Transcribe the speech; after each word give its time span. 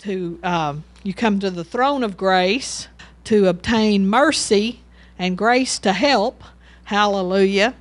to 0.00 0.38
um, 0.42 0.84
you 1.02 1.14
come 1.14 1.40
to 1.40 1.50
the 1.50 1.64
throne 1.64 2.02
of 2.04 2.16
grace 2.16 2.88
to 3.24 3.46
obtain 3.48 4.08
mercy 4.08 4.80
and 5.18 5.36
grace 5.36 5.78
to 5.80 5.92
help. 5.92 6.42
Hallelujah. 6.84 7.74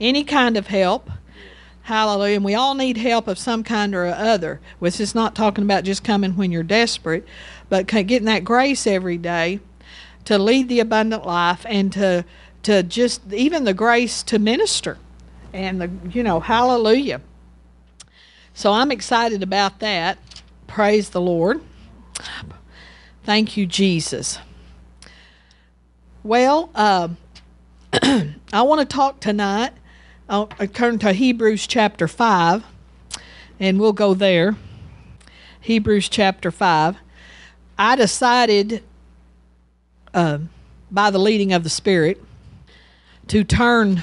Any 0.00 0.24
kind 0.24 0.56
of 0.56 0.68
help. 0.68 1.10
Hallelujah. 1.82 2.36
And 2.36 2.44
we 2.44 2.54
all 2.54 2.74
need 2.74 2.96
help 2.96 3.28
of 3.28 3.38
some 3.38 3.62
kind 3.62 3.94
or 3.94 4.06
other. 4.06 4.60
Which 4.78 5.00
is 5.00 5.14
not 5.14 5.34
talking 5.34 5.64
about 5.64 5.84
just 5.84 6.04
coming 6.04 6.36
when 6.36 6.52
you're 6.52 6.62
desperate, 6.62 7.26
but 7.68 7.86
getting 7.86 8.24
that 8.24 8.44
grace 8.44 8.86
every 8.86 9.18
day 9.18 9.60
to 10.28 10.38
lead 10.38 10.68
the 10.68 10.80
abundant 10.80 11.24
life 11.24 11.64
and 11.66 11.90
to 11.94 12.22
to 12.62 12.82
just 12.82 13.32
even 13.32 13.64
the 13.64 13.72
grace 13.72 14.22
to 14.22 14.38
minister 14.38 14.98
and 15.54 15.80
the 15.80 15.90
you 16.10 16.22
know 16.22 16.38
hallelujah 16.38 17.22
so 18.52 18.72
i'm 18.72 18.90
excited 18.90 19.42
about 19.42 19.78
that 19.78 20.18
praise 20.68 21.10
the 21.10 21.20
lord. 21.20 21.60
Thank 23.24 23.56
you 23.56 23.66
jesus. 23.66 24.38
Well 26.22 26.70
uh, 26.74 27.08
i 27.92 28.62
want 28.62 28.80
to 28.80 28.84
talk 28.84 29.18
tonight 29.18 29.72
i'll 30.28 30.46
turn 30.46 30.98
to 30.98 31.12
hebrews 31.12 31.66
chapter 31.66 32.06
5 32.06 32.62
and 33.58 33.80
we'll 33.80 33.92
go 33.92 34.14
there. 34.14 34.56
Hebrews 35.60 36.08
chapter 36.08 36.52
5 36.52 36.96
i 37.80 37.96
decided 37.96 38.84
uh, 40.14 40.38
by 40.90 41.10
the 41.10 41.18
leading 41.18 41.52
of 41.52 41.64
the 41.64 41.70
spirit 41.70 42.22
to 43.28 43.42
turn 43.42 44.02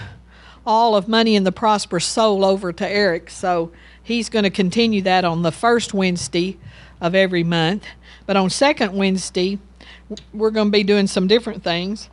all 0.66 0.96
of 0.96 1.08
Money 1.08 1.36
in 1.36 1.44
the 1.44 1.52
Prosperous 1.52 2.06
Soul 2.06 2.44
over 2.44 2.74
to 2.74 2.88
Eric. 2.88 3.30
So 3.30 3.72
he's 4.06 4.30
going 4.30 4.44
to 4.44 4.50
continue 4.50 5.02
that 5.02 5.26
on 5.26 5.42
the 5.42 5.52
first 5.52 5.94
Wednesday 5.94 6.58
of 7.02 7.14
every 7.14 7.44
month. 7.44 7.84
But 8.26 8.38
on 8.38 8.50
second 8.50 8.94
Wednesday, 8.94 9.60
we're 10.32 10.52
going 10.52 10.68
to 10.68 10.72
be 10.72 10.84
doing 10.84 11.08
some 11.08 11.28
different 11.28 11.64
things. 11.64 12.10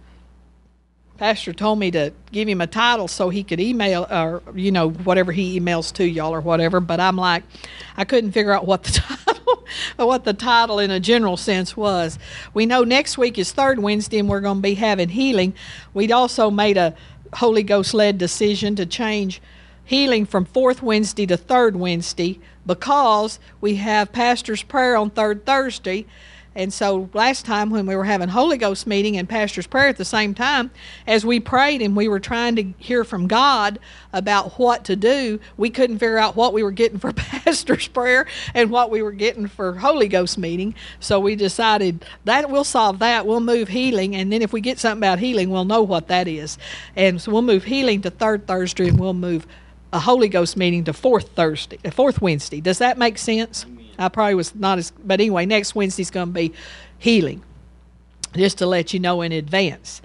Pastor 1.19 1.53
told 1.53 1.79
me 1.79 1.91
to 1.93 2.13
give 2.33 2.49
him 2.49 2.61
a 2.61 2.67
title 2.67 3.07
so 3.07 3.29
he 3.29 3.45
could 3.45 3.61
email 3.61 4.07
or 4.11 4.43
you 4.57 4.73
know 4.73 4.91
whatever 4.91 5.31
he 5.31 5.61
emails 5.61 5.93
to 5.93 6.05
y'all 6.05 6.35
or 6.35 6.41
whatever. 6.41 6.81
But 6.81 6.99
I'm 6.99 7.17
like, 7.17 7.45
I 7.97 8.05
couldn't 8.05 8.33
figure 8.33 8.53
out 8.53 8.67
what 8.67 8.83
the 8.83 8.93
title, 9.27 9.65
what 9.99 10.25
the 10.25 10.33
title 10.33 10.79
in 10.79 10.91
a 10.91 10.99
general 10.99 11.37
sense 11.37 11.77
was. 11.77 12.19
We 12.55 12.67
know 12.67 12.83
next 12.83 13.19
week 13.19 13.39
is 13.39 13.53
third 13.53 13.79
Wednesday 13.79 14.19
and 14.19 14.29
we're 14.29 14.41
going 14.41 14.59
to 14.59 14.63
be 14.63 14.75
having 14.75 15.11
healing. 15.11 15.55
We'd 15.95 16.11
also 16.11 16.51
made 16.51 16.79
a 16.79 16.97
Holy 17.35 17.63
Ghost 17.63 17.95
led 17.95 18.19
decision 18.19 18.75
to 18.77 18.87
change 18.87 19.41
healing 19.93 20.25
from 20.25 20.47
fourth 20.47 20.83
Wednesday 20.83 21.27
to 21.27 21.37
third 21.37 21.77
Wednesday 21.77 22.41
because 22.65 23.39
we 23.61 23.75
have 23.75 24.11
pastor's 24.11 24.63
prayer 24.63 24.97
on 24.97 25.11
third 25.11 25.45
Thursday 25.45 26.07
and 26.55 26.73
so 26.73 27.09
last 27.15 27.47
time 27.47 27.71
when 27.71 27.87
we 27.87 27.97
were 27.97 28.05
having 28.05 28.29
Holy 28.29 28.59
Ghost 28.59 28.87
meeting 28.87 29.17
and 29.17 29.27
pastor's 29.29 29.67
prayer 29.67 29.89
at 29.89 29.97
the 29.97 30.05
same 30.05 30.35
time, 30.35 30.71
as 31.07 31.25
we 31.25 31.41
prayed 31.41 31.81
and 31.81 31.97
we 31.97 32.09
were 32.09 32.21
trying 32.21 32.57
to 32.57 32.75
hear 32.77 33.05
from 33.05 33.27
God 33.27 33.79
about 34.13 34.59
what 34.59 34.85
to 34.85 34.97
do, 34.97 35.41
we 35.57 35.71
couldn't 35.71 35.99
figure 35.99 36.19
out 36.19 36.37
what 36.37 36.53
we 36.53 36.63
were 36.63 36.71
getting 36.71 36.99
for 36.99 37.13
pastor's 37.15 37.89
prayer 37.89 38.27
and 38.53 38.71
what 38.71 38.91
we 38.91 39.01
were 39.01 39.13
getting 39.13 39.47
for 39.47 39.75
Holy 39.75 40.09
Ghost 40.09 40.37
meeting. 40.37 40.75
So 41.01 41.19
we 41.19 41.37
decided 41.37 42.05
that 42.25 42.51
we'll 42.51 42.65
solve 42.65 42.99
that. 42.99 43.27
We'll 43.27 43.41
move 43.41 43.69
healing, 43.69 44.15
and 44.15 44.31
then 44.31 44.43
if 44.43 44.53
we 44.53 44.61
get 44.61 44.79
something 44.79 45.01
about 45.01 45.21
healing, 45.21 45.49
we'll 45.49 45.65
know 45.65 45.83
what 45.83 46.09
that 46.09 46.29
is. 46.29 46.59
And 46.97 47.21
so 47.21 47.33
we'll 47.33 47.43
move 47.43 47.65
healing 47.65 48.03
to 48.03 48.11
third 48.11 48.47
Thursday, 48.47 48.89
and 48.89 49.01
we'll 49.01 49.15
move 49.15 49.47
a 49.93 50.01
Holy 50.01 50.29
Ghost 50.29 50.57
meeting 50.57 50.85
to 50.85 50.93
fourth 50.93 51.29
Thursday, 51.29 51.79
fourth 51.91 52.23
Wednesday. 52.23 52.61
Does 52.61 52.79
that 52.79 52.99
make 52.99 53.19
sense? 53.19 53.67
I 53.99 54.09
probably 54.09 54.35
was 54.35 54.55
not 54.55 54.79
as, 54.79 54.91
but 54.91 55.21
anyway, 55.21 55.47
next 55.47 55.75
Wednesday's 55.75 56.11
going 56.11 56.29
to 56.29 56.33
be 56.33 56.53
healing, 56.99 57.43
just 58.35 58.59
to 58.59 58.67
let 58.67 58.95
you 58.95 59.01
know 59.01 59.23
in 59.23 59.33
advance. 59.33 60.01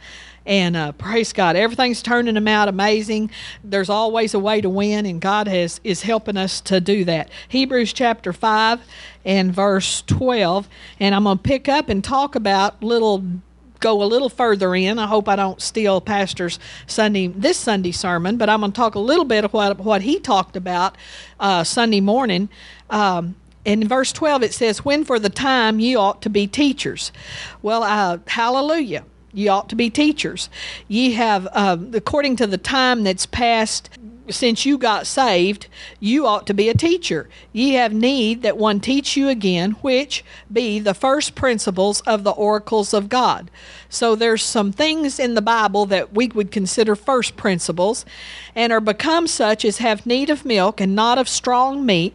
And 0.46 0.78
uh, 0.78 0.94
praise 0.94 1.34
God, 1.34 1.58
everything's 1.58 2.02
turning 2.02 2.36
them 2.36 2.48
out 2.48 2.70
amazing. 2.70 3.32
There's 3.66 3.90
always 3.90 4.34
a 4.34 4.40
way 4.40 4.62
to 4.62 4.70
win, 4.70 5.06
and 5.06 5.20
God 5.20 5.48
has 5.48 5.82
is 5.84 6.04
helping 6.04 6.38
us 6.38 6.62
to 6.62 6.80
do 6.80 7.04
that. 7.06 7.30
Hebrews 7.50 7.92
chapter 7.92 8.32
five 8.32 8.80
and 9.26 9.54
verse 9.54 10.04
twelve, 10.08 10.70
and 11.02 11.14
I'm 11.14 11.26
going 11.26 11.38
to 11.38 11.44
pick 11.44 11.68
up 11.68 11.90
and 11.90 12.02
talk 12.02 12.36
about 12.36 12.82
little 12.82 13.26
go 13.80 14.02
a 14.02 14.06
little 14.06 14.30
further 14.30 14.76
in. 14.76 15.00
I 15.00 15.08
hope 15.08 15.28
I 15.28 15.36
don't 15.36 15.62
steal 15.62 16.02
Pastor's 16.02 16.60
Sunday 16.86 17.28
this 17.28 17.58
Sunday 17.58 17.92
sermon, 17.92 18.38
but 18.38 18.50
I'm 18.50 18.60
going 18.62 18.72
to 18.72 18.76
talk 18.76 18.96
a 18.96 19.00
little 19.00 19.26
bit 19.26 19.44
of 19.44 19.54
what 19.54 19.80
what 19.80 20.02
he 20.02 20.20
talked 20.20 20.56
about 20.56 20.96
uh, 21.40 21.64
Sunday 21.64 22.02
morning. 22.02 22.50
Um, 22.90 23.36
in 23.66 23.86
verse 23.86 24.14
12 24.14 24.44
it 24.44 24.54
says, 24.54 24.86
When 24.86 25.04
for 25.04 25.20
the 25.20 25.30
time 25.30 25.80
ye 25.80 25.96
ought 25.96 26.22
to 26.22 26.30
be 26.30 26.48
teachers. 26.48 27.12
Well, 27.62 27.84
uh, 27.84 28.20
hallelujah. 28.28 29.04
Ye 29.34 29.50
ought 29.50 29.70
to 29.70 29.76
be 29.76 29.90
teachers. 29.90 30.50
Ye 30.88 31.12
have, 31.12 31.48
uh, 31.52 31.78
according 31.94 32.38
to 32.38 32.48
the 32.48 32.58
time 32.58 33.04
that's 33.04 33.26
passed 33.26 33.90
since 34.30 34.66
you 34.66 34.78
got 34.78 35.08
saved, 35.08 35.68
you 36.00 36.26
ought 36.26 36.48
to 36.48 36.54
be 36.54 36.70
a 36.70 36.74
teacher. 36.74 37.30
Ye 37.54 37.74
have 37.74 37.94
need 37.94 38.42
that 38.42 38.58
one 38.58 38.80
teach 38.80 39.16
you 39.16 39.30
again, 39.30 39.72
which 39.82 40.24
be 40.52 40.80
the 40.80 40.94
first 40.94 41.36
principles 41.36 42.02
of 42.02 42.24
the 42.24 42.32
oracles 42.32 42.94
of 42.94 43.10
God. 43.10 43.50
So 43.90 44.16
there's 44.16 44.44
some 44.44 44.72
things 44.72 45.20
in 45.20 45.34
the 45.36 45.42
Bible 45.42 45.86
that 45.88 46.14
we 46.14 46.28
would 46.28 46.52
consider 46.52 46.96
first 46.96 47.38
principles, 47.38 48.06
and 48.56 48.74
are 48.74 48.82
become 48.82 49.28
such 49.28 49.64
as 49.66 49.78
have 49.78 50.06
need 50.06 50.30
of 50.30 50.46
milk 50.46 50.82
and 50.82 50.96
not 50.96 51.18
of 51.18 51.30
strong 51.30 51.86
meat 51.86 52.14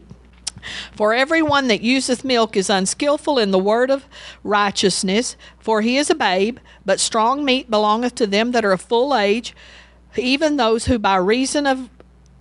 for 0.93 1.15
everyone 1.15 1.69
that 1.69 1.83
useth 1.83 2.25
milk 2.25 2.57
is 2.57 2.71
unskillful 2.71 3.39
in 3.39 3.51
the 3.51 3.59
word 3.59 3.91
of 3.91 4.07
righteousness, 4.45 5.37
for 5.59 5.83
he 5.83 5.97
is 5.97 6.11
a 6.11 6.15
babe, 6.15 6.59
but 6.85 7.01
strong 7.01 7.45
meat 7.45 7.71
belongeth 7.71 8.15
to 8.17 8.27
them 8.27 8.53
that 8.53 8.65
are 8.65 8.73
of 8.73 8.81
full 8.81 9.17
age, 9.17 9.55
even 10.17 10.57
those 10.57 10.87
who 10.87 10.99
by 10.99 11.17
reason 11.17 11.67
of 11.67 11.89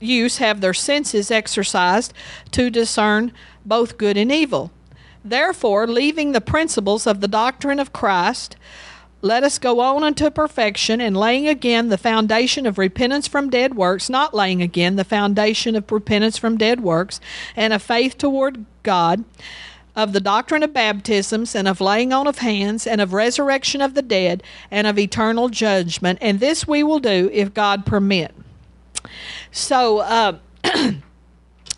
use 0.01 0.37
have 0.37 0.61
their 0.61 0.73
senses 0.73 1.31
exercised 1.31 2.13
to 2.51 2.69
discern 2.69 3.31
both 3.65 3.97
good 3.97 4.17
and 4.17 4.31
evil. 4.31 4.71
Therefore, 5.23 5.87
leaving 5.87 6.31
the 6.31 6.41
principles 6.41 7.05
of 7.05 7.21
the 7.21 7.27
doctrine 7.27 7.79
of 7.79 7.93
Christ, 7.93 8.55
let 9.21 9.43
us 9.43 9.59
go 9.59 9.79
on 9.81 10.03
unto 10.03 10.31
perfection 10.31 10.99
and 10.99 11.15
laying 11.15 11.47
again 11.47 11.89
the 11.89 11.97
foundation 11.97 12.65
of 12.65 12.79
repentance 12.79 13.27
from 13.27 13.51
dead 13.51 13.75
works, 13.75 14.09
not 14.09 14.33
laying 14.33 14.63
again 14.63 14.95
the 14.95 15.03
foundation 15.03 15.75
of 15.75 15.91
repentance 15.91 16.39
from 16.39 16.57
dead 16.57 16.81
works, 16.81 17.19
and 17.55 17.71
of 17.71 17.83
faith 17.83 18.17
toward 18.17 18.65
God, 18.81 19.23
of 19.95 20.13
the 20.13 20.21
doctrine 20.21 20.63
of 20.63 20.73
baptisms, 20.73 21.53
and 21.53 21.67
of 21.67 21.79
laying 21.79 22.11
on 22.11 22.25
of 22.25 22.39
hands, 22.39 22.87
and 22.87 22.99
of 22.99 23.13
resurrection 23.13 23.79
of 23.79 23.93
the 23.93 24.01
dead, 24.01 24.41
and 24.71 24.87
of 24.87 24.97
eternal 24.97 25.49
judgment. 25.49 26.17
And 26.19 26.39
this 26.39 26.67
we 26.67 26.81
will 26.81 26.99
do 26.99 27.29
if 27.31 27.53
God 27.53 27.85
permit. 27.85 28.33
So, 29.51 29.99
uh, 29.99 30.39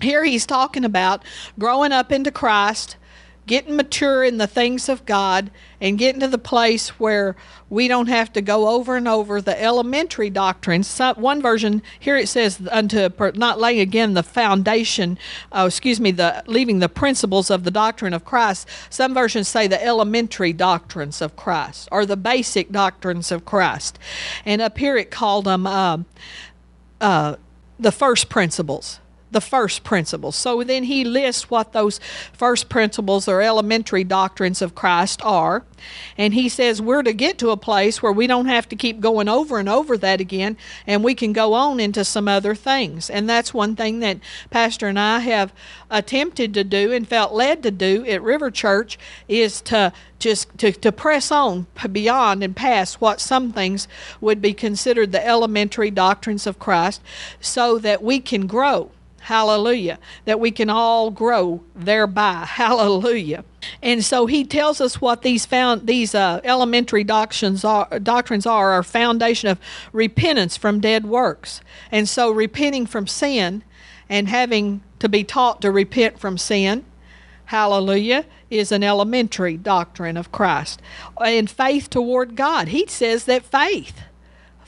here 0.02 0.24
he's 0.24 0.46
talking 0.46 0.86
about 0.86 1.24
growing 1.58 1.92
up 1.92 2.12
into 2.12 2.32
Christ 2.32 2.98
getting 3.46 3.76
mature 3.76 4.24
in 4.24 4.38
the 4.38 4.48
things 4.48 4.88
of 4.88 5.06
God 5.06 5.52
and 5.82 5.98
getting 5.98 6.22
to 6.22 6.28
the 6.28 6.38
place 6.38 6.90
where 7.00 7.36
we 7.70 7.88
don't 7.88 8.08
have 8.08 8.32
to 8.34 8.42
go 8.42 8.70
over 8.70 8.96
and 8.96 9.08
over 9.08 9.42
the 9.42 9.62
elementary 9.62 10.30
doctrines. 10.30 10.98
One 11.16 11.42
version 11.42 11.82
here 12.00 12.16
it 12.16 12.30
says 12.30 12.62
unto 12.72 13.10
not 13.36 13.60
laying 13.60 13.82
again 13.82 14.14
the 14.14 14.24
foundation, 14.24 15.18
uh, 15.52 15.66
excuse 15.68 16.00
me, 16.00 16.12
the 16.12 16.44
leaving 16.48 16.80
the 16.80 16.90
principles 16.90 17.50
of 17.50 17.64
the 17.64 17.72
doctrine 17.72 18.14
of 18.14 18.24
Christ. 18.24 18.68
Some 18.90 19.14
versions 19.14 19.48
say 19.48 19.68
the 19.68 19.84
elementary 19.84 20.54
doctrines 20.54 21.22
of 21.22 21.36
Christ 21.36 21.90
or 21.92 22.06
the 22.06 22.18
basic 22.18 22.72
doctrines 22.72 23.32
of 23.32 23.44
Christ, 23.44 24.00
and 24.46 24.62
up 24.62 24.78
here 24.78 24.96
it 24.96 25.12
called 25.12 25.46
them 25.46 25.68
uh, 25.68 25.98
uh, 27.02 27.36
the 27.80 27.92
first 27.92 28.30
principles 28.30 29.00
the 29.34 29.42
first 29.42 29.84
principles. 29.84 30.36
So 30.36 30.64
then 30.64 30.84
he 30.84 31.04
lists 31.04 31.50
what 31.50 31.74
those 31.74 32.00
first 32.32 32.70
principles 32.70 33.28
or 33.28 33.42
elementary 33.42 34.04
doctrines 34.04 34.62
of 34.62 34.76
Christ 34.76 35.22
are. 35.24 35.64
And 36.18 36.34
he 36.34 36.48
says 36.48 36.82
we're 36.82 37.04
to 37.04 37.14
get 37.14 37.38
to 37.40 37.50
a 37.50 37.58
place 37.58 38.02
where 38.02 38.12
we 38.12 38.28
don't 38.28 38.46
have 38.46 38.70
to 38.70 38.76
keep 38.76 39.00
going 39.00 39.28
over 39.28 39.60
and 39.60 39.68
over 39.68 39.98
that 39.98 40.22
again 40.22 40.58
and 40.88 41.04
we 41.04 41.14
can 41.14 41.34
go 41.34 41.54
on 41.54 41.80
into 41.80 42.06
some 42.06 42.28
other 42.28 42.56
things. 42.56 43.10
And 43.10 43.30
that's 43.30 43.54
one 43.54 43.76
thing 43.76 44.00
that 44.00 44.20
Pastor 44.50 44.88
and 44.88 45.00
I 45.00 45.20
have 45.20 45.54
attempted 45.90 46.54
to 46.54 46.64
do 46.64 46.92
and 46.94 47.08
felt 47.08 47.34
led 47.34 47.64
to 47.64 47.72
do 47.72 48.06
at 48.06 48.22
River 48.22 48.50
Church 48.50 48.98
is 49.28 49.62
to 49.62 49.92
just 50.20 50.58
to, 50.58 50.72
to 50.72 50.92
press 50.92 51.32
on 51.32 51.68
beyond 51.92 52.44
and 52.44 52.56
past 52.56 53.02
what 53.02 53.20
some 53.20 53.52
things 53.52 53.90
would 54.22 54.42
be 54.42 54.54
considered 54.54 55.12
the 55.12 55.26
elementary 55.26 55.92
doctrines 55.92 56.48
of 56.48 56.60
Christ 56.60 57.02
so 57.42 57.78
that 57.80 58.02
we 58.02 58.20
can 58.22 58.48
grow 58.48 58.92
Hallelujah. 59.24 60.00
That 60.26 60.42
we 60.42 60.52
can 60.52 60.70
all 60.70 61.10
grow 61.10 61.64
thereby. 61.74 62.46
Hallelujah. 62.46 63.46
And 63.82 64.04
so 64.04 64.26
he 64.26 64.44
tells 64.44 64.82
us 64.82 65.00
what 65.00 65.22
these 65.22 65.46
found 65.46 65.88
these 65.88 66.14
uh, 66.14 66.42
elementary 66.44 67.06
doctrines 67.06 67.64
are 67.64 68.00
doctrines 68.00 68.46
are 68.46 68.72
our 68.72 68.84
foundation 68.84 69.48
of 69.50 69.60
repentance 69.94 70.58
from 70.58 70.82
dead 70.82 71.06
works. 71.06 71.62
And 71.90 72.10
so 72.10 72.32
repenting 72.32 72.86
from 72.86 73.08
sin 73.08 73.64
and 74.10 74.28
having 74.28 74.84
to 75.00 75.08
be 75.08 75.24
taught 75.24 75.62
to 75.62 75.72
repent 75.72 76.20
from 76.20 76.38
sin, 76.38 76.84
hallelujah, 77.46 78.26
is 78.50 78.74
an 78.74 78.84
elementary 78.84 79.56
doctrine 79.56 80.18
of 80.18 80.34
Christ. 80.34 80.82
And 81.24 81.50
faith 81.50 81.90
toward 81.90 82.36
God. 82.36 82.68
He 82.68 82.88
says 82.88 83.24
that 83.26 83.46
faith 83.46 84.02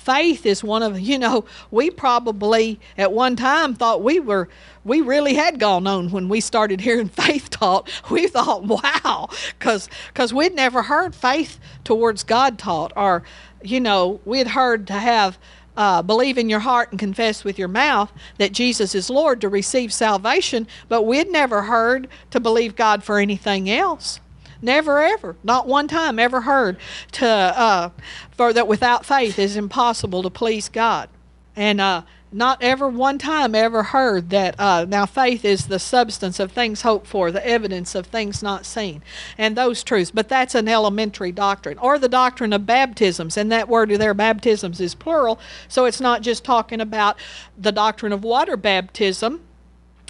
faith 0.06 0.46
is 0.46 0.64
one 0.64 0.84
of 0.84 1.00
you 1.00 1.18
know 1.18 1.44
we 1.72 1.90
probably 1.90 2.80
at 2.96 3.12
one 3.12 3.36
time 3.36 3.74
thought 3.74 4.04
we 4.04 4.20
were 4.20 4.48
we 4.84 5.02
really 5.02 5.34
had 5.34 5.60
gone 5.60 5.88
on 5.88 6.12
when 6.12 6.30
we 6.30 6.40
started 6.40 6.80
hearing 6.80 7.10
faith 7.24 7.50
taught 7.50 7.90
we 8.12 8.28
thought 8.28 8.64
wow 8.64 9.28
because 9.58 9.90
because 10.14 10.32
we'd 10.32 10.54
never 10.54 10.84
heard 10.84 11.16
faith 11.16 11.60
towards 11.84 12.24
god 12.24 12.60
taught 12.60 12.94
or 12.96 13.24
you 13.64 13.80
know 13.80 14.22
we'd 14.26 14.48
heard 14.48 14.86
to 14.86 14.94
have 14.94 15.40
uh, 15.76 16.02
believe 16.04 16.38
in 16.38 16.50
your 16.50 16.60
heart 16.60 16.92
and 16.92 17.00
confess 17.00 17.44
with 17.44 17.60
your 17.60 17.68
mouth 17.68 18.14
that 18.38 18.54
Jesus 18.54 18.96
is 18.96 19.10
Lord 19.10 19.42
to 19.42 19.50
receive 19.50 19.92
salvation, 19.92 20.68
but 20.88 21.02
we'd 21.02 21.30
never 21.30 21.64
heard 21.64 22.08
to 22.32 22.40
believe 22.40 22.78
God 22.78 23.04
for 23.04 23.20
anything 23.20 23.70
else. 23.70 24.22
Never 24.62 25.02
ever, 25.02 25.36
not 25.44 25.68
one 25.68 25.88
time 25.88 26.20
ever 26.20 26.42
heard 26.42 26.78
to 27.14 27.28
uh, 27.28 27.90
for 28.32 28.54
that 28.54 28.68
without 28.68 29.06
faith 29.06 29.38
is 29.38 29.58
impossible 29.58 30.24
to 30.24 30.30
please 30.30 30.70
God, 30.70 31.10
and 31.56 31.82
uh, 31.82 32.04
not 32.32 32.62
ever 32.62 32.90
one 32.90 33.18
time 33.18 33.56
ever 33.56 33.84
heard 33.84 34.30
that. 34.30 34.60
Uh, 34.60 34.86
now 34.88 35.06
faith 35.06 35.46
is 35.46 35.68
the 35.68 35.80
substance 35.80 36.40
of 36.40 36.52
things 36.52 36.82
hoped 36.82 37.08
for, 37.08 37.32
the 37.32 37.46
evidence 37.46 37.96
of 37.96 38.08
things 38.08 38.44
not 38.44 38.66
seen, 38.66 39.02
and 39.38 39.56
those 39.56 39.84
truths. 39.84 40.12
But 40.12 40.30
that's 40.30 40.56
an 40.56 40.68
elementary 40.68 41.32
doctrine, 41.32 41.78
or 41.78 41.98
the 41.98 42.10
doctrine 42.10 42.54
of 42.54 42.66
baptisms, 42.66 43.38
and 43.38 43.52
that 43.52 43.70
word 43.70 43.90
there, 43.90 44.14
baptisms, 44.14 44.82
is 44.82 44.96
plural, 44.96 45.40
so 45.68 45.86
it's 45.86 46.02
not 46.02 46.22
just 46.22 46.44
talking 46.44 46.82
about 46.82 47.18
the 47.58 47.72
doctrine 47.72 48.12
of 48.12 48.24
water 48.24 48.58
baptism. 48.58 49.42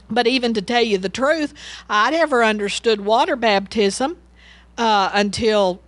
But 0.09 0.27
even 0.27 0.53
to 0.53 0.61
tell 0.61 0.83
you 0.83 0.99
the 0.99 1.09
truth, 1.09 1.53
I'd 1.89 2.13
never 2.13 2.43
understood 2.43 3.01
water 3.01 3.35
baptism 3.35 4.17
uh, 4.77 5.09
until 5.13 5.81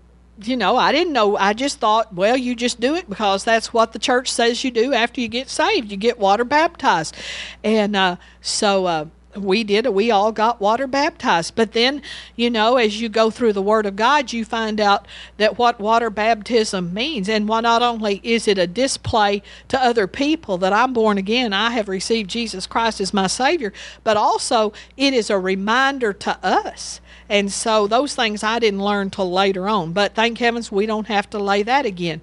you 0.44 0.56
know, 0.56 0.78
I 0.78 0.92
didn't 0.92 1.14
know. 1.14 1.36
I 1.36 1.54
just 1.54 1.80
thought, 1.80 2.14
well, 2.14 2.38
you 2.38 2.56
just 2.56 2.80
do 2.80 2.96
it 2.96 3.10
because 3.10 3.44
that's 3.44 3.74
what 3.74 3.94
the 3.94 4.00
church 4.00 4.32
says 4.32 4.64
you 4.64 4.72
do 4.72 4.94
after 4.94 5.20
you 5.20 5.28
get 5.28 5.50
saved. 5.50 5.90
You 5.90 5.98
get 5.98 6.20
water 6.20 6.44
baptized. 6.44 7.16
And 7.64 7.96
uh, 7.96 8.18
so 8.42 8.86
uh, 8.86 9.06
we 9.36 9.64
did. 9.64 9.88
We 9.88 10.12
all 10.12 10.32
got 10.32 10.62
water 10.62 10.88
baptized. 10.88 11.56
But 11.56 11.72
then, 11.72 12.02
you 12.36 12.50
know, 12.50 12.78
as 12.78 13.02
you 13.02 13.10
go 13.10 13.30
through 13.30 13.54
the 13.54 13.62
Word 13.62 13.86
of 13.86 13.96
God, 13.96 14.32
you 14.32 14.46
find 14.46 14.80
out 14.80 15.08
that 15.38 15.58
what 15.58 15.80
water 15.80 16.10
baptism 16.10 16.94
means. 16.94 17.30
And 17.30 17.48
why 17.48 17.62
not 17.62 17.82
only 17.82 18.20
is 18.24 18.48
it 18.48 18.58
a 18.58 18.68
display 18.68 19.42
to 19.70 19.84
other 19.84 20.08
people 20.08 20.58
that 20.60 20.74
I'm 20.74 20.94
born 20.94 21.18
again, 21.18 21.54
I 21.54 21.72
have 21.72 21.88
received 21.88 22.30
Jesus 22.30 22.68
Christ 22.68 23.02
as 23.02 23.14
my 23.14 23.28
Savior, 23.28 23.74
but 24.04 24.18
also 24.18 24.74
it 24.96 25.14
is 25.14 25.30
a 25.30 25.40
reminder 25.40 26.14
to 26.14 26.38
us 26.46 27.02
and 27.30 27.52
so 27.52 27.88
those 27.88 28.16
things 28.16 28.44
I 28.44 28.60
didn't 28.60 28.84
learn 28.84 29.10
till 29.10 29.32
later 29.32 29.68
on. 29.68 29.94
But 29.94 30.16
thank 30.16 30.38
heavens 30.38 30.72
we 30.72 30.86
don't 30.86 31.08
have 31.08 31.30
to 31.32 31.40
lay 31.40 31.64
that 31.64 31.86
again. 31.86 32.22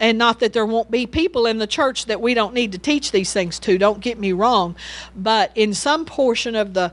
And 0.00 0.16
not 0.16 0.38
that 0.40 0.52
there 0.52 0.66
won't 0.66 0.90
be 0.90 1.06
people 1.06 1.46
in 1.46 1.58
the 1.58 1.66
church 1.66 2.06
that 2.06 2.20
we 2.20 2.32
don't 2.32 2.54
need 2.54 2.70
to 2.72 2.78
teach 2.78 3.10
these 3.10 3.32
things 3.32 3.58
to, 3.60 3.78
don't 3.78 4.00
get 4.00 4.18
me 4.18 4.32
wrong. 4.32 4.76
But 5.16 5.50
in 5.56 5.74
some 5.74 6.04
portion 6.04 6.54
of 6.54 6.74
the 6.74 6.92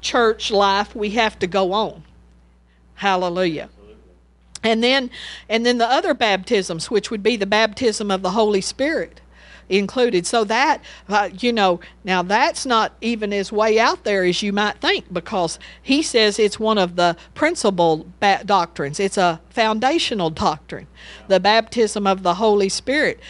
church 0.00 0.50
life, 0.50 0.94
we 0.94 1.10
have 1.10 1.38
to 1.40 1.48
go 1.48 1.72
on. 1.72 2.04
Hallelujah. 2.94 3.68
And 4.62 4.84
then 4.84 5.10
and 5.48 5.64
then 5.64 5.78
the 5.78 5.90
other 5.90 6.14
baptisms, 6.14 6.90
which 6.90 7.10
would 7.10 7.22
be 7.22 7.36
the 7.36 7.46
baptism 7.46 8.10
of 8.10 8.22
the 8.22 8.30
Holy 8.30 8.60
Spirit 8.60 9.20
included. 9.70 10.26
So 10.26 10.44
that, 10.44 10.82
uh, 11.08 11.30
you 11.38 11.52
know, 11.52 11.80
now 12.04 12.22
that's 12.22 12.66
not 12.66 12.92
even 13.00 13.32
as 13.32 13.50
way 13.50 13.78
out 13.78 14.04
there 14.04 14.24
as 14.24 14.42
you 14.42 14.52
might 14.52 14.80
think 14.80 15.10
because 15.12 15.58
he 15.80 16.02
says 16.02 16.38
it's 16.38 16.60
one 16.60 16.76
of 16.76 16.96
the 16.96 17.16
principal 17.34 18.06
ba- 18.18 18.42
doctrines. 18.44 19.00
It's 19.00 19.16
a 19.16 19.40
foundational 19.48 20.30
doctrine, 20.30 20.88
the 21.28 21.40
baptism 21.40 22.06
of 22.06 22.22
the 22.22 22.34
Holy 22.34 22.68
Spirit. 22.68 23.20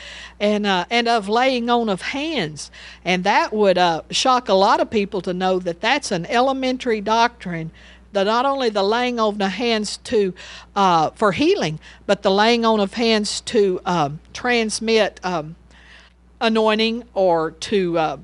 And, 0.40 0.66
uh, 0.66 0.86
and 0.88 1.06
of 1.06 1.28
laying 1.28 1.68
on 1.68 1.90
of 1.90 2.00
hands. 2.00 2.70
And 3.04 3.24
that 3.24 3.52
would 3.52 3.76
uh, 3.76 4.00
shock 4.10 4.48
a 4.48 4.54
lot 4.54 4.80
of 4.80 4.88
people 4.88 5.20
to 5.20 5.34
know 5.34 5.58
that 5.58 5.82
that's 5.82 6.10
an 6.10 6.24
elementary 6.24 7.02
doctrine 7.02 7.72
the 8.12 8.24
not 8.24 8.44
only 8.44 8.70
the 8.70 8.82
laying 8.82 9.20
on 9.20 9.40
of 9.40 9.52
hands 9.52 9.98
to 9.98 10.34
uh, 10.74 11.10
for 11.10 11.32
healing, 11.32 11.78
but 12.06 12.22
the 12.22 12.30
laying 12.30 12.64
on 12.64 12.80
of 12.80 12.94
hands 12.94 13.40
to 13.42 13.80
um, 13.84 14.18
transmit 14.32 15.20
um, 15.22 15.54
anointing 16.40 17.04
or 17.14 17.52
to 17.52 17.98
uh, 17.98 18.16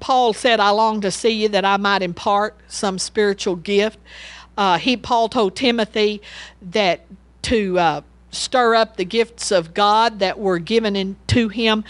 Paul 0.00 0.32
said, 0.32 0.60
I 0.60 0.70
long 0.70 1.00
to 1.02 1.10
see 1.10 1.30
you 1.30 1.48
that 1.50 1.64
I 1.64 1.76
might 1.76 2.02
impart 2.02 2.56
some 2.68 2.98
spiritual 2.98 3.56
gift. 3.56 3.98
Uh, 4.56 4.78
he 4.78 4.96
Paul 4.96 5.28
told 5.28 5.56
Timothy 5.56 6.22
that 6.62 7.04
to 7.42 7.78
uh, 7.78 8.00
stir 8.30 8.74
up 8.74 8.96
the 8.96 9.04
gifts 9.04 9.50
of 9.50 9.74
God 9.74 10.20
that 10.20 10.38
were 10.38 10.58
given 10.58 10.96
in, 10.96 11.16
to 11.28 11.48
him 11.48 11.84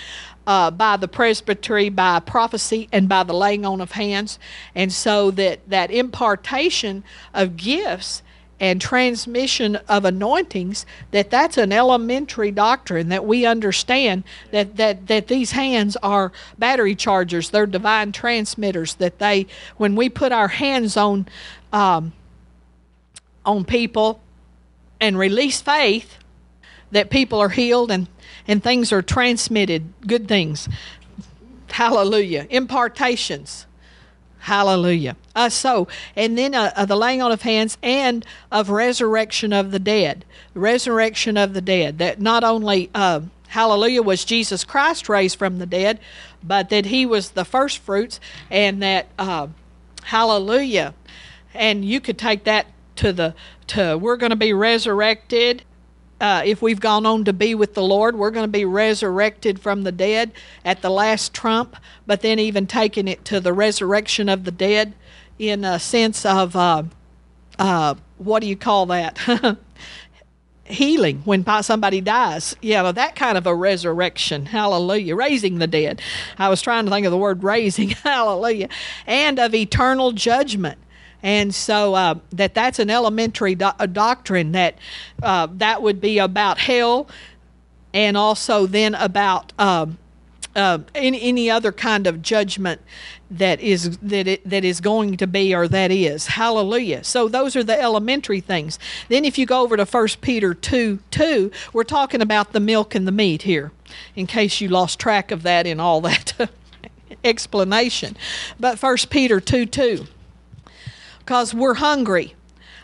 uh, 0.46 0.70
by 0.70 0.96
the 0.96 1.08
presbytery, 1.08 1.88
by 1.88 2.20
prophecy, 2.20 2.88
and 2.92 3.08
by 3.08 3.22
the 3.22 3.32
laying 3.32 3.64
on 3.64 3.80
of 3.80 3.92
hands, 3.92 4.38
and 4.74 4.92
so 4.92 5.30
that 5.30 5.60
that 5.68 5.90
impartation 5.90 7.04
of 7.32 7.56
gifts 7.56 8.22
and 8.60 8.80
transmission 8.80 9.76
of 9.88 10.04
anointings 10.04 10.86
that 11.10 11.30
that's 11.30 11.56
an 11.56 11.72
elementary 11.72 12.50
doctrine 12.50 13.08
that 13.08 13.24
we 13.24 13.44
understand 13.44 14.22
that 14.52 14.76
that 14.76 15.06
that 15.08 15.26
these 15.26 15.52
hands 15.52 15.96
are 16.02 16.32
battery 16.58 16.94
chargers. 16.94 17.50
They're 17.50 17.66
divine 17.66 18.12
transmitters 18.12 18.94
that 18.94 19.18
they 19.18 19.46
when 19.76 19.96
we 19.96 20.08
put 20.08 20.32
our 20.32 20.48
hands 20.48 20.96
on 20.96 21.26
um, 21.72 22.12
on 23.44 23.64
people 23.64 24.20
and 25.00 25.18
release 25.18 25.60
faith 25.60 26.18
that 26.92 27.10
people 27.10 27.40
are 27.40 27.48
healed 27.48 27.90
and 27.90 28.08
and 28.46 28.62
things 28.62 28.92
are 28.92 29.02
transmitted. 29.02 29.92
Good 30.06 30.28
things. 30.28 30.68
Hallelujah. 31.70 32.46
Impartations 32.50 33.66
Hallelujah. 34.44 35.16
Uh, 35.34 35.48
so, 35.48 35.88
and 36.14 36.36
then 36.36 36.54
uh, 36.54 36.70
uh, 36.76 36.84
the 36.84 36.96
laying 36.96 37.22
on 37.22 37.32
of 37.32 37.40
hands 37.40 37.78
and 37.82 38.26
of 38.52 38.68
resurrection 38.68 39.54
of 39.54 39.70
the 39.70 39.78
dead. 39.78 40.26
Resurrection 40.52 41.38
of 41.38 41.54
the 41.54 41.62
dead. 41.62 41.96
That 41.96 42.20
not 42.20 42.44
only, 42.44 42.90
uh, 42.94 43.22
hallelujah, 43.48 44.02
was 44.02 44.22
Jesus 44.26 44.62
Christ 44.62 45.08
raised 45.08 45.38
from 45.38 45.60
the 45.60 45.64
dead, 45.66 45.98
but 46.42 46.68
that 46.68 46.84
he 46.84 47.06
was 47.06 47.30
the 47.30 47.46
first 47.46 47.78
fruits 47.78 48.20
and 48.50 48.82
that, 48.82 49.06
uh, 49.18 49.46
hallelujah. 50.02 50.92
And 51.54 51.82
you 51.82 51.98
could 51.98 52.18
take 52.18 52.44
that 52.44 52.66
to 52.96 53.14
the, 53.14 53.34
to 53.68 53.96
we're 53.96 54.18
going 54.18 54.28
to 54.28 54.36
be 54.36 54.52
resurrected 54.52 55.62
uh, 56.20 56.42
if 56.44 56.62
we've 56.62 56.80
gone 56.80 57.06
on 57.06 57.24
to 57.24 57.32
be 57.32 57.54
with 57.54 57.74
the 57.74 57.82
Lord, 57.82 58.16
we're 58.16 58.30
going 58.30 58.44
to 58.44 58.48
be 58.48 58.64
resurrected 58.64 59.60
from 59.60 59.82
the 59.82 59.92
dead 59.92 60.32
at 60.64 60.80
the 60.80 60.90
last 60.90 61.34
trump, 61.34 61.76
but 62.06 62.20
then 62.20 62.38
even 62.38 62.66
taking 62.66 63.08
it 63.08 63.24
to 63.26 63.40
the 63.40 63.52
resurrection 63.52 64.28
of 64.28 64.44
the 64.44 64.50
dead 64.50 64.94
in 65.38 65.64
a 65.64 65.78
sense 65.78 66.24
of 66.24 66.54
uh, 66.54 66.84
uh, 67.58 67.94
what 68.18 68.40
do 68.40 68.46
you 68.46 68.56
call 68.56 68.86
that? 68.86 69.18
Healing 70.64 71.20
when 71.24 71.44
somebody 71.62 72.00
dies. 72.00 72.56
Yeah, 72.62 72.90
that 72.90 73.16
kind 73.16 73.36
of 73.36 73.46
a 73.46 73.54
resurrection. 73.54 74.46
Hallelujah. 74.46 75.14
Raising 75.14 75.58
the 75.58 75.66
dead. 75.66 76.00
I 76.38 76.48
was 76.48 76.62
trying 76.62 76.86
to 76.86 76.90
think 76.90 77.04
of 77.04 77.10
the 77.10 77.18
word 77.18 77.44
raising. 77.44 77.88
Hallelujah. 77.90 78.70
And 79.06 79.38
of 79.38 79.54
eternal 79.54 80.12
judgment 80.12 80.78
and 81.24 81.54
so 81.54 81.94
uh, 81.94 82.14
that 82.32 82.54
that's 82.54 82.78
an 82.78 82.90
elementary 82.90 83.54
do- 83.54 83.72
doctrine 83.90 84.52
that 84.52 84.78
uh, 85.22 85.48
that 85.52 85.82
would 85.82 86.00
be 86.00 86.18
about 86.18 86.58
hell, 86.58 87.08
and 87.94 88.14
also 88.16 88.66
then 88.66 88.94
about 88.94 89.52
um, 89.58 89.96
uh, 90.54 90.80
any, 90.94 91.20
any 91.22 91.50
other 91.50 91.72
kind 91.72 92.06
of 92.06 92.20
judgment 92.20 92.82
that 93.30 93.58
is 93.60 93.96
that 93.98 94.28
it, 94.28 94.48
that 94.48 94.66
is 94.66 94.82
going 94.82 95.16
to 95.16 95.26
be 95.26 95.54
or 95.54 95.66
that 95.66 95.90
is. 95.90 96.26
Hallelujah. 96.26 97.02
So 97.04 97.26
those 97.26 97.56
are 97.56 97.64
the 97.64 97.80
elementary 97.80 98.40
things. 98.40 98.78
Then 99.08 99.24
if 99.24 99.38
you 99.38 99.46
go 99.46 99.62
over 99.62 99.78
to 99.78 99.86
1 99.86 100.08
peter 100.20 100.52
2 100.52 100.98
2 101.10 101.50
we're 101.72 101.84
talking 101.84 102.20
about 102.20 102.52
the 102.52 102.60
milk 102.60 102.94
and 102.94 103.08
the 103.08 103.12
meat 103.12 103.42
here 103.42 103.72
in 104.14 104.26
case 104.26 104.60
you 104.60 104.68
lost 104.68 104.98
track 104.98 105.30
of 105.30 105.42
that 105.42 105.66
in 105.66 105.80
all 105.80 106.02
that 106.02 106.50
explanation. 107.24 108.14
But 108.60 108.80
1 108.80 108.96
peter 109.08 109.40
2 109.40 109.64
2 109.64 110.06
because 111.24 111.54
we're 111.54 111.74
hungry. 111.74 112.34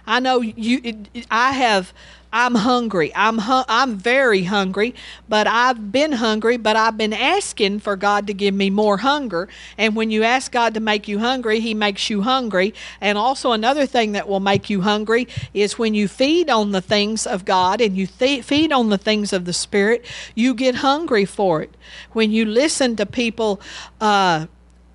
I 0.06 0.20
know 0.20 0.40
you. 0.40 1.06
I 1.30 1.52
have. 1.52 1.92
I'm 2.32 2.56
hungry. 2.56 3.12
I'm 3.16 3.38
hu- 3.40 3.64
I'm 3.68 3.97
very 3.97 4.44
hungry, 4.44 4.94
but 5.28 5.47
I've 5.49 5.92
been 5.92 6.12
hungry, 6.12 6.59
but 6.59 6.76
I've 6.76 6.97
been 6.97 7.12
asking 7.14 7.80
for 7.80 7.97
God 7.97 8.26
to 8.28 8.35
give 8.35 8.54
me 8.54 8.70
more 8.70 8.99
hunger. 8.99 9.49
And 9.78 9.97
when 9.97 10.11
you 10.12 10.23
ask 10.25 10.52
God 10.52 10.75
to 10.75 10.80
make 10.80 11.09
you 11.09 11.20
hungry, 11.20 11.61
he 11.61 11.75
makes 11.75 12.11
you 12.11 12.23
hungry. 12.23 12.75
And 13.00 13.18
also 13.18 13.52
another 13.52 13.87
thing 13.87 14.12
that 14.12 14.28
will 14.28 14.40
make 14.40 14.70
you 14.70 14.82
hungry 14.82 15.28
is 15.54 15.78
when 15.78 15.94
you 15.94 16.09
feed 16.09 16.50
on 16.50 16.73
the 16.73 16.82
things 16.82 17.26
of 17.26 17.44
God 17.47 17.80
and 17.80 17.97
you 17.97 18.06
th- 18.06 18.44
feed 18.44 18.73
on 18.73 18.90
the 18.90 18.99
things 18.99 19.32
of 19.32 19.44
the 19.47 19.54
Spirit, 19.54 20.04
you 20.35 20.54
get 20.54 20.76
hungry 20.76 21.25
for 21.26 21.62
it. 21.62 21.75
When 22.12 22.30
you 22.32 22.44
listen 22.47 22.97
to 22.97 23.06
people 23.06 23.61
uh, 24.00 24.47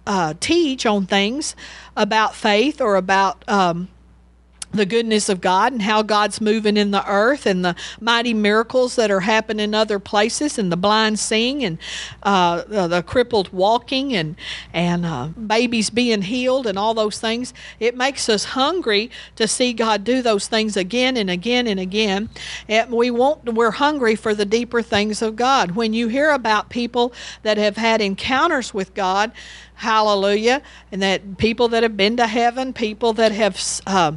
uh, 0.08 0.34
teach 0.40 0.86
on 0.86 1.06
things 1.06 1.56
about 1.96 2.36
faith 2.36 2.82
or 2.82 2.96
about 2.96 3.44
um, 3.50 3.88
the 4.75 4.86
goodness 4.86 5.29
of 5.29 5.41
God 5.41 5.72
and 5.72 5.82
how 5.82 6.01
God's 6.01 6.41
moving 6.41 6.77
in 6.77 6.91
the 6.91 7.08
earth 7.10 7.46
and 7.46 7.63
the 7.63 7.75
mighty 8.00 8.34
miracles 8.34 8.96
that 8.96 9.12
are 9.12 9.22
happening 9.22 9.63
in 9.63 9.74
other 9.74 10.00
places 10.00 10.58
and 10.58 10.72
the 10.72 10.77
blind 10.77 11.20
seeing 11.20 11.63
and 11.63 11.77
uh, 12.24 12.63
the, 12.88 13.03
crippled 13.03 13.51
walking 13.51 14.13
and 14.13 14.36
and 14.74 15.05
uh, 15.05 15.27
babies 15.27 15.89
being 15.89 16.24
healed 16.24 16.67
and 16.67 16.77
all 16.77 16.94
those 16.94 17.20
things. 17.20 17.53
It 17.79 17.96
makes 17.96 18.29
us 18.29 18.44
hungry 18.46 19.12
to 19.36 19.48
see 19.48 19.74
God 19.74 20.03
do 20.03 20.22
those 20.22 20.48
things 20.48 20.75
again 20.77 21.17
and 21.17 21.29
again 21.29 21.67
and 21.67 21.79
again. 21.79 22.29
And 22.67 22.91
we 22.91 23.12
want 23.12 23.46
we're 23.53 23.72
hungry 23.72 24.15
for 24.15 24.34
the 24.34 24.46
deeper 24.46 24.82
things 24.82 25.22
of 25.22 25.36
God. 25.36 25.72
When 25.72 25.94
you 25.94 26.08
hear 26.08 26.32
about 26.32 26.70
people 26.70 27.13
that 27.44 27.58
have 27.58 27.77
had 27.77 28.01
encounters 28.01 28.74
with 28.74 28.94
God, 28.94 29.32
hallelujah, 29.75 30.62
and 30.91 31.01
that 31.01 31.38
people 31.38 31.67
that 31.70 31.84
have 31.84 31.98
been 31.98 32.17
to 32.17 32.27
heaven, 32.27 32.74
people 32.74 33.13
that 33.13 33.32
have 33.32 33.62
uh, 33.86 34.13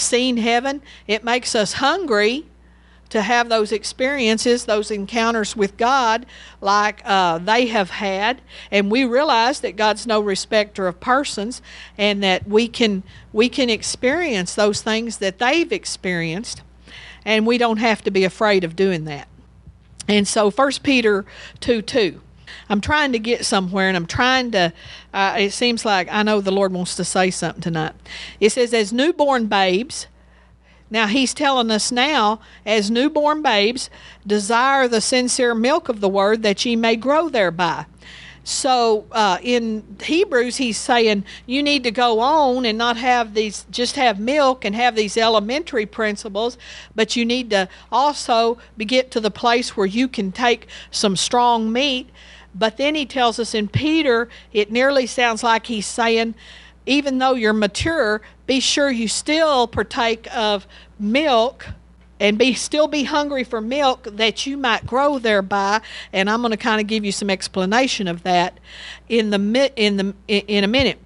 seen 0.00 0.38
heaven. 0.38 0.82
It 1.06 1.24
makes 1.24 1.54
us 1.54 1.74
hungry 1.74 2.46
to 3.08 3.22
have 3.22 3.48
those 3.48 3.72
experiences, 3.72 4.64
those 4.66 4.90
encounters 4.90 5.56
with 5.56 5.76
God, 5.76 6.26
like 6.60 7.00
uh, 7.04 7.38
they 7.38 7.66
have 7.66 7.90
had, 7.90 8.42
and 8.70 8.90
we 8.90 9.04
realize 9.04 9.60
that 9.60 9.76
God's 9.76 10.06
no 10.06 10.20
respecter 10.20 10.86
of 10.86 11.00
persons, 11.00 11.62
and 11.96 12.22
that 12.22 12.46
we 12.46 12.68
can 12.68 13.02
we 13.32 13.48
can 13.48 13.70
experience 13.70 14.54
those 14.54 14.82
things 14.82 15.18
that 15.18 15.38
they've 15.38 15.72
experienced, 15.72 16.62
and 17.24 17.46
we 17.46 17.56
don't 17.56 17.78
have 17.78 18.02
to 18.02 18.10
be 18.10 18.24
afraid 18.24 18.62
of 18.62 18.76
doing 18.76 19.04
that. 19.04 19.28
And 20.06 20.28
so, 20.28 20.50
First 20.50 20.82
Peter 20.82 21.24
two 21.60 21.82
two. 21.82 22.20
I'm 22.68 22.80
trying 22.80 23.12
to 23.12 23.18
get 23.18 23.44
somewhere 23.44 23.88
and 23.88 23.96
I'm 23.96 24.06
trying 24.06 24.50
to, 24.52 24.72
uh, 25.14 25.36
it 25.38 25.52
seems 25.52 25.84
like 25.84 26.08
I 26.10 26.22
know 26.22 26.40
the 26.40 26.50
Lord 26.50 26.72
wants 26.72 26.96
to 26.96 27.04
say 27.04 27.30
something 27.30 27.62
tonight. 27.62 27.94
It 28.40 28.50
says, 28.50 28.74
as 28.74 28.92
newborn 28.92 29.46
babes, 29.46 30.06
now 30.90 31.06
he's 31.06 31.34
telling 31.34 31.70
us 31.70 31.92
now, 31.92 32.40
as 32.64 32.90
newborn 32.90 33.42
babes, 33.42 33.90
desire 34.26 34.88
the 34.88 35.00
sincere 35.00 35.54
milk 35.54 35.88
of 35.88 36.00
the 36.00 36.08
word 36.08 36.42
that 36.42 36.64
ye 36.64 36.76
may 36.76 36.96
grow 36.96 37.28
thereby. 37.28 37.86
So 38.48 39.04
uh, 39.12 39.36
in 39.42 39.98
Hebrews, 40.02 40.56
he's 40.56 40.78
saying 40.78 41.24
you 41.44 41.62
need 41.62 41.84
to 41.84 41.90
go 41.90 42.20
on 42.20 42.64
and 42.64 42.78
not 42.78 42.96
have 42.96 43.34
these, 43.34 43.66
just 43.70 43.96
have 43.96 44.18
milk 44.18 44.64
and 44.64 44.74
have 44.74 44.96
these 44.96 45.18
elementary 45.18 45.84
principles, 45.84 46.56
but 46.94 47.14
you 47.14 47.26
need 47.26 47.50
to 47.50 47.68
also 47.92 48.56
get 48.78 49.10
to 49.10 49.20
the 49.20 49.30
place 49.30 49.76
where 49.76 49.86
you 49.86 50.08
can 50.08 50.32
take 50.32 50.66
some 50.90 51.14
strong 51.14 51.70
meat 51.70 52.08
but 52.54 52.76
then 52.76 52.94
he 52.94 53.06
tells 53.06 53.38
us 53.38 53.54
in 53.54 53.68
Peter, 53.68 54.28
it 54.52 54.70
nearly 54.70 55.06
sounds 55.06 55.42
like 55.42 55.66
he's 55.66 55.86
saying, 55.86 56.34
even 56.86 57.18
though 57.18 57.34
you're 57.34 57.52
mature, 57.52 58.20
be 58.46 58.60
sure 58.60 58.90
you 58.90 59.08
still 59.08 59.66
partake 59.66 60.26
of 60.34 60.66
milk 60.98 61.66
and 62.20 62.38
be 62.38 62.54
still 62.54 62.88
be 62.88 63.04
hungry 63.04 63.44
for 63.44 63.60
milk 63.60 64.04
that 64.04 64.46
you 64.46 64.56
might 64.56 64.86
grow 64.86 65.18
thereby. 65.18 65.80
And 66.12 66.28
i'm 66.28 66.40
going 66.40 66.50
to 66.50 66.56
kind 66.56 66.80
of 66.80 66.86
give 66.86 67.04
you 67.04 67.12
some 67.12 67.30
explanation 67.30 68.08
of 68.08 68.22
that 68.24 68.58
in 69.08 69.30
the 69.30 69.72
in 69.76 69.96
the 69.96 70.14
in 70.26 70.64
a 70.64 70.68
minute 70.68 70.98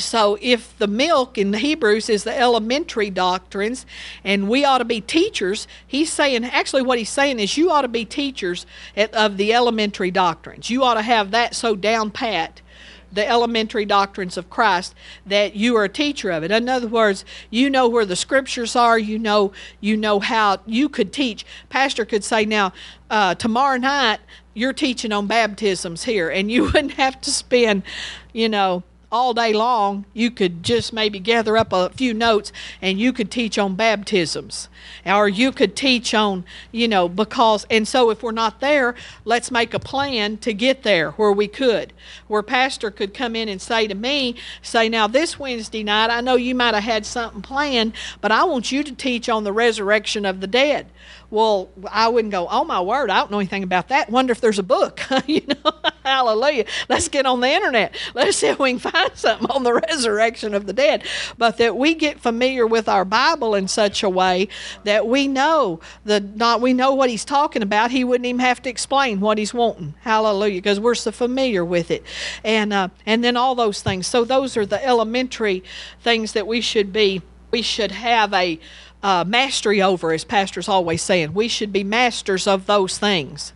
so, 0.00 0.38
if 0.40 0.76
the 0.78 0.86
milk 0.86 1.36
in 1.38 1.52
Hebrews 1.52 2.08
is 2.08 2.24
the 2.24 2.38
elementary 2.38 3.10
doctrines, 3.10 3.86
and 4.22 4.48
we 4.48 4.64
ought 4.64 4.78
to 4.78 4.84
be 4.84 5.00
teachers, 5.00 5.66
he's 5.86 6.12
saying, 6.12 6.44
actually, 6.44 6.82
what 6.82 6.98
he's 6.98 7.10
saying 7.10 7.38
is 7.38 7.56
you 7.56 7.70
ought 7.70 7.82
to 7.82 7.88
be 7.88 8.04
teachers 8.04 8.66
of 8.96 9.36
the 9.36 9.52
elementary 9.52 10.10
doctrines. 10.10 10.70
You 10.70 10.84
ought 10.84 10.94
to 10.94 11.02
have 11.02 11.30
that 11.32 11.54
so 11.54 11.76
down 11.76 12.10
pat, 12.10 12.60
the 13.12 13.28
elementary 13.28 13.84
doctrines 13.84 14.36
of 14.36 14.50
Christ, 14.50 14.94
that 15.26 15.54
you 15.54 15.76
are 15.76 15.84
a 15.84 15.88
teacher 15.88 16.30
of 16.30 16.42
it. 16.42 16.50
In 16.50 16.68
other 16.68 16.88
words, 16.88 17.24
you 17.50 17.70
know 17.70 17.88
where 17.88 18.06
the 18.06 18.16
scriptures 18.16 18.74
are. 18.74 18.98
You 18.98 19.18
know, 19.18 19.52
you 19.80 19.96
know 19.96 20.20
how 20.20 20.58
you 20.66 20.88
could 20.88 21.12
teach. 21.12 21.44
Pastor 21.68 22.04
could 22.04 22.24
say, 22.24 22.44
now, 22.44 22.72
uh, 23.10 23.34
tomorrow 23.34 23.76
night, 23.76 24.20
you're 24.54 24.72
teaching 24.72 25.12
on 25.12 25.26
baptisms 25.26 26.04
here, 26.04 26.30
and 26.30 26.50
you 26.50 26.64
wouldn't 26.72 26.92
have 26.92 27.20
to 27.22 27.30
spend, 27.30 27.82
you 28.32 28.48
know, 28.48 28.82
all 29.10 29.34
day 29.34 29.52
long, 29.52 30.04
you 30.12 30.30
could 30.30 30.62
just 30.62 30.92
maybe 30.92 31.18
gather 31.18 31.56
up 31.56 31.72
a 31.72 31.90
few 31.90 32.14
notes 32.14 32.52
and 32.82 32.98
you 32.98 33.12
could 33.12 33.30
teach 33.30 33.58
on 33.58 33.74
baptisms. 33.74 34.68
Or 35.06 35.28
you 35.28 35.52
could 35.52 35.76
teach 35.76 36.14
on, 36.14 36.44
you 36.72 36.88
know, 36.88 37.08
because, 37.08 37.66
and 37.70 37.86
so 37.86 38.10
if 38.10 38.22
we're 38.22 38.32
not 38.32 38.60
there, 38.60 38.94
let's 39.24 39.50
make 39.50 39.74
a 39.74 39.78
plan 39.78 40.36
to 40.38 40.52
get 40.52 40.82
there 40.82 41.12
where 41.12 41.32
we 41.32 41.48
could. 41.48 41.92
Where 42.26 42.42
Pastor 42.42 42.90
could 42.90 43.14
come 43.14 43.36
in 43.36 43.48
and 43.48 43.60
say 43.60 43.86
to 43.86 43.94
me, 43.94 44.36
say, 44.62 44.88
now 44.88 45.06
this 45.06 45.38
Wednesday 45.38 45.82
night, 45.82 46.10
I 46.10 46.20
know 46.20 46.36
you 46.36 46.54
might 46.54 46.74
have 46.74 46.84
had 46.84 47.06
something 47.06 47.42
planned, 47.42 47.94
but 48.20 48.32
I 48.32 48.44
want 48.44 48.72
you 48.72 48.82
to 48.82 48.94
teach 48.94 49.28
on 49.28 49.44
the 49.44 49.52
resurrection 49.52 50.24
of 50.26 50.40
the 50.40 50.46
dead. 50.46 50.86
Well, 51.34 51.68
I 51.90 52.06
wouldn't 52.06 52.30
go, 52.30 52.46
oh 52.48 52.64
my 52.64 52.80
word, 52.80 53.10
I 53.10 53.18
don't 53.18 53.32
know 53.32 53.40
anything 53.40 53.64
about 53.64 53.88
that. 53.88 54.08
Wonder 54.08 54.30
if 54.30 54.40
there's 54.40 54.60
a 54.60 54.62
book. 54.62 55.00
you 55.26 55.42
know, 55.48 55.72
hallelujah. 56.04 56.64
Let's 56.88 57.08
get 57.08 57.26
on 57.26 57.40
the 57.40 57.48
internet. 57.48 57.96
Let's 58.14 58.36
see 58.36 58.46
if 58.46 58.60
we 58.60 58.70
can 58.70 58.78
find 58.78 59.10
something 59.14 59.50
on 59.50 59.64
the 59.64 59.74
resurrection 59.74 60.54
of 60.54 60.66
the 60.66 60.72
dead. 60.72 61.02
But 61.36 61.58
that 61.58 61.76
we 61.76 61.94
get 61.94 62.20
familiar 62.20 62.68
with 62.68 62.88
our 62.88 63.04
Bible 63.04 63.56
in 63.56 63.66
such 63.66 64.04
a 64.04 64.08
way 64.08 64.46
that 64.84 65.08
we 65.08 65.26
know 65.26 65.80
the 66.04 66.20
not 66.20 66.60
we 66.60 66.72
know 66.72 66.94
what 66.94 67.10
he's 67.10 67.24
talking 67.24 67.62
about. 67.62 67.90
He 67.90 68.04
wouldn't 68.04 68.26
even 68.26 68.38
have 68.38 68.62
to 68.62 68.70
explain 68.70 69.18
what 69.18 69.36
he's 69.36 69.52
wanting. 69.52 69.94
Hallelujah, 70.02 70.58
because 70.58 70.78
we're 70.78 70.94
so 70.94 71.10
familiar 71.10 71.64
with 71.64 71.90
it, 71.90 72.04
and 72.44 72.72
uh, 72.72 72.90
and 73.06 73.24
then 73.24 73.36
all 73.36 73.56
those 73.56 73.82
things. 73.82 74.06
So 74.06 74.24
those 74.24 74.56
are 74.56 74.66
the 74.66 74.84
elementary 74.86 75.64
things 76.00 76.32
that 76.34 76.46
we 76.46 76.60
should 76.60 76.92
be. 76.92 77.22
We 77.50 77.62
should 77.62 77.90
have 77.90 78.32
a 78.32 78.60
uh, 79.04 79.22
mastery 79.24 79.82
over, 79.82 80.12
as 80.12 80.24
pastors 80.24 80.68
always 80.68 81.02
saying. 81.02 81.34
We 81.34 81.46
should 81.46 81.72
be 81.72 81.84
masters 81.84 82.46
of 82.46 82.66
those 82.66 82.98
things. 82.98 83.52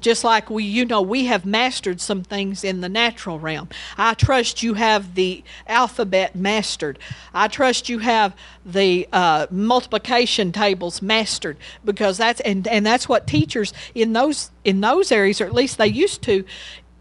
Just 0.00 0.24
like 0.24 0.48
we, 0.50 0.64
you 0.64 0.86
know, 0.86 1.02
we 1.02 1.26
have 1.26 1.44
mastered 1.44 2.00
some 2.00 2.22
things 2.22 2.64
in 2.64 2.80
the 2.80 2.88
natural 2.88 3.38
realm. 3.38 3.68
I 3.98 4.14
trust 4.14 4.62
you 4.62 4.74
have 4.74 5.14
the 5.14 5.44
alphabet 5.66 6.34
mastered. 6.34 6.98
I 7.34 7.48
trust 7.48 7.90
you 7.90 7.98
have 7.98 8.34
the 8.64 9.06
uh, 9.12 9.46
multiplication 9.50 10.52
tables 10.52 11.02
mastered 11.02 11.58
because 11.84 12.16
that's 12.16 12.40
and, 12.40 12.66
and 12.66 12.84
that's 12.84 13.08
what 13.08 13.26
teachers 13.26 13.74
in 13.94 14.14
those 14.14 14.50
in 14.64 14.80
those 14.80 15.12
areas, 15.12 15.40
or 15.40 15.44
at 15.44 15.54
least 15.54 15.76
they 15.76 15.86
used 15.86 16.22
to, 16.22 16.44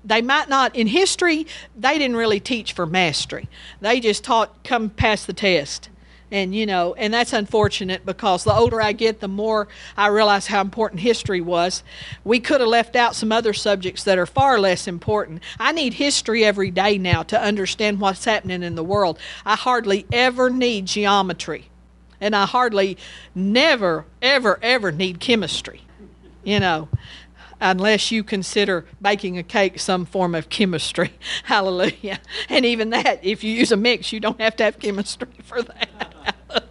they 0.04 0.22
might 0.22 0.50
not 0.50 0.76
in 0.76 0.88
history 0.88 1.48
they 1.76 1.98
didn't 1.98 2.16
really 2.16 2.40
teach 2.40 2.72
for 2.72 2.86
mastery 2.86 3.50
they 3.82 4.00
just 4.00 4.24
taught 4.24 4.64
come 4.64 4.90
pass 4.90 5.26
the 5.26 5.34
test 5.34 5.90
and 6.32 6.54
you 6.54 6.66
know 6.66 6.94
and 6.96 7.14
that's 7.14 7.34
unfortunate 7.34 8.06
because 8.06 8.44
the 8.44 8.54
older 8.54 8.82
i 8.82 8.92
get 8.92 9.20
the 9.20 9.28
more 9.28 9.68
i 9.98 10.08
realize 10.08 10.48
how 10.48 10.62
important 10.62 11.02
history 11.02 11.42
was. 11.42 11.84
We 12.24 12.40
could 12.40 12.62
have 12.62 12.70
left 12.70 12.96
out 12.96 13.16
some 13.16 13.32
other 13.32 13.54
subjects 13.54 14.04
that 14.04 14.18
are 14.18 14.26
far 14.26 14.60
less 14.60 14.88
important. 14.88 15.42
I 15.60 15.72
need 15.72 15.94
history 15.94 16.44
every 16.46 16.72
day 16.72 16.98
now 16.98 17.24
to 17.24 17.42
understand 17.42 18.00
what's 18.00 18.26
happening 18.26 18.64
in 18.64 18.76
the 18.76 18.84
world. 18.84 19.20
I 19.46 19.56
hardly 19.56 20.06
ever 20.12 20.50
need 20.50 20.86
geometry. 20.86 21.70
And 22.22 22.36
i 22.36 22.46
hardly 22.46 22.98
never 23.34 24.06
ever 24.22 24.60
ever 24.62 24.92
need 24.92 25.20
chemistry 25.22 25.82
you 26.44 26.60
know 26.60 26.90
unless 27.60 28.12
you 28.12 28.24
consider 28.24 28.86
baking 29.02 29.38
a 29.38 29.44
cake 29.44 29.80
some 29.80 30.06
form 30.06 30.36
of 30.36 30.50
chemistry. 30.50 31.12
Hallelujah. 31.44 32.20
And 32.48 32.66
even 32.66 32.90
that, 32.92 33.24
if 33.24 33.44
you 33.44 33.52
use 33.52 33.72
a 33.72 33.78
mix, 33.78 34.12
you 34.12 34.20
don't 34.20 34.40
have 34.40 34.56
to 34.58 34.64
have 34.64 34.80
chemistry 34.80 35.30
for 35.44 35.62
that. 35.62 36.36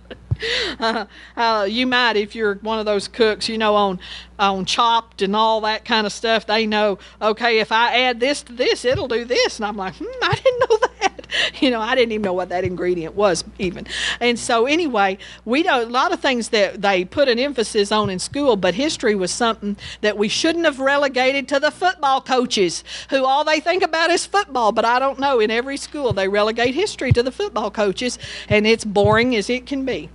Uh, 0.79 1.07
uh, 1.37 1.67
you 1.69 1.85
might 1.85 2.17
if 2.17 2.37
you're 2.37 2.55
one 2.57 2.79
of 2.79 2.87
those 2.87 3.09
cooks, 3.09 3.49
you 3.49 3.59
know, 3.59 3.75
on 3.75 3.99
on 4.39 4.65
chopped 4.65 5.21
and 5.21 5.35
all 5.35 5.61
that 5.63 5.85
kind 5.85 6.07
of 6.07 6.13
stuff. 6.13 6.47
They 6.47 6.65
know, 6.65 7.01
okay, 7.21 7.59
if 7.59 7.73
I 7.73 8.03
add 8.03 8.21
this 8.21 8.43
to 8.45 8.53
this, 8.53 8.85
it'll 8.85 9.09
do 9.09 9.25
this, 9.25 9.59
and 9.59 9.67
I'm 9.67 9.77
like, 9.77 9.95
hmm, 9.97 10.05
I 10.23 10.35
didn't 10.37 10.61
know 10.61 10.79
that. 10.79 10.88
You 11.61 11.71
know, 11.71 11.81
I 11.81 11.95
didn't 11.95 12.13
even 12.13 12.23
know 12.23 12.33
what 12.33 12.51
that 12.51 12.65
ingredient 12.65 13.15
was 13.15 13.43
even. 13.59 13.87
And 14.21 14.39
so 14.39 14.67
anyway, 14.67 15.19
we 15.45 15.63
know 15.63 15.83
a 15.83 15.87
lot 15.87 16.13
of 16.13 16.21
things 16.21 16.51
that 16.51 16.83
they 16.83 17.05
put 17.05 17.29
an 17.29 17.39
emphasis 17.39 17.91
on 17.91 18.11
in 18.11 18.19
school, 18.19 18.57
but 18.57 18.75
history 18.75 19.15
was 19.15 19.33
something 19.33 19.77
that 20.01 20.17
we 20.17 20.29
shouldn't 20.29 20.65
have 20.65 20.79
relegated 20.79 21.49
to 21.49 21.61
the 21.61 21.71
football 21.71 22.21
coaches, 22.21 22.85
who 23.11 23.25
all 23.25 23.45
they 23.45 23.61
think 23.61 23.83
about 23.83 24.11
is 24.11 24.25
football. 24.25 24.73
But 24.73 24.85
I 24.85 24.99
don't 24.99 25.19
know. 25.19 25.41
In 25.41 25.51
every 25.51 25.77
school, 25.77 26.13
they 26.13 26.29
relegate 26.29 26.75
history 26.75 27.13
to 27.13 27.23
the 27.23 27.33
football 27.33 27.71
coaches, 27.71 28.19
and 28.49 28.67
it's 28.67 28.85
boring 28.85 29.35
as 29.35 29.51
it 29.51 29.67
can 29.67 29.85
be 29.85 30.09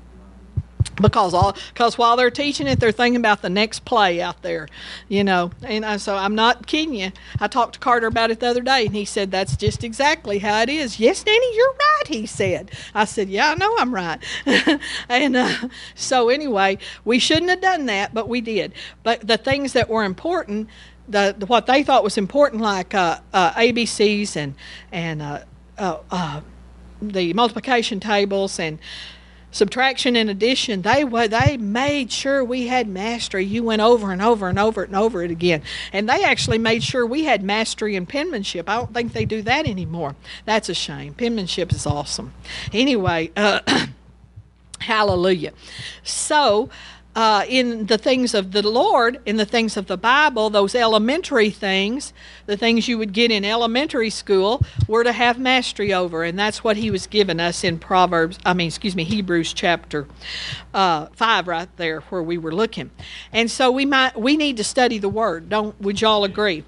because 0.96 1.34
all 1.34 1.56
because 1.74 1.98
while 1.98 2.16
they're 2.16 2.32
teaching 2.32 2.68
it 2.68 2.80
they're 2.80 2.92
thinking 2.92 3.20
about 3.20 3.42
the 3.42 3.50
next 3.50 3.86
play 3.86 4.22
out 4.22 4.42
there 4.42 4.68
you 5.08 5.24
know? 5.24 5.52
And 5.64 5.86
I, 5.86 5.98
so 5.98 6.16
i'm 6.16 6.36
not 6.36 6.68
kidding 6.68 6.96
you. 6.96 7.12
I 7.40 7.48
talked 7.48 7.74
to 7.76 7.80
carter 7.80 8.08
about 8.08 8.32
it 8.32 8.40
the 8.40 8.48
other 8.48 8.62
day 8.62 8.86
and 8.86 8.96
he 8.96 9.06
said 9.06 9.32
that's 9.32 9.56
just 9.56 9.84
exactly 9.84 10.40
how 10.40 10.62
it 10.62 10.70
is. 10.70 11.00
Yes 11.00 11.26
nanny 11.26 11.56
you're 11.56 11.74
right 11.74 12.08
he 12.08 12.26
said. 12.26 12.72
I 12.94 13.06
said 13.06 13.30
yeah 13.30 13.52
i 13.52 13.56
know 13.56 13.76
i'm 13.78 13.94
right. 13.94 14.20
And 15.10 15.36
uh, 15.36 15.70
so 15.96 16.30
anyway 16.30 16.78
we 17.06 17.20
shouldn't 17.20 17.50
have 17.50 17.62
done 17.62 17.86
that 17.88 18.14
but 18.14 18.28
we 18.28 18.42
did. 18.42 18.74
But 19.04 19.28
the 19.28 19.38
things 19.38 19.74
that 19.74 19.90
were 19.90 20.04
important 20.04 20.70
the, 21.08 21.36
the 21.38 21.46
what 21.46 21.66
they 21.66 21.84
thought 21.84 22.04
was 22.04 22.18
important 22.18 22.62
like 22.62 22.94
uh, 22.94 23.20
uh, 23.34 23.52
abcs 23.54 24.36
and 24.36 24.56
and 24.92 25.22
uh, 25.22 25.44
uh, 25.78 25.98
uh, 26.12 26.42
the 27.02 27.34
multiplication 27.34 28.00
tables 28.00 28.60
and 28.60 28.80
subtraction 29.54 30.18
and 30.18 30.30
addition 30.30 30.82
they 30.82 31.06
they 31.28 31.56
made 31.56 32.12
sure 32.12 32.44
we 32.44 32.68
had 32.68 32.88
mastery. 32.90 33.46
You 33.46 33.64
went 33.64 33.82
over 33.82 34.12
and 34.12 34.22
over 34.22 34.50
and 34.50 34.60
over 34.60 34.84
and 34.84 34.96
over 34.96 35.24
it 35.24 35.32
again. 35.32 35.62
And 35.94 36.10
they 36.10 36.24
actually 36.24 36.58
made 36.58 36.84
sure 36.84 37.06
we 37.06 37.24
had 37.24 37.44
mastery 37.44 37.96
in 37.96 38.06
penmanship. 38.06 38.68
I 38.68 38.76
don't 38.76 38.94
think 38.94 39.14
they 39.14 39.26
do 39.26 39.42
that 39.44 39.66
anymore. 39.66 40.16
That's 40.44 40.68
a 40.68 40.74
shame. 40.74 41.14
Penmanship 41.14 41.72
is 41.72 41.86
awesome. 41.86 42.34
Anyway 42.74 43.32
uh, 43.38 43.62
hallelujah. 44.80 45.54
So 46.04 46.70
uh, 47.16 47.46
in 47.48 47.86
the 47.86 47.98
things 47.98 48.34
of 48.34 48.52
the 48.52 48.68
Lord, 48.68 49.20
in 49.26 49.38
the 49.38 49.46
things 49.46 49.78
of 49.78 49.88
the 49.88 49.98
Bible, 49.98 50.50
those 50.50 50.74
elementary 50.74 51.52
things, 51.52 52.14
the 52.48 52.58
things 52.58 52.88
you 52.88 52.98
would 52.98 53.14
get 53.14 53.32
in 53.32 53.46
elementary 53.46 54.10
school, 54.10 54.62
we're 54.88 55.04
to 55.04 55.12
have 55.12 55.38
mastery 55.38 55.94
over, 55.94 56.24
and 56.24 56.38
that's 56.38 56.64
what 56.64 56.78
He 56.78 56.90
was 56.90 57.06
giving 57.06 57.40
us 57.40 57.64
in 57.64 57.78
Proverbs. 57.78 58.40
I 58.46 58.54
mean, 58.54 58.68
excuse 58.68 58.96
me, 58.96 59.04
Hebrews 59.04 59.54
chapter 59.54 60.08
uh, 60.74 61.08
five, 61.14 61.48
right 61.48 61.70
there 61.78 62.02
where 62.02 62.24
we 62.24 62.38
were 62.38 62.54
looking. 62.54 62.90
And 63.32 63.50
so 63.50 63.72
we 63.72 63.86
might 63.86 64.20
we 64.20 64.36
need 64.36 64.58
to 64.58 64.64
study 64.64 64.98
the 64.98 65.10
Word. 65.10 65.50
Don't 65.50 65.80
would 65.82 66.02
y'all 66.02 66.24
agree? 66.24 66.64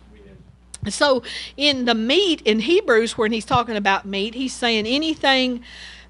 So 0.89 1.23
in 1.57 1.85
the 1.85 1.95
meat 1.95 2.41
in 2.43 2.59
Hebrews, 2.59 3.17
when 3.17 3.31
he's 3.31 3.45
talking 3.45 3.75
about 3.75 4.05
meat, 4.05 4.35
he's 4.35 4.53
saying 4.53 4.85
anything 4.85 5.63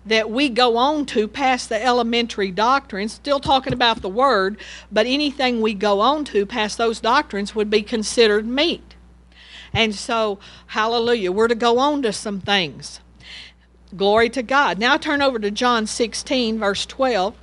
that 0.05 0.29
we 0.29 0.49
go 0.49 0.77
on 0.77 1.05
to 1.07 1.27
past 1.27 1.69
the 1.69 1.83
elementary 1.83 2.51
doctrines, 2.51 3.13
still 3.13 3.39
talking 3.39 3.73
about 3.73 4.01
the 4.01 4.09
Word, 4.09 4.57
but 4.91 5.05
anything 5.05 5.61
we 5.61 5.73
go 5.73 5.99
on 5.99 6.25
to 6.25 6.45
past 6.45 6.77
those 6.77 6.99
doctrines 6.99 7.55
would 7.55 7.69
be 7.69 7.81
considered 7.81 8.45
meat. 8.45 8.95
And 9.73 9.95
so, 9.95 10.39
hallelujah, 10.67 11.31
we're 11.31 11.47
to 11.47 11.55
go 11.55 11.79
on 11.79 12.01
to 12.03 12.13
some 12.13 12.39
things. 12.39 12.99
Glory 13.95 14.29
to 14.29 14.43
God. 14.43 14.77
Now 14.77 14.97
turn 14.97 15.21
over 15.21 15.39
to 15.39 15.51
John 15.51 15.85
16, 15.85 16.59
verse 16.59 16.85
12. 16.85 17.35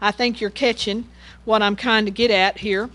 I 0.00 0.10
think 0.10 0.40
you're 0.40 0.50
catching 0.50 1.08
what 1.44 1.62
I'm 1.62 1.76
trying 1.76 2.04
to 2.04 2.10
get 2.10 2.30
at 2.30 2.58
here. 2.58 2.90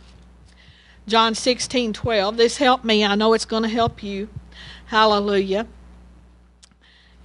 John 1.07 1.33
16, 1.33 1.93
12. 1.93 2.37
This 2.37 2.57
helped 2.57 2.85
me. 2.85 3.03
I 3.03 3.15
know 3.15 3.33
it's 3.33 3.45
going 3.45 3.63
to 3.63 3.69
help 3.69 4.03
you. 4.03 4.29
Hallelujah. 4.85 5.67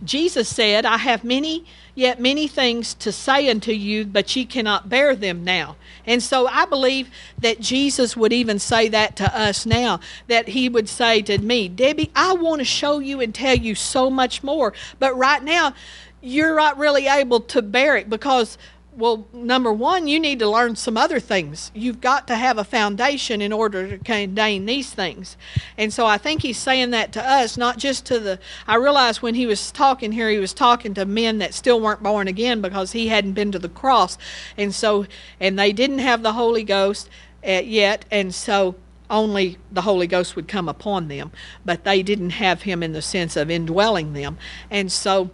Jesus 0.04 0.48
said, 0.48 0.84
I 0.84 0.98
have 0.98 1.24
many, 1.24 1.64
yet 1.94 2.20
many 2.20 2.46
things 2.48 2.92
to 2.94 3.10
say 3.10 3.48
unto 3.48 3.72
you, 3.72 4.04
but 4.04 4.34
ye 4.36 4.44
cannot 4.44 4.88
bear 4.88 5.16
them 5.16 5.42
now. 5.42 5.76
And 6.04 6.22
so 6.22 6.46
I 6.46 6.66
believe 6.66 7.10
that 7.38 7.60
Jesus 7.60 8.16
would 8.16 8.32
even 8.32 8.58
say 8.58 8.88
that 8.88 9.16
to 9.16 9.38
us 9.38 9.64
now, 9.64 10.00
that 10.28 10.48
he 10.48 10.68
would 10.68 10.88
say 10.88 11.22
to 11.22 11.38
me, 11.38 11.68
Debbie, 11.68 12.10
I 12.14 12.34
want 12.34 12.60
to 12.60 12.64
show 12.64 12.98
you 12.98 13.20
and 13.20 13.34
tell 13.34 13.56
you 13.56 13.74
so 13.74 14.10
much 14.10 14.42
more. 14.42 14.74
But 14.98 15.16
right 15.16 15.42
now, 15.42 15.72
you're 16.20 16.56
not 16.56 16.76
really 16.76 17.06
able 17.06 17.40
to 17.40 17.62
bear 17.62 17.96
it 17.96 18.10
because 18.10 18.58
well, 18.96 19.26
number 19.32 19.72
one, 19.72 20.08
you 20.08 20.18
need 20.18 20.38
to 20.38 20.48
learn 20.48 20.74
some 20.74 20.96
other 20.96 21.20
things. 21.20 21.70
You've 21.74 22.00
got 22.00 22.26
to 22.28 22.34
have 22.34 22.56
a 22.56 22.64
foundation 22.64 23.42
in 23.42 23.52
order 23.52 23.88
to 23.90 23.98
contain 23.98 24.64
these 24.64 24.90
things. 24.90 25.36
And 25.76 25.92
so 25.92 26.06
I 26.06 26.16
think 26.16 26.40
he's 26.40 26.56
saying 26.56 26.90
that 26.92 27.12
to 27.12 27.22
us, 27.22 27.58
not 27.58 27.76
just 27.76 28.06
to 28.06 28.18
the. 28.18 28.38
I 28.66 28.76
realized 28.76 29.20
when 29.20 29.34
he 29.34 29.46
was 29.46 29.70
talking 29.70 30.12
here, 30.12 30.30
he 30.30 30.38
was 30.38 30.54
talking 30.54 30.94
to 30.94 31.04
men 31.04 31.38
that 31.38 31.52
still 31.52 31.78
weren't 31.78 32.02
born 32.02 32.26
again 32.26 32.62
because 32.62 32.92
he 32.92 33.08
hadn't 33.08 33.34
been 33.34 33.52
to 33.52 33.58
the 33.58 33.68
cross. 33.68 34.16
And 34.56 34.74
so, 34.74 35.06
and 35.38 35.58
they 35.58 35.72
didn't 35.72 35.98
have 35.98 36.22
the 36.22 36.32
Holy 36.32 36.64
Ghost 36.64 37.10
uh, 37.46 37.60
yet. 37.62 38.06
And 38.10 38.34
so, 38.34 38.76
only 39.10 39.58
the 39.70 39.82
Holy 39.82 40.06
Ghost 40.06 40.34
would 40.34 40.48
come 40.48 40.68
upon 40.68 41.08
them, 41.08 41.30
but 41.64 41.84
they 41.84 42.02
didn't 42.02 42.30
have 42.30 42.62
him 42.62 42.82
in 42.82 42.92
the 42.92 43.02
sense 43.02 43.36
of 43.36 43.50
indwelling 43.50 44.14
them. 44.14 44.38
And 44.70 44.90
so, 44.90 45.30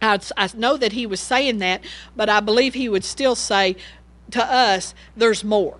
I, 0.00 0.18
I 0.36 0.50
know 0.54 0.76
that 0.76 0.92
he 0.92 1.06
was 1.06 1.20
saying 1.20 1.58
that, 1.58 1.82
but 2.14 2.28
I 2.28 2.40
believe 2.40 2.74
he 2.74 2.88
would 2.88 3.04
still 3.04 3.34
say 3.34 3.76
to 4.30 4.44
us, 4.44 4.94
there's 5.16 5.42
more 5.42 5.78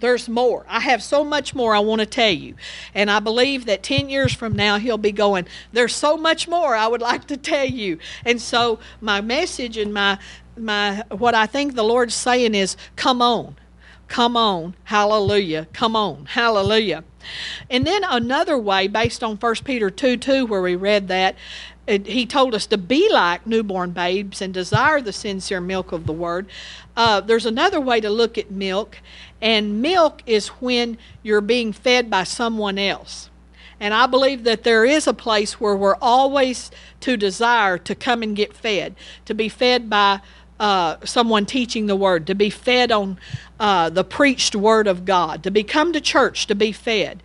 there's 0.00 0.28
more. 0.28 0.64
I 0.68 0.80
have 0.80 1.02
so 1.02 1.24
much 1.24 1.54
more 1.54 1.74
I 1.74 1.80
want 1.80 2.00
to 2.00 2.06
tell 2.06 2.30
you. 2.30 2.54
And 2.94 3.10
I 3.10 3.20
believe 3.20 3.66
that 3.66 3.82
10 3.82 4.08
years 4.08 4.32
from 4.32 4.54
now, 4.54 4.78
he'll 4.78 4.98
be 4.98 5.12
going, 5.12 5.46
There's 5.72 5.94
so 5.94 6.16
much 6.16 6.48
more 6.48 6.74
I 6.74 6.86
would 6.86 7.00
like 7.10 7.26
to 7.28 7.36
tell 7.36 7.66
you. 7.66 7.98
And 8.24 8.40
so, 8.40 8.78
my 9.00 9.20
message 9.20 9.76
and 9.76 9.92
my, 9.92 10.18
my 10.56 11.02
what 11.10 11.34
I 11.34 11.46
think 11.46 11.74
the 11.74 11.84
Lord's 11.84 12.14
saying 12.14 12.54
is, 12.54 12.76
Come 12.96 13.22
on. 13.22 13.56
Come 14.08 14.36
on. 14.36 14.74
Hallelujah. 14.84 15.66
Come 15.72 15.94
on. 15.94 16.26
Hallelujah. 16.26 17.04
And 17.68 17.86
then 17.86 18.04
another 18.04 18.56
way, 18.56 18.88
based 18.88 19.22
on 19.22 19.36
1 19.36 19.54
Peter 19.64 19.90
2 19.90 20.16
2, 20.16 20.46
where 20.46 20.62
we 20.62 20.76
read 20.76 21.08
that, 21.08 21.36
he 21.88 22.26
told 22.26 22.54
us 22.54 22.66
to 22.66 22.78
be 22.78 23.10
like 23.10 23.46
newborn 23.46 23.92
babes 23.92 24.42
and 24.42 24.52
desire 24.52 25.00
the 25.00 25.12
sincere 25.12 25.60
milk 25.60 25.90
of 25.92 26.06
the 26.06 26.12
word. 26.12 26.46
Uh, 26.96 27.20
there's 27.20 27.46
another 27.46 27.80
way 27.80 28.00
to 28.00 28.10
look 28.10 28.36
at 28.36 28.50
milk, 28.50 28.98
and 29.40 29.80
milk 29.80 30.22
is 30.26 30.48
when 30.48 30.98
you're 31.22 31.40
being 31.40 31.72
fed 31.72 32.10
by 32.10 32.24
someone 32.24 32.78
else. 32.78 33.30
And 33.80 33.94
I 33.94 34.06
believe 34.06 34.44
that 34.44 34.64
there 34.64 34.84
is 34.84 35.06
a 35.06 35.14
place 35.14 35.60
where 35.60 35.76
we're 35.76 35.96
always 36.02 36.70
to 37.00 37.16
desire 37.16 37.78
to 37.78 37.94
come 37.94 38.22
and 38.22 38.36
get 38.36 38.52
fed, 38.52 38.94
to 39.24 39.34
be 39.34 39.48
fed 39.48 39.88
by 39.88 40.20
uh, 40.58 40.96
someone 41.04 41.46
teaching 41.46 41.86
the 41.86 41.96
word, 41.96 42.26
to 42.26 42.34
be 42.34 42.50
fed 42.50 42.90
on 42.90 43.18
uh, 43.60 43.88
the 43.88 44.04
preached 44.04 44.56
word 44.56 44.86
of 44.86 45.04
God, 45.04 45.42
to 45.44 45.50
be 45.50 45.62
come 45.62 45.92
to 45.92 46.00
church 46.00 46.46
to 46.48 46.54
be 46.54 46.72
fed, 46.72 47.22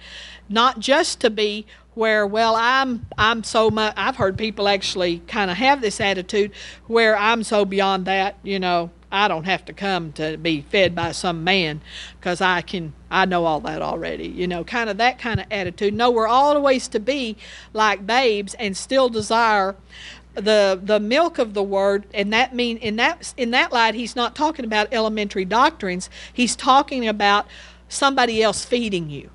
not 0.48 0.80
just 0.80 1.20
to 1.22 1.30
be 1.30 1.66
where 1.96 2.26
well 2.26 2.56
i'm 2.58 3.06
i'm 3.18 3.44
so 3.44 3.70
much 3.70 3.94
i've 3.98 4.16
heard 4.16 4.38
people 4.38 4.68
actually 4.68 5.20
kind 5.28 5.52
of 5.52 5.58
have 5.58 5.82
this 5.82 6.00
attitude 6.02 6.52
where 6.88 7.18
i'm 7.18 7.44
so 7.44 7.66
beyond 7.66 8.06
that 8.06 8.38
you 8.44 8.60
know 8.60 8.90
i 9.12 9.28
don't 9.28 9.44
have 9.46 9.64
to 9.64 9.74
come 9.74 10.12
to 10.12 10.38
be 10.38 10.62
fed 10.62 10.96
by 10.96 11.12
some 11.12 11.44
man 11.44 11.82
because 12.20 12.42
i 12.42 12.62
can 12.62 12.94
i 13.12 13.26
know 13.26 13.46
all 13.46 13.60
that 13.60 13.82
already 13.82 14.28
you 14.28 14.48
know 14.48 14.64
kind 14.64 14.90
of 14.90 14.98
that 14.98 15.20
kind 15.20 15.40
of 15.40 15.46
attitude. 15.52 15.94
No 15.94 16.10
we're 16.12 16.28
always 16.28 16.88
to 16.90 17.00
be 17.00 17.38
like 17.74 18.06
babes 18.06 18.54
and 18.56 18.76
still 18.76 19.10
desire 19.10 19.76
the 20.34 20.80
the 20.82 21.00
milk 21.00 21.38
of 21.38 21.54
the 21.54 21.64
word 21.64 22.06
and 22.14 22.34
that 22.34 22.56
mean 22.56 22.78
in 22.78 22.96
that 22.96 23.34
in 23.38 23.52
that 23.52 23.72
light 23.72 23.94
he's 23.94 24.16
not 24.16 24.36
talking 24.36 24.66
about 24.66 24.88
elementary 24.92 25.46
doctrines. 25.46 26.10
He's 26.32 26.56
talking 26.56 27.08
about 27.08 27.48
somebody 27.88 28.42
else 28.42 28.66
feeding 28.66 29.10
you 29.10 29.30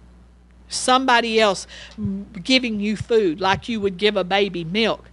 somebody 0.68 1.40
else 1.40 1.66
giving 2.42 2.80
you 2.80 2.96
food 2.96 3.40
like 3.40 3.68
you 3.68 3.80
would 3.80 3.96
give 3.96 4.16
a 4.16 4.24
baby 4.24 4.64
milk. 4.64 5.10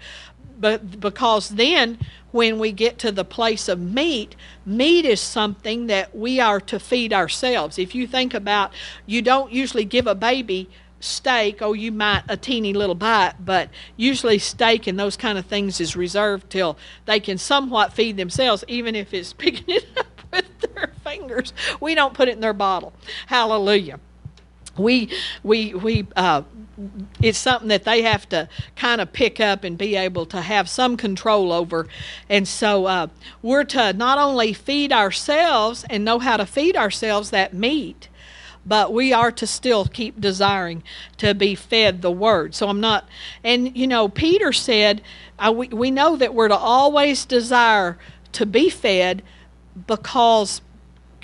But 0.58 1.00
because 1.00 1.50
then 1.50 2.00
when 2.32 2.60
we 2.60 2.72
get 2.72 2.98
to 3.00 3.12
the 3.12 3.26
place 3.26 3.68
of 3.68 3.80
meat, 3.80 4.36
meat 4.66 5.06
is 5.06 5.22
something 5.22 5.88
that 5.88 6.16
we 6.16 6.40
are 6.40 6.60
to 6.62 6.80
feed 6.80 7.14
ourselves. 7.14 7.78
If 7.78 7.96
you 7.96 8.08
think 8.08 8.34
about 8.34 8.72
you 9.06 9.22
don't 9.22 9.52
usually 9.52 9.86
give 9.86 10.08
a 10.08 10.16
baby 10.16 10.70
steak, 11.00 11.62
oh, 11.62 11.74
you 11.74 11.92
might 11.92 12.24
a 12.28 12.38
teeny 12.38 12.74
little 12.74 12.96
bite, 12.96 13.34
but 13.40 13.70
usually 13.96 14.40
steak 14.40 14.88
and 14.88 15.00
those 15.00 15.16
kind 15.18 15.38
of 15.38 15.46
things 15.46 15.80
is 15.80 15.96
reserved 15.96 16.50
till 16.50 16.78
they 17.06 17.20
can 17.20 17.38
somewhat 17.38 17.94
feed 17.94 18.18
themselves, 18.18 18.64
even 18.68 18.96
if 18.96 19.14
it's 19.14 19.34
picking 19.46 19.76
it 19.76 19.86
up 19.98 20.22
with 20.32 20.60
their 20.74 20.92
fingers. 21.04 21.54
We 21.80 21.96
don't 21.96 22.14
put 22.14 22.28
it 22.28 22.34
in 22.34 22.42
their 22.42 22.54
bottle. 22.54 22.94
Hallelujah 23.28 24.00
we 24.78 25.10
we 25.44 25.74
we 25.74 26.08
uh, 26.16 26.44
it's 27.22 27.38
something 27.38 27.70
that 27.70 27.84
they 27.84 28.02
have 28.02 28.28
to 28.30 28.50
kind 28.76 29.00
of 29.00 29.14
pick 29.14 29.40
up 29.40 29.64
and 29.64 29.78
be 29.78 29.96
able 29.96 30.26
to 30.26 30.42
have 30.42 30.70
some 30.70 30.98
control 30.98 31.54
over. 31.54 31.88
And 32.30 32.48
so 32.48 32.86
uh, 32.86 33.08
we're 33.42 33.64
to 33.66 33.94
not 33.94 34.18
only 34.18 34.52
feed 34.54 34.92
ourselves 34.92 35.86
and 35.90 36.04
know 36.04 36.20
how 36.20 36.38
to 36.38 36.46
feed 36.46 36.76
ourselves 36.76 37.30
that 37.32 37.54
meat 37.54 38.10
but 38.68 38.92
we 38.92 39.14
are 39.14 39.32
to 39.32 39.46
still 39.46 39.86
keep 39.86 40.20
desiring 40.20 40.82
to 41.18 41.36
be 41.36 41.54
fed 41.54 42.02
the 42.02 42.12
word. 42.12 42.56
So 42.56 42.68
i'm 42.68 42.82
not 42.82 43.08
and 43.44 43.78
you 43.78 43.86
know 43.86 44.10
peter 44.10 44.52
said 44.52 45.04
uh, 45.38 45.54
we, 45.56 45.68
we 45.68 45.92
know 45.92 46.16
that 46.16 46.34
we're 46.34 46.48
to 46.48 46.56
always 46.58 47.26
desire 47.26 48.00
to 48.32 48.46
be 48.46 48.72
fed 48.72 49.22
because 49.86 50.62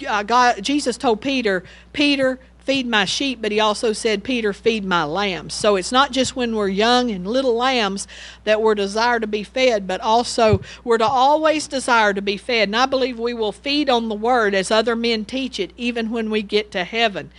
uh, 0.08 0.24
God, 0.24 0.62
Jesus 0.62 0.98
told 0.98 1.22
Peter, 1.22 1.64
Peter, 1.94 2.40
feed 2.62 2.88
my 2.88 3.06
sheep, 3.06 3.41
but 3.41 3.52
he 3.52 3.60
also 3.60 3.91
said, 3.91 4.24
Peter, 4.24 4.54
feed 4.54 4.86
my 4.86 5.04
lambs. 5.04 5.54
So 5.54 5.76
it's 5.76 5.91
not 5.91 6.12
just 6.12 6.36
when 6.36 6.56
we're 6.56 6.67
young 6.67 7.10
and 7.10 7.26
little 7.26 7.56
lambs 7.56 8.08
that 8.43 8.62
we're 8.62 8.76
desire 8.76 9.19
to 9.19 9.28
be 9.28 9.43
fed, 9.43 9.88
but 9.88 10.00
also 10.00 10.62
we're 10.84 11.00
to 11.00 11.06
always 11.06 11.67
desire 11.67 12.13
to 12.13 12.21
be 12.21 12.38
fed. 12.38 12.69
And 12.69 12.76
I 12.76 12.86
believe 12.86 13.19
we 13.19 13.34
will 13.34 13.52
feed 13.52 13.89
on 13.89 14.10
the 14.10 14.15
word 14.15 14.54
as 14.54 14.69
other 14.69 14.95
men 14.95 15.26
teach 15.26 15.60
it, 15.60 15.71
even 15.76 16.12
when 16.12 16.30
we 16.30 16.43
get 16.43 16.71
to 16.71 16.84
heaven. 16.84 17.32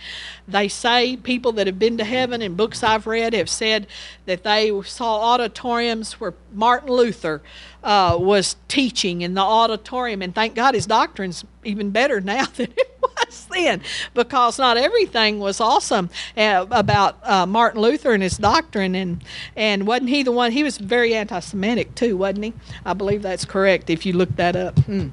They 0.45 0.67
say, 0.67 1.15
people 1.15 1.53
that 1.53 1.67
have 1.67 1.79
been 1.79 1.97
to 1.97 2.03
heaven 2.03 2.41
in 2.41 2.55
books 2.55 2.83
I've 2.83 3.07
read 3.07 3.33
have 3.33 3.49
said 3.49 3.87
that 4.25 4.43
they 4.43 4.81
saw 4.83 5.33
auditoriums 5.33 6.19
where 6.19 6.33
Martin 6.51 6.89
Luther 6.89 7.41
uh, 7.81 8.17
was 8.19 8.57
teaching 8.67 9.21
in 9.21 9.35
the 9.35 9.41
auditorium. 9.41 10.21
And 10.21 10.35
thank 10.35 10.53
God 10.53 10.75
his 10.75 10.85
doctrine's 10.85 11.45
even 11.63 11.91
better 11.91 12.19
now 12.33 12.45
than 12.45 12.71
it 12.75 12.92
was 13.17 13.45
then 13.51 13.81
because 14.13 14.57
not 14.59 14.77
everything 14.77 15.39
was 15.39 15.59
awesome 15.59 16.09
uh, 16.37 16.65
about 16.71 17.17
uh, 17.23 17.45
Martin 17.45 17.81
Luther 17.81 18.13
and 18.13 18.23
his 18.23 18.37
doctrine. 18.37 18.95
And, 18.95 19.23
and 19.55 19.87
wasn't 19.87 20.09
he 20.09 20.23
the 20.23 20.31
one? 20.31 20.51
He 20.51 20.63
was 20.63 20.77
very 20.77 21.13
anti 21.13 21.39
Semitic 21.39 21.95
too, 21.95 22.17
wasn't 22.17 22.45
he? 22.45 22.53
I 22.85 22.93
believe 22.93 23.21
that's 23.21 23.45
correct 23.45 23.89
if 23.89 24.05
you 24.05 24.13
look 24.13 24.35
that 24.37 24.55
up. 24.55 24.77
Hmm 24.79 25.09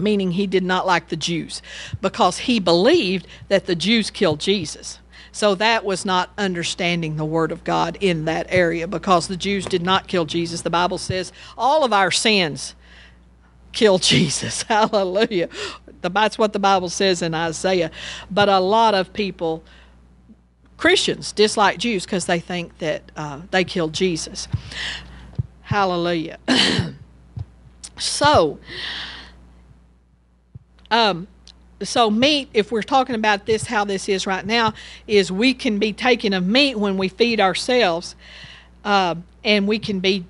meaning 0.00 0.32
he 0.32 0.46
did 0.46 0.62
not 0.62 0.86
like 0.86 1.08
the 1.08 1.16
Jews 1.16 1.60
because 2.00 2.38
he 2.38 2.60
believed 2.60 3.26
that 3.48 3.66
the 3.66 3.74
Jews 3.74 4.10
killed 4.10 4.38
Jesus. 4.40 5.00
So 5.32 5.54
that 5.56 5.84
was 5.84 6.04
not 6.04 6.30
understanding 6.38 7.16
the 7.16 7.24
Word 7.24 7.52
of 7.52 7.64
God 7.64 7.98
in 8.00 8.24
that 8.24 8.46
area 8.48 8.88
because 8.88 9.28
the 9.28 9.36
Jews 9.36 9.66
did 9.66 9.82
not 9.82 10.08
kill 10.08 10.24
Jesus. 10.24 10.62
The 10.62 10.70
Bible 10.70 10.98
says 10.98 11.32
all 11.56 11.84
of 11.84 11.92
our 11.92 12.10
sins 12.10 12.74
kill 13.72 13.98
Jesus. 13.98 14.62
Hallelujah. 14.62 15.48
That's 16.02 16.38
what 16.38 16.52
the 16.52 16.58
Bible 16.58 16.88
says 16.88 17.22
in 17.22 17.34
Isaiah. 17.34 17.90
But 18.30 18.48
a 18.48 18.60
lot 18.60 18.94
of 18.94 19.12
people, 19.12 19.62
Christians, 20.76 21.32
dislike 21.32 21.78
Jews 21.78 22.04
because 22.04 22.26
they 22.26 22.40
think 22.40 22.78
that 22.78 23.10
uh, 23.16 23.42
they 23.50 23.64
killed 23.64 23.92
Jesus. 23.92 24.48
Hallelujah. 25.62 26.38
so, 27.98 28.58
um, 30.90 31.28
so 31.82 32.10
meat, 32.10 32.48
if 32.54 32.72
we're 32.72 32.82
talking 32.82 33.14
about 33.14 33.46
this, 33.46 33.66
how 33.66 33.84
this 33.84 34.08
is 34.08 34.26
right 34.26 34.44
now, 34.44 34.74
is 35.06 35.30
we 35.30 35.54
can 35.54 35.78
be 35.78 35.92
taking 35.92 36.32
of 36.32 36.46
meat 36.46 36.76
when 36.76 36.96
we 36.96 37.08
feed 37.08 37.40
ourselves, 37.40 38.16
uh, 38.84 39.14
and 39.44 39.68
we 39.68 39.78
can 39.78 40.00
be 40.00 40.24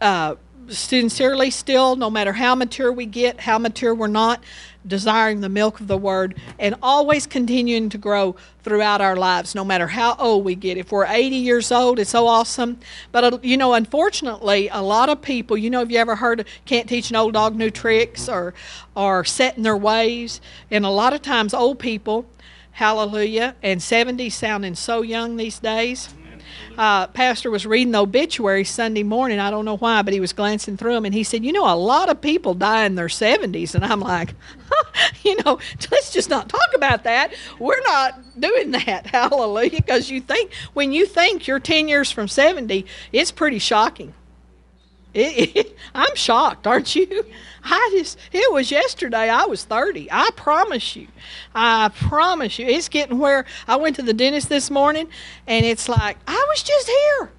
uh, 0.00 0.34
sincerely 0.68 1.50
still, 1.50 1.96
no 1.96 2.10
matter 2.10 2.32
how 2.32 2.54
mature 2.54 2.92
we 2.92 3.06
get, 3.06 3.40
how 3.40 3.58
mature 3.58 3.94
we're 3.94 4.06
not, 4.06 4.42
desiring 4.86 5.40
the 5.40 5.48
milk 5.48 5.80
of 5.80 5.86
the 5.86 5.96
word, 5.96 6.36
and 6.58 6.74
always 6.82 7.26
continuing 7.26 7.88
to 7.88 7.98
grow 7.98 8.34
throughout 8.62 9.00
our 9.00 9.16
lives, 9.16 9.54
no 9.54 9.64
matter 9.64 9.86
how 9.86 10.14
old 10.16 10.44
we 10.44 10.54
get. 10.54 10.76
If 10.76 10.92
we're 10.92 11.06
80 11.06 11.36
years 11.36 11.70
old, 11.70 11.98
it's 11.98 12.10
so 12.10 12.26
awesome. 12.26 12.78
But, 13.12 13.24
uh, 13.24 13.38
you 13.42 13.56
know, 13.56 13.74
unfortunately, 13.74 14.68
a 14.68 14.82
lot 14.82 15.08
of 15.08 15.22
people, 15.22 15.56
you 15.56 15.70
know, 15.70 15.80
have 15.80 15.90
you 15.90 15.98
ever 15.98 16.16
heard 16.16 16.40
of 16.40 16.46
can't 16.64 16.88
teach 16.88 17.10
an 17.10 17.16
old 17.16 17.34
dog 17.34 17.56
new 17.56 17.70
tricks 17.70 18.28
or, 18.28 18.54
or 18.96 19.24
set 19.24 19.56
in 19.56 19.62
their 19.62 19.76
ways? 19.76 20.40
And 20.70 20.84
a 20.84 20.90
lot 20.90 21.12
of 21.12 21.22
times, 21.22 21.54
old 21.54 21.78
people, 21.78 22.26
hallelujah, 22.72 23.54
and 23.62 23.82
70 23.82 24.30
sounding 24.30 24.74
so 24.74 25.02
young 25.02 25.36
these 25.36 25.58
days 25.58 26.08
uh, 26.78 27.06
pastor 27.08 27.50
was 27.50 27.66
reading 27.66 27.92
the 27.92 28.00
obituary 28.00 28.64
Sunday 28.64 29.02
morning. 29.02 29.38
I 29.38 29.50
don't 29.50 29.64
know 29.64 29.76
why, 29.76 30.02
but 30.02 30.12
he 30.12 30.20
was 30.20 30.32
glancing 30.32 30.76
through 30.76 30.94
them, 30.94 31.04
and 31.04 31.14
he 31.14 31.24
said, 31.24 31.44
"You 31.44 31.52
know, 31.52 31.72
a 31.72 31.76
lot 31.76 32.08
of 32.08 32.20
people 32.20 32.54
die 32.54 32.84
in 32.84 32.94
their 32.94 33.08
70s." 33.08 33.74
And 33.74 33.84
I'm 33.84 34.00
like, 34.00 34.34
you 35.24 35.36
know, 35.44 35.58
let's 35.90 36.12
just 36.12 36.30
not 36.30 36.48
talk 36.48 36.74
about 36.74 37.04
that. 37.04 37.32
We're 37.58 37.82
not 37.82 38.20
doing 38.38 38.72
that. 38.72 39.06
Hallelujah, 39.12 39.70
because 39.70 40.10
you 40.10 40.20
think 40.20 40.52
when 40.74 40.92
you 40.92 41.06
think 41.06 41.46
you're 41.46 41.60
10 41.60 41.88
years 41.88 42.10
from 42.10 42.28
70, 42.28 42.86
it's 43.12 43.30
pretty 43.30 43.58
shocking. 43.58 44.14
It, 45.14 45.56
it, 45.56 45.76
I'm 45.94 46.14
shocked, 46.14 46.66
aren't 46.66 46.94
you? 46.94 47.24
I 47.64 47.90
just, 47.92 48.18
it 48.32 48.52
was 48.52 48.70
yesterday. 48.70 49.28
I 49.28 49.44
was 49.44 49.64
30. 49.64 50.08
I 50.10 50.30
promise 50.36 50.96
you. 50.96 51.08
I 51.54 51.90
promise 51.90 52.58
you. 52.58 52.66
It's 52.66 52.88
getting 52.88 53.18
where 53.18 53.44
I 53.68 53.76
went 53.76 53.96
to 53.96 54.02
the 54.02 54.12
dentist 54.12 54.48
this 54.48 54.70
morning 54.70 55.08
and 55.46 55.64
it's 55.64 55.88
like, 55.88 56.18
I 56.26 56.46
was 56.48 56.62
just 56.62 56.88
here. 56.88 57.30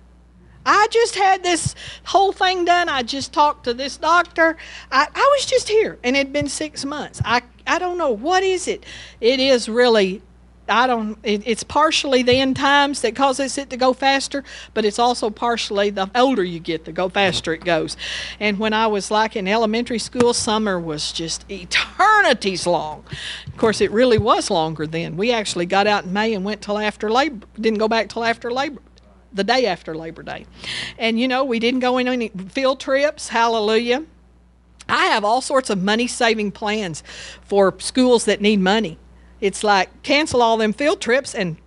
I 0.65 0.87
just 0.91 1.15
had 1.15 1.43
this 1.43 1.75
whole 2.05 2.31
thing 2.31 2.63
done. 2.63 2.87
I 2.87 3.03
just 3.03 3.33
talked 3.33 3.65
to 3.65 3.73
this 3.73 3.97
doctor. 3.97 4.55
I, 4.91 5.07
I 5.13 5.29
was 5.37 5.45
just 5.45 5.67
here 5.67 5.99
and 6.03 6.15
it 6.15 6.19
had 6.19 6.33
been 6.33 6.47
six 6.47 6.85
months. 6.85 7.21
I, 7.25 7.41
I 7.67 7.79
don't 7.79 7.97
know. 7.97 8.11
What 8.11 8.43
is 8.43 8.67
it? 8.67 8.85
It 9.19 9.41
is 9.41 9.67
really 9.67 10.21
I 10.67 10.87
don't, 10.87 11.17
it, 11.23 11.43
it's 11.45 11.63
partially 11.63 12.23
the 12.23 12.33
end 12.33 12.55
times 12.55 13.01
that 13.01 13.15
causes 13.15 13.57
it 13.57 13.69
to 13.69 13.77
go 13.77 13.93
faster, 13.93 14.43
but 14.73 14.85
it's 14.85 14.99
also 14.99 15.29
partially 15.29 15.89
the 15.89 16.09
older 16.15 16.43
you 16.43 16.59
get, 16.59 16.85
the 16.85 16.91
go 16.91 17.09
faster 17.09 17.53
it 17.53 17.65
goes. 17.65 17.97
And 18.39 18.59
when 18.59 18.73
I 18.73 18.87
was 18.87 19.11
like 19.11 19.35
in 19.35 19.47
elementary 19.47 19.99
school, 19.99 20.33
summer 20.33 20.79
was 20.79 21.11
just 21.11 21.49
eternities 21.51 22.65
long. 22.65 23.03
Of 23.47 23.57
course, 23.57 23.81
it 23.81 23.91
really 23.91 24.17
was 24.17 24.49
longer 24.49 24.87
then. 24.87 25.17
We 25.17 25.31
actually 25.31 25.65
got 25.65 25.87
out 25.87 26.05
in 26.05 26.13
May 26.13 26.33
and 26.33 26.45
went 26.45 26.61
till 26.61 26.77
after 26.77 27.11
Labor, 27.11 27.45
didn't 27.59 27.79
go 27.79 27.87
back 27.87 28.09
till 28.09 28.23
after 28.23 28.51
Labor 28.51 28.81
the 29.33 29.43
day 29.43 29.65
after 29.65 29.95
Labor 29.95 30.23
Day. 30.23 30.45
And 30.97 31.19
you 31.19 31.27
know, 31.27 31.43
we 31.43 31.59
didn't 31.59 31.79
go 31.81 31.97
on 31.99 32.07
any 32.07 32.29
field 32.29 32.79
trips, 32.79 33.29
hallelujah. 33.29 34.05
I 34.87 35.05
have 35.07 35.23
all 35.23 35.41
sorts 35.41 35.69
of 35.69 35.81
money 35.81 36.07
saving 36.07 36.51
plans 36.51 37.03
for 37.41 37.73
schools 37.79 38.25
that 38.25 38.41
need 38.41 38.59
money. 38.59 38.97
It's 39.43 39.61
like 39.61 40.03
cancel 40.03 40.41
all 40.41 40.55
them 40.55 40.71
field 40.71 41.01
trips 41.01 41.35
and 41.35 41.57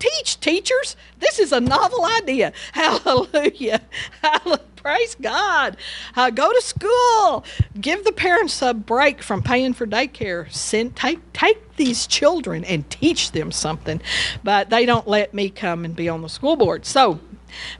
teach 0.00 0.40
teachers. 0.40 0.96
This 1.20 1.38
is 1.38 1.52
a 1.52 1.60
novel 1.60 2.04
idea. 2.04 2.52
Hallelujah. 2.72 3.80
Hallelujah. 4.20 4.60
Praise 4.82 5.14
God. 5.14 5.76
Uh, 6.16 6.30
go 6.30 6.52
to 6.52 6.60
school. 6.60 7.44
Give 7.80 8.02
the 8.02 8.10
parents 8.10 8.60
a 8.60 8.74
break 8.74 9.22
from 9.22 9.40
paying 9.40 9.72
for 9.72 9.86
daycare. 9.86 10.52
Send, 10.52 10.96
take, 10.96 11.20
take 11.32 11.76
these 11.76 12.08
children 12.08 12.64
and 12.64 12.90
teach 12.90 13.30
them 13.30 13.52
something. 13.52 14.02
But 14.42 14.70
they 14.70 14.84
don't 14.84 15.06
let 15.06 15.32
me 15.32 15.48
come 15.48 15.84
and 15.84 15.94
be 15.94 16.08
on 16.08 16.22
the 16.22 16.28
school 16.28 16.56
board. 16.56 16.84
So, 16.84 17.20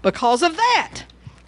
because 0.03 0.45
of 0.45 0.55
that, 0.55 1.03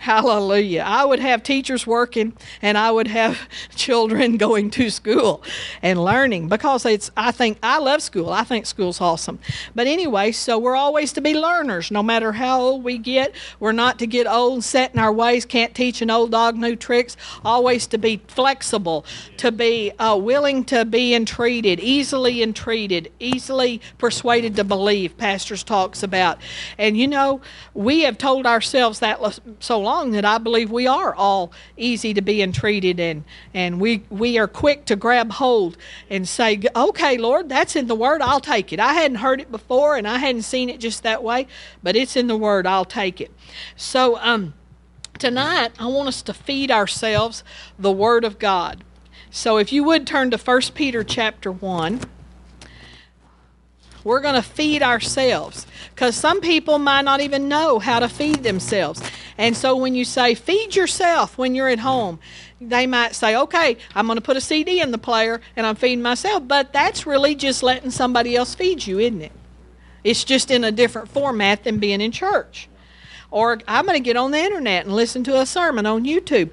Hallelujah. 0.05 0.85
I 0.87 1.07
would 1.07 1.21
have 1.21 1.43
teachers 1.43 1.87
working 1.87 2.35
and 2.61 2.77
I 2.77 2.91
would 2.91 3.09
have 3.09 3.49
children 3.75 4.37
going 4.37 4.69
to 4.73 4.91
school 4.91 5.43
and 5.81 6.05
learning 6.05 6.51
because 6.51 6.85
it's 6.85 7.11
I 7.17 7.31
think 7.31 7.57
I 7.63 7.79
love 7.79 8.03
school. 8.03 8.29
I 8.29 8.45
think 8.45 8.67
school's 8.67 9.01
awesome. 9.01 9.39
But 9.75 9.87
anyway, 9.87 10.33
so 10.33 10.59
we're 10.59 10.77
always 10.77 11.15
to 11.15 11.23
be 11.23 11.33
learners 11.33 11.91
no 11.91 12.03
matter 12.03 12.33
how 12.33 12.61
old 12.61 12.85
we 12.85 12.99
get. 12.99 13.35
We're 13.59 13.73
not 13.73 13.99
to 14.01 14.07
get 14.07 14.27
old 14.27 14.63
set 14.63 14.93
in 14.93 15.01
our 15.01 15.11
ways, 15.11 15.47
can't 15.47 15.75
teach 15.75 16.03
an 16.03 16.11
old 16.11 16.33
dog 16.33 16.55
new 16.55 16.77
tricks. 16.77 17.17
Always 17.43 17.87
to 17.87 17.97
be 17.97 18.21
flexible, 18.29 19.07
to 19.39 19.51
be 19.51 19.91
uh, 19.99 20.17
willing 20.17 20.65
to 20.65 20.85
be 20.85 21.15
entreated, 21.15 21.81
easily 21.81 22.43
entreated, 22.43 23.11
easily 23.21 23.81
persuaded 23.97 24.55
to 24.57 24.65
believe, 24.65 25.17
Pastors 25.17 25.63
talks 25.65 26.03
about. 26.03 26.37
And 26.77 26.99
you 26.99 27.09
know, 27.09 27.41
we 27.73 28.03
have 28.03 28.19
told 28.19 28.45
ourselves 28.45 28.99
that 28.99 29.41
so 29.61 29.81
long 29.81 29.94
that 30.03 30.25
I 30.25 30.39
believe 30.39 30.71
we 30.71 30.87
are 30.87 31.15
all 31.15 31.53
easy 31.77 32.13
to 32.15 32.23
be 32.23 32.43
entreated 32.43 32.99
and 33.01 33.25
and 33.53 33.81
we 33.81 34.03
we 34.11 34.39
are 34.39 34.49
quick 34.49 34.85
to 34.87 34.97
grab 34.97 35.33
hold 35.33 35.77
and 36.11 36.29
say, 36.29 36.61
"Okay, 36.75 37.17
Lord, 37.17 37.49
that's 37.49 37.77
in 37.77 37.87
the 37.87 37.95
word. 37.95 38.21
I'll 38.21 38.41
take 38.41 38.73
it." 38.73 38.81
I 38.81 38.95
hadn't 38.95 39.19
heard 39.19 39.41
it 39.41 39.51
before 39.51 39.97
and 39.97 40.07
I 40.07 40.19
hadn't 40.19 40.43
seen 40.43 40.69
it 40.69 40.81
just 40.81 41.03
that 41.03 41.23
way, 41.23 41.47
but 41.83 41.97
it's 41.97 42.17
in 42.17 42.27
the 42.27 42.37
word. 42.37 42.67
I'll 42.67 42.85
take 42.85 43.21
it. 43.21 43.31
So 43.77 44.19
um 44.21 44.55
tonight 45.19 45.73
I 45.79 45.87
want 45.87 46.09
us 46.09 46.23
to 46.23 46.35
feed 46.35 46.71
ourselves 46.71 47.45
the 47.79 47.93
word 47.93 48.25
of 48.25 48.39
God. 48.39 48.85
So 49.31 49.57
if 49.59 49.73
you 49.73 49.83
would 49.85 50.07
turn 50.07 50.31
to 50.31 50.39
1 50.39 50.61
Peter 50.75 51.03
chapter 51.03 51.51
1, 51.51 52.01
we're 54.05 54.21
going 54.21 54.35
to 54.35 54.43
feed 54.43 54.83
ourselves 54.83 55.67
because 55.95 56.15
some 56.15 56.41
people 56.41 56.79
might 56.79 57.03
not 57.03 57.21
even 57.21 57.49
know 57.49 57.79
how 57.79 57.99
to 57.99 58.09
feed 58.09 58.43
themselves. 58.43 59.03
And 59.39 59.57
so 59.57 59.75
when 59.77 59.95
you 59.95 60.05
say 60.05 60.35
feed 60.35 60.77
yourself 60.77 61.37
when 61.37 61.55
you're 61.55 61.69
at 61.69 61.81
home, 61.81 62.21
they 62.61 62.87
might 62.87 63.15
say, 63.15 63.35
okay, 63.37 63.79
I'm 63.95 64.07
going 64.07 64.17
to 64.17 64.23
put 64.23 64.37
a 64.37 64.41
CD 64.41 64.81
in 64.81 64.91
the 64.91 64.99
player 64.99 65.41
and 65.57 65.67
I'm 65.67 65.75
feeding 65.75 66.03
myself. 66.03 66.47
But 66.47 66.73
that's 66.73 67.07
really 67.07 67.35
just 67.35 67.63
letting 67.63 67.91
somebody 67.91 68.37
else 68.37 68.55
feed 68.55 68.87
you, 68.87 68.99
isn't 68.99 69.23
it? 69.23 69.33
It's 70.05 70.23
just 70.23 70.51
in 70.51 70.65
a 70.65 70.73
different 70.73 71.09
format 71.09 71.65
than 71.65 71.79
being 71.79 72.01
in 72.01 72.13
church. 72.13 72.69
Or 73.31 73.59
I'm 73.67 73.87
going 73.87 73.97
to 73.97 74.05
get 74.05 74.17
on 74.17 74.31
the 74.31 74.39
internet 74.39 74.85
and 74.85 74.95
listen 74.95 75.25
to 75.25 75.41
a 75.41 75.47
sermon 75.47 75.87
on 75.87 76.05
YouTube 76.05 76.51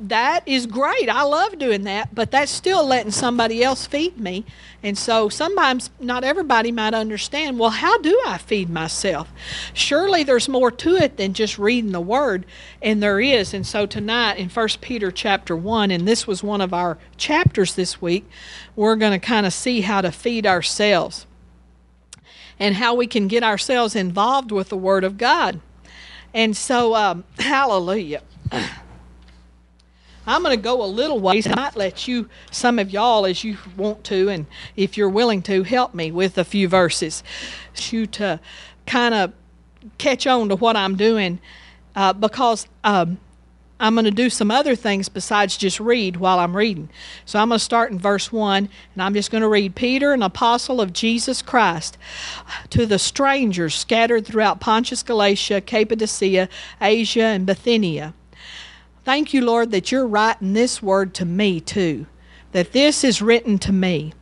that 0.00 0.46
is 0.46 0.66
great. 0.66 1.08
I 1.08 1.22
love 1.22 1.58
doing 1.58 1.84
that, 1.84 2.14
but 2.14 2.30
that's 2.30 2.52
still 2.52 2.86
letting 2.86 3.10
somebody 3.10 3.62
else 3.62 3.86
feed 3.86 4.18
me. 4.18 4.44
And 4.82 4.96
so 4.96 5.28
sometimes 5.28 5.90
not 5.98 6.24
everybody 6.24 6.70
might 6.70 6.94
understand, 6.94 7.58
well, 7.58 7.70
how 7.70 7.98
do 7.98 8.20
I 8.26 8.38
feed 8.38 8.70
myself? 8.70 9.30
Surely 9.72 10.22
there's 10.22 10.48
more 10.48 10.70
to 10.70 10.96
it 10.96 11.16
than 11.16 11.32
just 11.32 11.58
reading 11.58 11.92
the 11.92 12.00
word, 12.00 12.46
and 12.80 13.02
there 13.02 13.20
is. 13.20 13.52
And 13.52 13.66
so 13.66 13.86
tonight 13.86 14.34
in 14.34 14.48
1 14.48 14.68
Peter 14.80 15.10
chapter 15.10 15.56
1, 15.56 15.90
and 15.90 16.06
this 16.06 16.26
was 16.26 16.42
one 16.42 16.60
of 16.60 16.72
our 16.72 16.98
chapters 17.16 17.74
this 17.74 18.00
week, 18.00 18.28
we're 18.76 18.96
going 18.96 19.18
to 19.18 19.26
kind 19.26 19.46
of 19.46 19.52
see 19.52 19.80
how 19.80 20.00
to 20.00 20.12
feed 20.12 20.46
ourselves 20.46 21.26
and 22.58 22.76
how 22.76 22.94
we 22.94 23.06
can 23.06 23.28
get 23.28 23.42
ourselves 23.42 23.94
involved 23.96 24.52
with 24.52 24.68
the 24.68 24.76
word 24.76 25.04
of 25.04 25.18
God. 25.18 25.60
And 26.34 26.56
so, 26.56 26.94
um, 26.94 27.24
hallelujah. 27.38 28.22
I'm 30.28 30.42
going 30.42 30.54
to 30.54 30.62
go 30.62 30.84
a 30.84 30.86
little 30.86 31.18
ways. 31.18 31.46
I 31.46 31.54
might 31.54 31.74
let 31.74 32.06
you, 32.06 32.28
some 32.50 32.78
of 32.78 32.90
y'all, 32.90 33.24
as 33.24 33.42
you 33.44 33.56
want 33.78 34.04
to, 34.04 34.28
and 34.28 34.46
if 34.76 34.98
you're 34.98 35.08
willing 35.08 35.40
to, 35.42 35.62
help 35.62 35.94
me 35.94 36.12
with 36.12 36.36
a 36.36 36.44
few 36.44 36.68
verses. 36.68 37.24
You 37.90 38.06
to 38.06 38.38
kind 38.86 39.14
of 39.14 39.32
catch 39.96 40.26
on 40.26 40.50
to 40.50 40.56
what 40.56 40.76
I'm 40.76 40.96
doing 40.96 41.38
uh, 41.96 42.12
because 42.12 42.66
um, 42.84 43.18
I'm 43.80 43.94
going 43.94 44.04
to 44.04 44.10
do 44.10 44.28
some 44.28 44.50
other 44.50 44.76
things 44.76 45.08
besides 45.08 45.56
just 45.56 45.80
read 45.80 46.16
while 46.16 46.40
I'm 46.40 46.56
reading. 46.56 46.90
So 47.24 47.38
I'm 47.38 47.48
going 47.48 47.58
to 47.58 47.64
start 47.64 47.90
in 47.90 47.98
verse 47.98 48.30
1, 48.30 48.68
and 48.94 49.02
I'm 49.02 49.14
just 49.14 49.30
going 49.30 49.42
to 49.42 49.48
read 49.48 49.76
Peter, 49.76 50.12
an 50.12 50.22
apostle 50.22 50.80
of 50.80 50.92
Jesus 50.92 51.40
Christ, 51.40 51.96
to 52.70 52.84
the 52.84 52.98
strangers 52.98 53.74
scattered 53.74 54.26
throughout 54.26 54.60
Pontus, 54.60 55.02
Galatia, 55.02 55.60
Cappadocia, 55.60 56.48
Asia, 56.80 57.22
and 57.22 57.46
Bithynia. 57.46 58.14
Thank 59.08 59.32
you, 59.32 59.40
Lord, 59.40 59.70
that 59.70 59.90
you're 59.90 60.06
writing 60.06 60.52
this 60.52 60.82
word 60.82 61.14
to 61.14 61.24
me 61.24 61.60
too, 61.60 62.04
that 62.52 62.72
this 62.72 63.02
is 63.02 63.22
written 63.22 63.56
to 63.60 63.72
me 63.72 64.12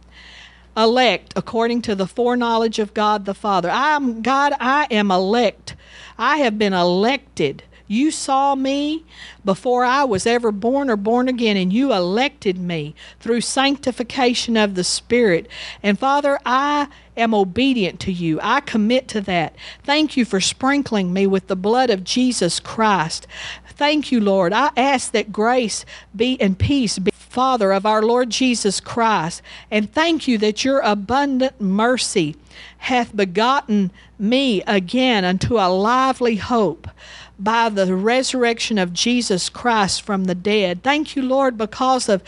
elect 0.77 1.33
according 1.35 1.83
to 1.83 1.96
the 1.96 2.07
foreknowledge 2.07 2.79
of 2.79 2.94
God 2.94 3.25
the 3.25 3.35
Father. 3.35 3.68
I 3.68 3.96
am 3.96 4.22
God, 4.22 4.53
I 4.61 4.87
am 4.92 5.11
elect. 5.11 5.75
I 6.16 6.37
have 6.37 6.57
been 6.57 6.72
elected. 6.72 7.64
You 7.88 8.12
saw 8.12 8.55
me 8.55 9.05
before 9.44 9.85
I 9.85 10.05
was 10.05 10.25
ever 10.25 10.53
born 10.53 10.88
or 10.88 10.96
born 10.96 11.29
again, 11.29 11.57
and 11.57 11.72
you 11.72 11.92
elected 11.92 12.57
me 12.57 12.94
through 13.18 13.40
sanctification 13.40 14.57
of 14.57 14.77
the 14.77 14.85
Spirit. 14.85 15.49
And 15.83 15.99
Father, 15.99 16.38
I 16.44 16.88
am 17.16 17.33
obedient 17.33 17.99
to 18.01 18.12
you. 18.12 18.38
I 18.42 18.61
commit 18.61 19.09
to 19.09 19.20
that. 19.22 19.55
Thank 19.83 20.16
you 20.16 20.25
for 20.25 20.40
sprinkling 20.40 21.12
me 21.12 21.27
with 21.27 21.46
the 21.46 21.57
blood 21.57 21.90
of 21.90 22.05
Jesus 22.05 22.61
Christ. 22.61 23.27
Thank 23.77 24.11
you, 24.11 24.21
Lord. 24.21 24.53
I 24.53 24.71
ask 24.77 25.12
that 25.12 25.33
grace 25.33 25.85
be 26.15 26.41
and 26.41 26.59
peace 26.59 26.99
be 26.99 27.11
Father 27.12 27.73
of 27.73 27.85
our 27.85 28.03
Lord 28.03 28.31
Jesus 28.31 28.81
Christ. 28.81 29.43
And 29.71 29.93
thank 29.93 30.27
you 30.27 30.39
that 30.39 30.65
your 30.65 30.81
abundant 30.81 31.61
mercy 31.61 32.35
hath 32.79 33.15
begotten 33.15 33.91
me 34.19 34.62
again 34.62 35.25
unto 35.25 35.59
a 35.59 35.69
lively 35.69 36.37
hope 36.37 36.89
by 37.39 37.69
the 37.69 37.95
resurrection 37.95 38.79
of 38.79 38.95
Jesus 38.95 39.51
Christ 39.51 40.01
from 40.01 40.25
the 40.25 40.35
dead. 40.35 40.83
Thank 40.83 41.15
you, 41.15 41.21
Lord, 41.21 41.59
because 41.59 42.09
of 42.09 42.23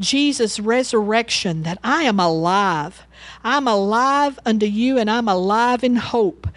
Jesus' 0.00 0.58
resurrection, 0.58 1.64
that 1.64 1.78
I 1.84 2.04
am 2.04 2.18
alive. 2.18 3.02
I'm 3.44 3.68
alive 3.68 4.38
unto 4.46 4.64
you, 4.64 4.96
and 4.96 5.10
I'm 5.10 5.28
alive 5.28 5.84
in 5.84 5.96
hope. 5.96 6.48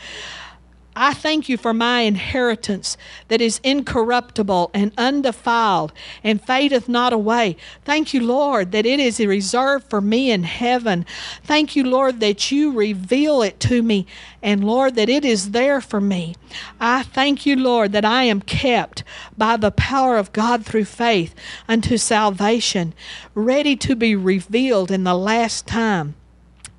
I 0.96 1.14
thank 1.14 1.48
you 1.48 1.56
for 1.56 1.74
my 1.74 2.02
inheritance 2.02 2.98
that 3.30 3.40
is 3.40 3.62
incorruptible 3.64 4.72
and 4.74 4.92
undefiled 4.98 5.94
and 6.22 6.42
fadeth 6.42 6.90
not 6.90 7.14
away. 7.14 7.56
Thank 7.86 8.14
you, 8.14 8.22
Lord, 8.22 8.74
that 8.74 8.86
it 8.86 9.00
is 9.00 9.20
reserved 9.20 9.90
for 9.90 10.02
me 10.02 10.32
in 10.32 10.44
heaven. 10.44 11.06
Thank 11.44 11.78
you, 11.78 11.86
Lord, 11.86 12.20
that 12.20 12.52
you 12.52 12.74
reveal 12.74 13.42
it 13.42 13.60
to 13.62 13.82
me, 13.82 14.06
and 14.44 14.66
Lord, 14.66 14.96
that 14.96 15.08
it 15.08 15.24
is 15.24 15.52
there 15.52 15.80
for 15.80 16.02
me. 16.02 16.36
I 16.80 17.04
thank 17.04 17.46
you, 17.46 17.56
Lord, 17.56 17.94
that 17.94 18.06
I 18.06 18.24
am 18.24 18.42
kept 18.42 19.06
by 19.38 19.56
the 19.56 19.72
power 19.72 20.18
of 20.18 20.34
God 20.34 20.66
through 20.66 20.86
faith 20.86 21.34
unto 21.70 21.96
salvation, 21.96 22.94
ready 23.34 23.78
to 23.78 23.96
be 23.96 24.14
revealed 24.16 24.92
in 24.92 25.06
the 25.06 25.16
last 25.16 25.68
time. 25.68 26.16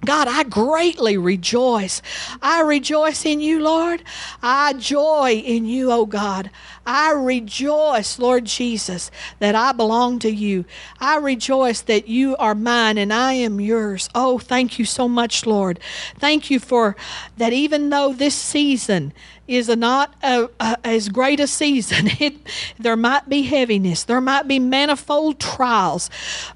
God, 0.04 0.28
I 0.28 0.44
greatly 0.44 1.16
rejoice. 1.16 2.02
I 2.42 2.60
rejoice 2.62 3.24
in 3.24 3.40
you, 3.40 3.62
Lord. 3.62 4.02
I 4.42 4.72
joy 4.74 5.32
in 5.32 5.64
you, 5.66 5.92
oh 5.92 6.06
God. 6.06 6.50
I 6.86 7.12
rejoice, 7.12 8.18
Lord 8.18 8.44
Jesus, 8.44 9.10
that 9.38 9.54
I 9.54 9.72
belong 9.72 10.18
to 10.20 10.30
you. 10.30 10.64
I 10.98 11.16
rejoice 11.16 11.80
that 11.82 12.08
you 12.08 12.36
are 12.36 12.54
mine 12.54 12.98
and 12.98 13.12
I 13.12 13.34
am 13.34 13.60
yours. 13.60 14.08
Oh, 14.14 14.38
thank 14.38 14.78
you 14.78 14.84
so 14.84 15.08
much, 15.08 15.46
Lord. 15.46 15.78
Thank 16.18 16.50
you 16.50 16.58
for 16.58 16.96
that, 17.36 17.52
even 17.52 17.90
though 17.90 18.12
this 18.12 18.34
season 18.34 19.12
is 19.46 19.68
a 19.68 19.76
not 19.76 20.14
a, 20.22 20.48
a, 20.60 20.76
as 20.84 21.08
great 21.08 21.40
a 21.40 21.46
season. 21.46 22.10
It, 22.22 22.36
there 22.78 22.96
might 22.96 23.28
be 23.28 23.42
heaviness, 23.42 24.04
there 24.04 24.20
might 24.20 24.46
be 24.46 24.60
manifold 24.60 25.40
trials, 25.40 26.08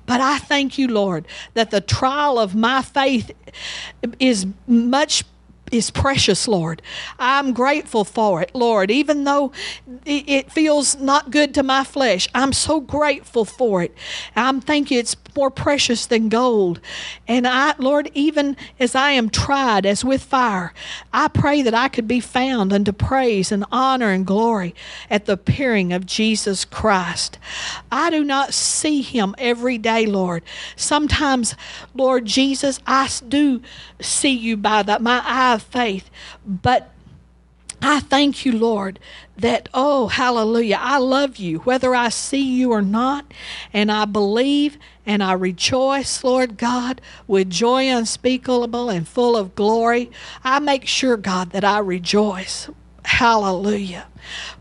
but 0.06 0.20
I 0.20 0.38
thank 0.38 0.78
you, 0.78 0.86
Lord, 0.86 1.26
that 1.54 1.72
the 1.72 1.80
trial 1.80 2.38
of 2.38 2.54
my 2.54 2.82
faith 2.82 3.32
is 4.20 4.46
much 4.68 5.24
is 5.72 5.90
precious, 5.90 6.46
Lord. 6.46 6.82
I'm 7.18 7.52
grateful 7.52 8.04
for 8.04 8.42
it, 8.42 8.54
Lord. 8.54 8.90
Even 8.90 9.24
though 9.24 9.52
it 10.04 10.50
feels 10.52 10.96
not 10.96 11.30
good 11.30 11.54
to 11.54 11.62
my 11.62 11.84
flesh, 11.84 12.28
I'm 12.34 12.52
so 12.52 12.80
grateful 12.80 13.44
for 13.44 13.82
it. 13.82 13.94
I'm 14.34 14.60
thinking 14.60 14.98
it's 14.98 15.16
more 15.36 15.50
precious 15.50 16.06
than 16.06 16.28
gold. 16.28 16.80
And 17.28 17.46
I, 17.46 17.74
Lord, 17.78 18.10
even 18.14 18.56
as 18.80 18.94
I 18.94 19.10
am 19.12 19.28
tried 19.28 19.84
as 19.84 20.04
with 20.04 20.22
fire, 20.22 20.72
I 21.12 21.28
pray 21.28 21.62
that 21.62 21.74
I 21.74 21.88
could 21.88 22.08
be 22.08 22.20
found 22.20 22.72
unto 22.72 22.92
praise 22.92 23.52
and 23.52 23.64
honor 23.70 24.10
and 24.10 24.26
glory 24.26 24.74
at 25.10 25.26
the 25.26 25.34
appearing 25.34 25.92
of 25.92 26.06
Jesus 26.06 26.64
Christ. 26.64 27.38
I 27.92 28.10
do 28.10 28.24
not 28.24 28.54
see 28.54 29.02
him 29.02 29.34
every 29.38 29.78
day, 29.78 30.06
Lord. 30.06 30.42
Sometimes, 30.76 31.54
Lord 31.94 32.24
Jesus, 32.24 32.80
I 32.86 33.10
do 33.28 33.60
see 34.00 34.32
you 34.32 34.56
by 34.56 34.82
that 34.82 35.02
my 35.02 35.22
eye 35.24 35.55
of 35.56 35.62
faith, 35.62 36.08
but 36.46 36.92
I 37.82 38.00
thank 38.00 38.44
you, 38.44 38.52
Lord, 38.52 38.98
that, 39.36 39.68
oh, 39.74 40.08
hallelujah, 40.08 40.78
I 40.80 40.98
love 40.98 41.36
you, 41.36 41.58
whether 41.60 41.94
I 41.94 42.08
see 42.08 42.42
you 42.42 42.72
or 42.72 42.82
not, 42.82 43.32
and 43.72 43.92
I 43.92 44.06
believe 44.06 44.78
and 45.04 45.22
I 45.22 45.32
rejoice, 45.32 46.24
Lord 46.24 46.58
God, 46.58 47.00
with 47.26 47.50
joy 47.50 47.88
unspeakable 47.88 48.90
and 48.90 49.06
full 49.06 49.36
of 49.36 49.54
glory. 49.54 50.10
I 50.42 50.58
make 50.58 50.86
sure, 50.86 51.16
God, 51.16 51.50
that 51.50 51.64
I 51.64 51.78
rejoice. 51.78 52.68
Hallelujah. 53.04 54.06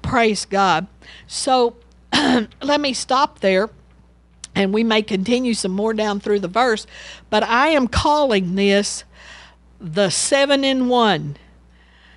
Praise 0.01 0.45
God. 0.45 0.87
So 1.25 1.77
let 2.13 2.79
me 2.79 2.93
stop 2.93 3.39
there 3.39 3.69
and 4.53 4.73
we 4.73 4.83
may 4.83 5.01
continue 5.01 5.53
some 5.53 5.71
more 5.71 5.93
down 5.93 6.19
through 6.19 6.39
the 6.39 6.47
verse, 6.47 6.85
but 7.29 7.43
I 7.43 7.69
am 7.69 7.87
calling 7.87 8.55
this 8.55 9.03
the 9.93 10.09
seven 10.09 10.63
in 10.63 10.87
one. 10.87 11.37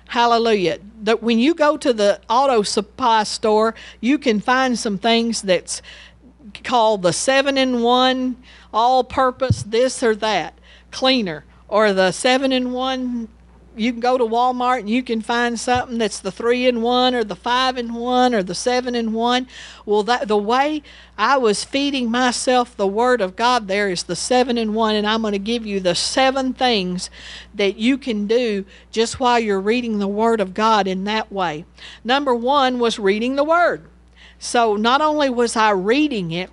Hallelujah. 0.07 0.79
That 1.03 1.21
when 1.21 1.37
you 1.37 1.53
go 1.53 1.77
to 1.77 1.93
the 1.93 2.19
auto 2.27 2.63
supply 2.63 3.23
store, 3.23 3.75
you 4.01 4.17
can 4.17 4.39
find 4.39 4.77
some 4.77 4.97
things 4.97 5.43
that's 5.43 5.81
called 6.63 7.03
the 7.03 7.13
seven 7.13 7.57
in 7.57 7.83
one, 7.83 8.37
all 8.73 9.03
purpose, 9.03 9.61
this 9.61 10.01
or 10.01 10.15
that, 10.15 10.55
cleaner, 10.89 11.45
or 11.67 11.93
the 11.93 12.11
seven 12.11 12.51
in 12.51 12.71
one 12.71 13.27
you 13.79 13.91
can 13.91 14.01
go 14.01 14.17
to 14.17 14.23
Walmart 14.23 14.79
and 14.79 14.89
you 14.89 15.01
can 15.01 15.21
find 15.21 15.59
something 15.59 15.97
that's 15.97 16.19
the 16.19 16.31
three 16.31 16.67
in 16.67 16.81
one 16.81 17.15
or 17.15 17.23
the 17.23 17.35
five 17.35 17.77
in 17.77 17.93
one 17.93 18.35
or 18.35 18.43
the 18.43 18.55
seven 18.55 18.93
in 18.93 19.13
one. 19.13 19.47
Well, 19.85 20.03
that 20.03 20.27
the 20.27 20.37
way 20.37 20.83
I 21.17 21.37
was 21.37 21.63
feeding 21.63 22.11
myself 22.11 22.75
the 22.75 22.87
Word 22.87 23.21
of 23.21 23.35
God 23.35 23.67
there 23.67 23.89
is 23.89 24.03
the 24.03 24.15
seven 24.15 24.57
in 24.57 24.73
one, 24.73 24.95
and 24.95 25.07
I'm 25.07 25.21
going 25.21 25.31
to 25.31 25.39
give 25.39 25.65
you 25.65 25.79
the 25.79 25.95
seven 25.95 26.53
things 26.53 27.09
that 27.55 27.77
you 27.77 27.97
can 27.97 28.27
do 28.27 28.65
just 28.91 29.19
while 29.19 29.39
you're 29.39 29.61
reading 29.61 29.99
the 29.99 30.07
Word 30.07 30.41
of 30.41 30.53
God 30.53 30.87
in 30.87 31.05
that 31.05 31.31
way. 31.31 31.65
Number 32.03 32.35
one 32.35 32.79
was 32.79 32.99
reading 32.99 33.35
the 33.35 33.43
Word. 33.43 33.85
So 34.39 34.75
not 34.75 35.01
only 35.01 35.29
was 35.29 35.55
I 35.55 35.71
reading 35.71 36.31
it, 36.31 36.49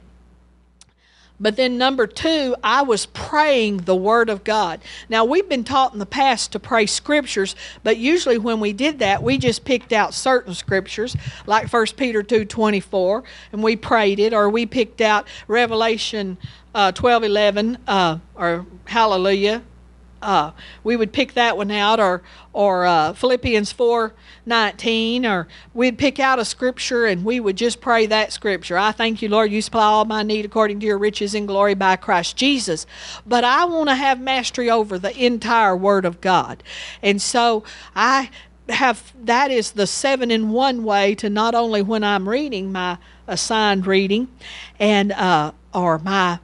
but 1.38 1.56
then, 1.56 1.76
number 1.76 2.06
two, 2.06 2.56
I 2.64 2.82
was 2.82 3.06
praying 3.06 3.78
the 3.78 3.94
Word 3.94 4.30
of 4.30 4.42
God. 4.42 4.80
Now, 5.08 5.24
we've 5.24 5.48
been 5.48 5.64
taught 5.64 5.92
in 5.92 5.98
the 5.98 6.06
past 6.06 6.52
to 6.52 6.58
pray 6.58 6.86
scriptures, 6.86 7.54
but 7.82 7.98
usually 7.98 8.38
when 8.38 8.58
we 8.58 8.72
did 8.72 9.00
that, 9.00 9.22
we 9.22 9.36
just 9.36 9.64
picked 9.64 9.92
out 9.92 10.14
certain 10.14 10.54
scriptures, 10.54 11.14
like 11.46 11.70
1 11.70 11.86
Peter 11.96 12.22
2 12.22 12.46
24, 12.46 13.22
and 13.52 13.62
we 13.62 13.76
prayed 13.76 14.18
it, 14.18 14.32
or 14.32 14.48
we 14.48 14.64
picked 14.64 15.00
out 15.02 15.26
Revelation 15.46 16.38
uh, 16.74 16.92
12 16.92 17.24
11, 17.24 17.78
uh, 17.86 18.18
or 18.34 18.66
Hallelujah, 18.86 19.62
uh, 20.26 20.50
we 20.84 20.96
would 20.96 21.12
pick 21.12 21.34
that 21.34 21.56
one 21.56 21.70
out, 21.70 22.00
or 22.00 22.20
or 22.52 22.84
uh, 22.84 23.12
Philippians 23.12 23.72
four 23.72 24.12
nineteen, 24.44 25.24
or 25.24 25.46
we'd 25.72 25.96
pick 25.96 26.18
out 26.18 26.38
a 26.38 26.44
scripture 26.44 27.06
and 27.06 27.24
we 27.24 27.38
would 27.40 27.56
just 27.56 27.80
pray 27.80 28.06
that 28.06 28.32
scripture. 28.32 28.76
I 28.76 28.92
thank 28.92 29.22
you, 29.22 29.28
Lord, 29.28 29.52
you 29.52 29.62
supply 29.62 29.84
all 29.84 30.04
my 30.04 30.22
need 30.22 30.44
according 30.44 30.80
to 30.80 30.86
your 30.86 30.98
riches 30.98 31.34
in 31.34 31.46
glory 31.46 31.74
by 31.74 31.96
Christ 31.96 32.36
Jesus. 32.36 32.86
But 33.24 33.44
I 33.44 33.64
want 33.64 33.88
to 33.88 33.94
have 33.94 34.20
mastery 34.20 34.68
over 34.68 34.98
the 34.98 35.16
entire 35.16 35.76
Word 35.76 36.04
of 36.04 36.20
God, 36.20 36.62
and 37.02 37.22
so 37.22 37.62
I 37.94 38.30
have 38.68 39.12
that 39.24 39.52
is 39.52 39.72
the 39.72 39.86
seven 39.86 40.30
in 40.32 40.50
one 40.50 40.82
way 40.82 41.14
to 41.14 41.30
not 41.30 41.54
only 41.54 41.82
when 41.82 42.02
I'm 42.02 42.28
reading 42.28 42.72
my 42.72 42.98
assigned 43.28 43.86
reading, 43.86 44.26
and 44.80 45.12
uh, 45.12 45.52
or 45.72 45.98
my 46.00 46.40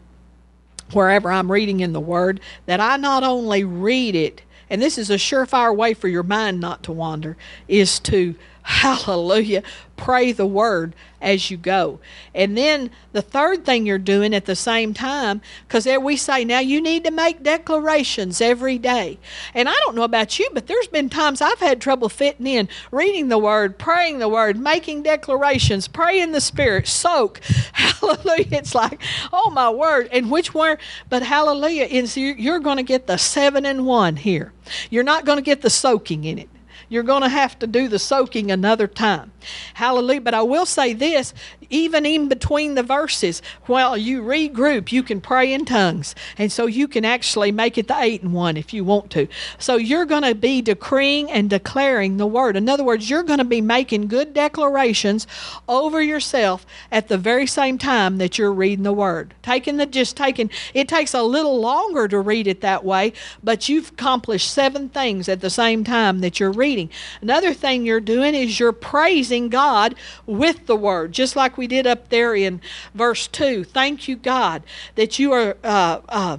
wherever 0.93 1.31
I'm 1.31 1.51
reading 1.51 1.81
in 1.81 1.93
the 1.93 2.01
Word, 2.01 2.41
that 2.67 2.81
I 2.81 2.97
not 2.97 3.23
only 3.23 3.65
read 3.65 4.15
it, 4.15 4.43
and 4.71 4.81
this 4.81 4.97
is 4.97 5.11
a 5.11 5.17
surefire 5.17 5.75
way 5.75 5.95
for 5.95 6.09
your 6.09 6.23
mind 6.23 6.61
not 6.61 6.83
to 6.85 6.93
wander, 6.93 7.37
is 7.69 7.99
to 8.01 8.35
Hallelujah. 8.63 9.63
Pray 9.97 10.33
the 10.33 10.47
word 10.47 10.95
as 11.21 11.51
you 11.51 11.57
go. 11.57 12.01
And 12.35 12.57
then 12.57 12.91
the 13.13 13.23
third 13.23 13.65
thing 13.65 13.87
you're 13.87 13.99
doing 13.99 14.35
at 14.35 14.45
the 14.45 14.57
same 14.57 14.95
time, 14.95 15.41
because 15.67 15.87
we 16.01 16.17
say 16.17 16.45
now 16.45 16.61
you 16.61 16.81
need 16.81 17.05
to 17.05 17.11
make 17.11 17.43
declarations 17.43 18.41
every 18.41 18.79
day. 18.79 19.19
And 19.55 19.69
I 19.69 19.75
don't 19.85 19.97
know 19.97 20.03
about 20.05 20.39
you, 20.39 20.49
but 20.53 20.67
there's 20.67 20.87
been 20.89 21.09
times 21.09 21.41
I've 21.41 21.59
had 21.59 21.81
trouble 21.81 22.09
fitting 22.09 22.47
in 22.47 22.69
reading 22.91 23.29
the 23.29 23.39
word, 23.39 23.79
praying 23.79 24.19
the 24.19 24.29
word, 24.29 24.59
making 24.59 25.03
declarations, 25.03 25.89
praying 25.89 26.33
the 26.33 26.41
spirit, 26.41 26.87
soak. 26.87 27.41
Hallelujah. 27.73 28.47
It's 28.51 28.75
like, 28.75 29.01
oh 29.33 29.51
my 29.51 29.71
word. 29.71 30.09
And 30.13 30.31
which 30.31 30.55
word? 30.55 30.79
But 31.09 31.23
hallelujah. 31.23 31.85
Is 31.85 32.17
you're 32.17 32.59
going 32.59 32.77
to 32.79 32.83
get 32.83 33.07
the 33.07 33.17
seven 33.17 33.67
and 33.67 33.87
one 33.87 34.17
here. 34.17 34.53
You're 34.91 35.05
not 35.05 35.25
going 35.25 35.39
to 35.39 35.43
get 35.43 35.63
the 35.63 35.71
soaking 35.71 36.25
in 36.25 36.39
it. 36.39 36.49
You're 36.93 37.03
going 37.03 37.23
to 37.23 37.31
have 37.31 37.59
to 37.61 37.67
do 37.67 37.89
the 37.89 37.99
soaking 37.99 38.51
another 38.51 38.87
time. 38.87 39.33
Hallelujah. 39.73 40.21
But 40.21 40.35
I 40.35 40.43
will 40.43 40.67
say 40.67 40.93
this 40.93 41.33
even 41.73 42.05
in 42.05 42.29
between 42.29 42.75
the 42.75 42.83
verses, 42.83 43.41
while 43.65 43.97
you 43.97 44.21
regroup, 44.23 44.93
you 44.93 45.03
can 45.03 45.23
pray 45.23 45.53
in 45.53 45.65
tongues. 45.65 46.15
And 46.37 46.53
so 46.53 46.67
you 46.67 46.87
can 46.87 47.05
actually 47.05 47.51
make 47.51 47.79
it 47.79 47.89
the 47.89 47.99
eight 47.99 48.23
and 48.23 48.35
one 48.35 48.59
if 48.59 48.75
you 48.75 48.85
want 48.85 49.11
to. 49.13 49.27
So 49.59 49.77
you're 49.77 50.05
going 50.05 50.23
to 50.23 50.35
be 50.35 50.61
decreeing 50.61 51.31
and 51.31 51.49
declaring 51.49 52.19
the 52.19 52.27
word. 52.27 52.57
In 52.57 52.69
other 52.69 52.85
words, 52.85 53.09
you're 53.09 53.23
going 53.23 53.39
to 53.39 53.45
be 53.45 53.63
making 53.63 54.09
good 54.09 54.35
declarations 54.35 55.27
over 55.67 56.03
yourself 56.03 56.67
at 56.91 57.09
the 57.09 57.17
very 57.17 57.47
same 57.47 57.79
time 57.79 58.19
that 58.19 58.37
you're 58.37 58.53
reading 58.53 58.85
the 58.85 58.93
word. 58.93 59.33
Taking 59.43 59.79
the 59.79 59.87
just 59.87 60.17
taking 60.17 60.51
it 60.75 60.89
takes 60.89 61.15
a 61.15 61.23
little 61.23 61.59
longer 61.59 62.07
to 62.09 62.21
read 62.21 62.47
it 62.47 62.61
that 62.61 62.85
way, 62.85 63.15
but 63.43 63.69
you've 63.71 63.93
accomplished 63.93 64.51
seven 64.51 64.91
things 64.91 65.29
at 65.29 65.41
the 65.41 65.51
same 65.51 65.85
time 65.85 66.19
that 66.19 66.39
you're 66.39 66.53
reading. 66.53 66.82
Another 67.21 67.53
thing 67.55 67.85
you're 67.85 68.01
doing 68.01 68.35
is 68.35 68.59
you're 68.59 68.73
praising 68.73 69.49
God 69.49 69.95
with 70.27 70.67
the 70.67 70.77
word, 70.77 71.13
just 71.13 71.37
like 71.37 71.59
we 71.59 71.67
did 71.67 71.87
up 71.87 72.09
there 72.09 72.35
in 72.35 72.61
verse 72.95 73.27
2. 73.29 73.65
Thank 73.65 74.09
you, 74.09 74.17
God, 74.17 74.63
that 74.95 75.19
you 75.19 75.33
are 75.33 75.57
uh, 75.63 76.01
uh, 76.09 76.39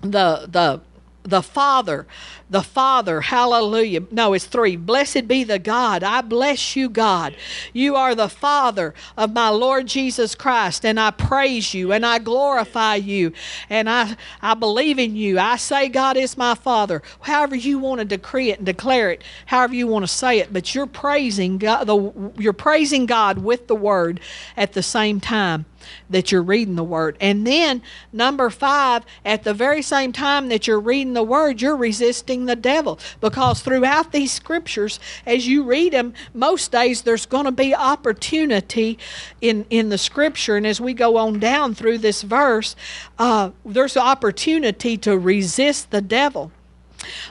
the, 0.00 0.46
the 0.48 0.80
the 1.26 1.42
Father, 1.42 2.06
the 2.48 2.62
Father, 2.62 3.20
hallelujah. 3.20 4.04
No, 4.10 4.32
it's 4.32 4.46
three. 4.46 4.76
Blessed 4.76 5.26
be 5.26 5.44
the 5.44 5.58
God. 5.58 6.02
I 6.02 6.20
bless 6.20 6.76
you, 6.76 6.88
God. 6.88 7.36
You 7.72 7.96
are 7.96 8.14
the 8.14 8.28
Father 8.28 8.94
of 9.16 9.32
my 9.32 9.48
Lord 9.48 9.86
Jesus 9.86 10.34
Christ, 10.34 10.84
and 10.84 11.00
I 11.00 11.10
praise 11.10 11.74
you 11.74 11.92
and 11.92 12.06
I 12.06 12.18
glorify 12.18 12.96
you 12.96 13.32
and 13.68 13.90
I, 13.90 14.16
I 14.40 14.54
believe 14.54 14.98
in 14.98 15.16
you. 15.16 15.38
I 15.38 15.56
say 15.56 15.88
God 15.88 16.16
is 16.16 16.36
my 16.36 16.54
Father. 16.54 17.02
However 17.20 17.56
you 17.56 17.78
want 17.78 17.98
to 17.98 18.04
decree 18.04 18.50
it 18.50 18.58
and 18.58 18.66
declare 18.66 19.10
it, 19.10 19.22
however 19.46 19.74
you 19.74 19.86
want 19.86 20.04
to 20.04 20.12
say 20.12 20.38
it, 20.38 20.52
but 20.52 20.74
you're 20.74 20.86
praising 20.86 21.58
God, 21.58 21.84
the, 21.84 22.32
you're 22.38 22.52
praising 22.52 23.06
God 23.06 23.38
with 23.38 23.66
the 23.66 23.74
word 23.74 24.20
at 24.56 24.72
the 24.72 24.82
same 24.82 25.20
time 25.20 25.66
that 26.10 26.32
you're 26.32 26.42
reading 26.42 26.76
the 26.76 26.84
Word. 26.84 27.16
And 27.20 27.46
then, 27.46 27.82
number 28.12 28.50
five, 28.50 29.04
at 29.24 29.44
the 29.44 29.54
very 29.54 29.82
same 29.82 30.12
time 30.12 30.48
that 30.48 30.66
you're 30.66 30.80
reading 30.80 31.14
the 31.14 31.22
Word, 31.22 31.60
you're 31.60 31.76
resisting 31.76 32.46
the 32.46 32.56
devil. 32.56 32.98
Because 33.20 33.60
throughout 33.60 34.12
these 34.12 34.32
scriptures, 34.32 35.00
as 35.26 35.46
you 35.46 35.64
read 35.64 35.92
them, 35.92 36.14
most 36.34 36.72
days 36.72 37.02
there's 37.02 37.26
going 37.26 37.44
to 37.44 37.52
be 37.52 37.74
opportunity 37.74 38.98
in, 39.40 39.66
in 39.70 39.88
the 39.88 39.98
Scripture. 39.98 40.56
And 40.56 40.66
as 40.66 40.80
we 40.80 40.94
go 40.94 41.16
on 41.16 41.38
down 41.38 41.74
through 41.74 41.98
this 41.98 42.22
verse, 42.22 42.76
uh, 43.18 43.50
there's 43.64 43.96
opportunity 43.96 44.96
to 44.98 45.18
resist 45.18 45.90
the 45.90 46.00
devil. 46.00 46.52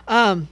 Um, 0.08 0.48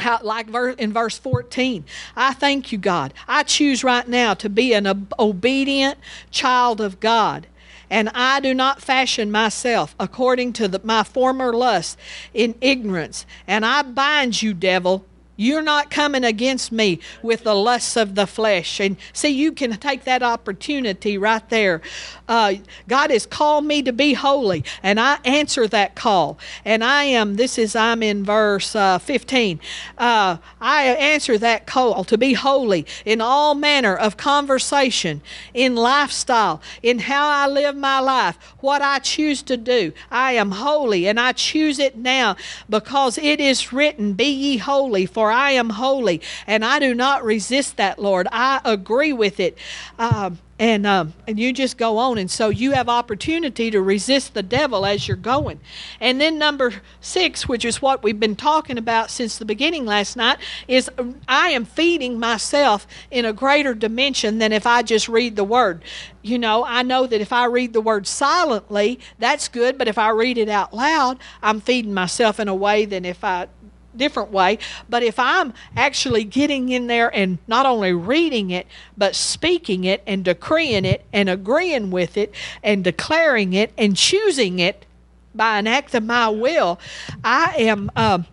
how, 0.00 0.20
like 0.22 0.48
in 0.78 0.92
verse 0.92 1.18
14, 1.18 1.84
I 2.16 2.34
thank 2.34 2.72
you, 2.72 2.78
God. 2.78 3.14
I 3.28 3.42
choose 3.42 3.84
right 3.84 4.06
now 4.08 4.34
to 4.34 4.48
be 4.48 4.72
an 4.72 4.86
ob- 4.86 5.14
obedient 5.18 5.98
child 6.30 6.80
of 6.80 7.00
God. 7.00 7.46
And 7.90 8.08
I 8.10 8.38
do 8.38 8.54
not 8.54 8.80
fashion 8.80 9.32
myself 9.32 9.96
according 9.98 10.52
to 10.54 10.68
the, 10.68 10.80
my 10.84 11.02
former 11.02 11.52
lust 11.52 11.98
in 12.32 12.54
ignorance. 12.60 13.26
And 13.48 13.66
I 13.66 13.82
bind 13.82 14.40
you, 14.42 14.54
devil, 14.54 15.04
you're 15.40 15.62
not 15.62 15.90
coming 15.90 16.22
against 16.22 16.70
me 16.70 17.00
with 17.22 17.44
the 17.44 17.54
lusts 17.54 17.96
of 17.96 18.14
the 18.14 18.26
flesh. 18.26 18.78
And 18.78 18.98
see, 19.14 19.30
you 19.30 19.52
can 19.52 19.78
take 19.78 20.04
that 20.04 20.22
opportunity 20.22 21.16
right 21.16 21.48
there. 21.48 21.80
Uh, 22.28 22.54
God 22.86 23.10
has 23.10 23.24
called 23.24 23.64
me 23.64 23.82
to 23.84 23.92
be 23.92 24.12
holy, 24.12 24.64
and 24.82 25.00
I 25.00 25.18
answer 25.24 25.66
that 25.68 25.94
call. 25.94 26.38
And 26.62 26.84
I 26.84 27.04
am, 27.04 27.36
this 27.36 27.56
is, 27.56 27.74
I'm 27.74 28.02
in 28.02 28.22
verse 28.22 28.76
uh, 28.76 28.98
15. 28.98 29.60
Uh, 29.96 30.36
I 30.60 30.84
answer 30.84 31.38
that 31.38 31.66
call 31.66 32.04
to 32.04 32.18
be 32.18 32.34
holy 32.34 32.84
in 33.06 33.22
all 33.22 33.54
manner 33.54 33.96
of 33.96 34.18
conversation, 34.18 35.22
in 35.54 35.74
lifestyle, 35.74 36.60
in 36.82 36.98
how 36.98 37.28
I 37.30 37.46
live 37.46 37.76
my 37.76 37.98
life, 37.98 38.36
what 38.60 38.82
I 38.82 38.98
choose 38.98 39.42
to 39.44 39.56
do. 39.56 39.92
I 40.10 40.32
am 40.32 40.50
holy, 40.50 41.08
and 41.08 41.18
I 41.18 41.32
choose 41.32 41.78
it 41.78 41.96
now 41.96 42.36
because 42.68 43.16
it 43.16 43.40
is 43.40 43.72
written, 43.72 44.12
Be 44.12 44.30
ye 44.30 44.58
holy, 44.58 45.06
for 45.06 45.29
I 45.30 45.52
am 45.52 45.70
holy. 45.70 46.20
And 46.46 46.64
I 46.64 46.78
do 46.78 46.94
not 46.94 47.24
resist 47.24 47.76
that, 47.76 47.98
Lord. 47.98 48.28
I 48.32 48.60
agree 48.64 49.12
with 49.12 49.40
it. 49.40 49.56
Um, 49.98 50.38
and 50.60 50.86
um, 50.86 51.14
and 51.26 51.40
you 51.40 51.54
just 51.54 51.78
go 51.78 51.96
on 51.96 52.18
and 52.18 52.30
so 52.30 52.50
you 52.50 52.72
have 52.72 52.88
opportunity 52.88 53.70
to 53.70 53.80
resist 53.80 54.34
the 54.34 54.42
devil 54.42 54.84
as 54.84 55.08
you're 55.08 55.16
going 55.16 55.58
and 56.00 56.20
then 56.20 56.38
number 56.38 56.74
six 57.00 57.48
which 57.48 57.64
is 57.64 57.80
what 57.80 58.02
we've 58.02 58.20
been 58.20 58.36
talking 58.36 58.76
about 58.76 59.10
since 59.10 59.38
the 59.38 59.46
beginning 59.46 59.86
last 59.86 60.16
night 60.16 60.38
is 60.68 60.90
um, 60.98 61.18
i 61.26 61.48
am 61.48 61.64
feeding 61.64 62.18
myself 62.18 62.86
in 63.10 63.24
a 63.24 63.32
greater 63.32 63.74
dimension 63.74 64.38
than 64.38 64.52
if 64.52 64.66
i 64.66 64.82
just 64.82 65.08
read 65.08 65.34
the 65.34 65.44
word 65.44 65.82
you 66.20 66.38
know 66.38 66.62
i 66.66 66.82
know 66.82 67.06
that 67.06 67.22
if 67.22 67.32
i 67.32 67.46
read 67.46 67.72
the 67.72 67.80
word 67.80 68.06
silently 68.06 69.00
that's 69.18 69.48
good 69.48 69.78
but 69.78 69.88
if 69.88 69.96
i 69.96 70.10
read 70.10 70.36
it 70.36 70.50
out 70.50 70.74
loud 70.74 71.18
i'm 71.42 71.58
feeding 71.58 71.94
myself 71.94 72.38
in 72.38 72.48
a 72.48 72.54
way 72.54 72.84
than 72.84 73.06
if 73.06 73.24
i 73.24 73.48
different 73.96 74.30
way. 74.30 74.58
But 74.88 75.02
if 75.02 75.18
I'm 75.18 75.52
actually 75.76 76.24
getting 76.24 76.68
in 76.68 76.86
there 76.86 77.14
and 77.14 77.38
not 77.46 77.66
only 77.66 77.92
reading 77.92 78.50
it, 78.50 78.66
but 78.96 79.14
speaking 79.14 79.84
it 79.84 80.02
and 80.06 80.24
decreeing 80.24 80.84
it 80.84 81.04
and 81.12 81.28
agreeing 81.28 81.90
with 81.90 82.16
it 82.16 82.34
and 82.62 82.84
declaring 82.84 83.52
it 83.52 83.72
and 83.76 83.96
choosing 83.96 84.58
it 84.58 84.86
by 85.34 85.58
an 85.58 85.66
act 85.66 85.94
of 85.94 86.04
my 86.04 86.28
will, 86.28 86.78
I 87.22 87.54
am 87.58 87.90
um, 87.96 88.26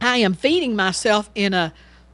I 0.00 0.18
am 0.18 0.34
feeding 0.34 0.74
myself 0.74 1.30
in 1.34 1.52
a 1.52 1.72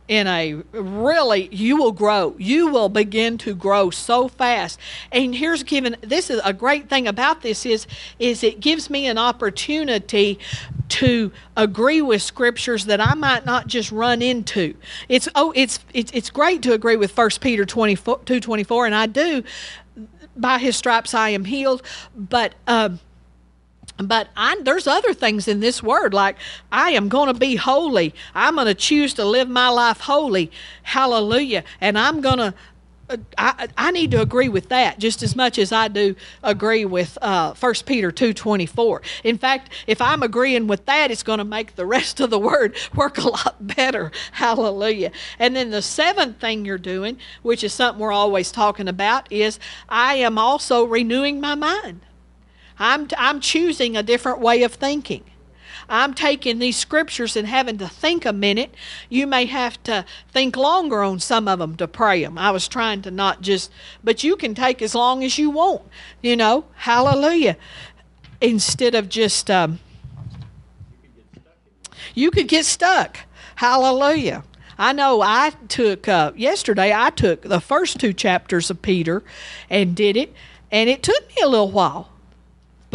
in 0.09 0.27
a 0.27 0.55
really 0.73 1.49
you 1.53 1.77
will 1.77 1.93
grow. 1.93 2.35
You 2.39 2.69
will 2.69 2.89
begin 2.89 3.39
to 3.39 3.55
grow 3.55 3.91
so 3.91 4.29
fast. 4.29 4.79
And 5.13 5.35
here's 5.35 5.63
given 5.63 5.97
this 6.01 6.31
is 6.31 6.41
a 6.45 6.53
great 6.53 6.89
thing 6.89 7.09
about 7.09 7.43
this 7.43 7.67
is 7.67 7.87
is 8.19 8.43
it 8.43 8.61
gives 8.61 8.89
me 8.91 9.07
an 9.07 9.19
opportunity 9.19 10.39
to 10.89 11.33
agree 11.57 12.01
with 12.03 12.23
scriptures 12.23 12.87
that 12.87 13.01
I 13.01 13.15
might 13.15 13.45
not 13.45 13.67
just 13.67 13.91
run 13.91 14.23
into. 14.23 14.75
It's 15.09 15.29
oh 15.35 15.53
it's 15.57 15.81
it's, 15.93 16.13
it's 16.13 16.31
great 16.31 16.63
to 16.63 16.73
agree 16.73 16.97
with 16.97 17.11
First 17.11 17.41
Peter 17.41 17.65
24 17.65 18.21
224 18.21 18.87
and 18.87 18.95
I 18.95 19.07
do. 19.07 19.43
By 20.37 20.59
his 20.59 20.77
stripes 20.77 21.15
I 21.15 21.31
am 21.31 21.45
healed. 21.45 21.83
But 22.15 22.55
um 22.67 23.01
but 23.99 24.29
I, 24.37 24.57
there's 24.63 24.87
other 24.87 25.15
things 25.15 25.49
in 25.49 25.61
this 25.61 25.83
word 25.83 26.13
like 26.13 26.37
i 26.71 26.91
am 26.91 27.09
going 27.09 27.33
to 27.33 27.39
be 27.39 27.57
holy 27.57 28.15
i'm 28.35 28.57
going 28.57 28.67
to 28.67 28.75
choose 28.75 29.15
to 29.15 29.25
live 29.25 29.49
my 29.49 29.69
life 29.69 30.01
holy 30.01 30.51
hallelujah 30.83 31.65
and 31.81 31.99
i'm 31.99 32.21
going 32.21 32.39
to 32.39 32.55
uh, 33.09 33.17
I, 33.39 33.69
I 33.77 33.91
need 33.93 34.11
to 34.13 34.21
agree 34.21 34.49
with 34.49 34.69
that 34.71 34.99
just 34.99 35.23
as 35.23 35.37
much 35.37 35.59
as 35.59 35.71
I 35.73 35.89
do 35.89 36.17
agree 36.43 36.85
with 36.85 37.17
uh, 37.23 37.55
1 37.55 37.75
Peter 37.85 38.11
2.24. 38.11 39.01
In 39.25 39.39
fact, 39.39 39.71
if 39.87 40.01
I'm 40.01 40.23
agreeing 40.23 40.67
with 40.67 40.87
that, 40.87 41.11
it's 41.11 41.23
going 41.23 41.39
to 41.39 41.45
make 41.45 41.77
the 41.77 41.87
rest 41.87 42.21
of 42.21 42.31
the 42.31 42.39
word 42.39 42.75
work 42.95 43.19
a 43.19 43.29
lot 43.29 43.55
better. 43.61 44.11
Hallelujah. 44.33 45.13
And 45.39 45.55
then 45.55 45.71
the 45.71 45.83
seventh 45.83 46.41
thing 46.41 46.65
you're 46.65 46.79
doing, 46.79 47.19
which 47.43 47.63
is 47.63 47.73
something 47.73 48.01
we're 48.01 48.13
always 48.13 48.51
talking 48.51 48.89
about, 48.89 49.31
is 49.31 49.61
I 49.89 50.17
am 50.17 50.39
also 50.39 50.85
renewing 50.85 51.41
my 51.41 51.55
mind. 51.55 52.01
I'm, 52.79 53.09
I'm 53.17 53.41
choosing 53.41 53.97
a 53.97 54.03
different 54.03 54.41
way 54.41 54.63
of 54.63 54.75
thinking. 54.75 55.25
I'm 55.89 56.15
taking 56.15 56.59
these 56.59 56.77
scriptures 56.77 57.37
and 57.37 57.47
having 57.47 57.79
to 57.79 57.89
think 57.89 58.25
a 58.25 58.33
minute. 58.33 58.75
You 59.09 59.27
may 59.27 59.47
have 59.47 59.83
to 59.85 60.05
think 60.31 60.57
longer 60.57 61.03
on 61.03 61.21
some 61.21 61.47
of 61.47 61.59
them 61.59 61.77
to 61.77 61.87
pray 61.87 62.25
them. 62.25 62.39
I 62.39 62.51
was 62.51 62.67
trying 62.67 63.03
to 63.03 63.11
not 63.11 63.41
just, 63.41 63.71
but 64.03 64.25
you 64.25 64.37
can 64.37 64.55
take 64.55 64.83
as 64.83 64.95
long 64.95 65.23
as 65.23 65.39
you 65.39 65.51
want, 65.51 65.83
you 66.23 66.37
know, 66.37 66.65
hallelujah. 66.75 67.57
Instead 68.41 68.95
of 68.95 69.09
just, 69.09 69.51
um, 69.51 69.79
you 72.15 72.31
could 72.31 72.49
get 72.49 72.65
stuck. 72.65 73.21
Hallelujah. 73.57 74.43
I 74.79 74.93
know 74.93 75.23
I 75.23 75.51
took, 75.69 76.09
uh, 76.09 76.33
yesterday, 76.37 76.93
I 76.93 77.11
took 77.11 77.43
the 77.43 77.61
first 77.61 77.99
two 77.99 78.13
chapters 78.13 78.71
of 78.71 78.83
Peter 78.83 79.23
and 79.71 79.97
did 79.97 80.17
it, 80.17 80.35
and 80.71 80.91
it 80.91 81.03
took 81.03 81.29
me 81.29 81.43
a 81.43 81.49
little 81.49 81.71
while. 81.71 82.11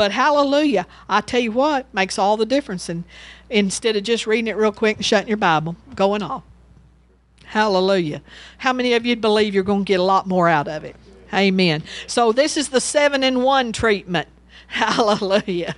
But 0.01 0.13
hallelujah, 0.13 0.87
I 1.07 1.21
tell 1.21 1.41
you 1.41 1.51
what, 1.51 1.85
makes 1.93 2.17
all 2.17 2.35
the 2.35 2.43
difference. 2.43 2.89
And 2.89 3.03
instead 3.51 3.95
of 3.95 4.01
just 4.01 4.25
reading 4.25 4.47
it 4.47 4.57
real 4.57 4.71
quick 4.71 4.97
and 4.97 5.05
shutting 5.05 5.27
your 5.27 5.37
Bible, 5.37 5.75
going 5.93 6.23
off. 6.23 6.41
Hallelujah. 7.43 8.23
How 8.57 8.73
many 8.73 8.95
of 8.95 9.05
you 9.05 9.15
believe 9.15 9.53
you're 9.53 9.63
going 9.63 9.85
to 9.85 9.87
get 9.87 9.99
a 9.99 10.03
lot 10.03 10.25
more 10.25 10.49
out 10.49 10.67
of 10.67 10.83
it? 10.83 10.95
Amen. 11.31 11.83
So 12.07 12.31
this 12.31 12.57
is 12.57 12.69
the 12.69 12.81
seven 12.81 13.23
in 13.23 13.43
one 13.43 13.73
treatment. 13.73 14.27
Hallelujah. 14.69 15.75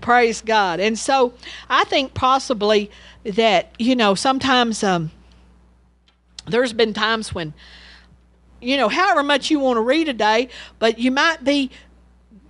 Praise 0.00 0.40
God. 0.40 0.80
And 0.80 0.98
so 0.98 1.34
I 1.68 1.84
think 1.84 2.14
possibly 2.14 2.90
that, 3.24 3.74
you 3.78 3.94
know, 3.94 4.14
sometimes 4.14 4.82
um, 4.82 5.10
there's 6.46 6.72
been 6.72 6.94
times 6.94 7.34
when, 7.34 7.52
you 8.62 8.78
know, 8.78 8.88
however 8.88 9.22
much 9.22 9.50
you 9.50 9.58
want 9.58 9.76
to 9.76 9.82
read 9.82 10.08
a 10.08 10.14
day, 10.14 10.48
but 10.78 10.98
you 10.98 11.10
might 11.10 11.44
be 11.44 11.70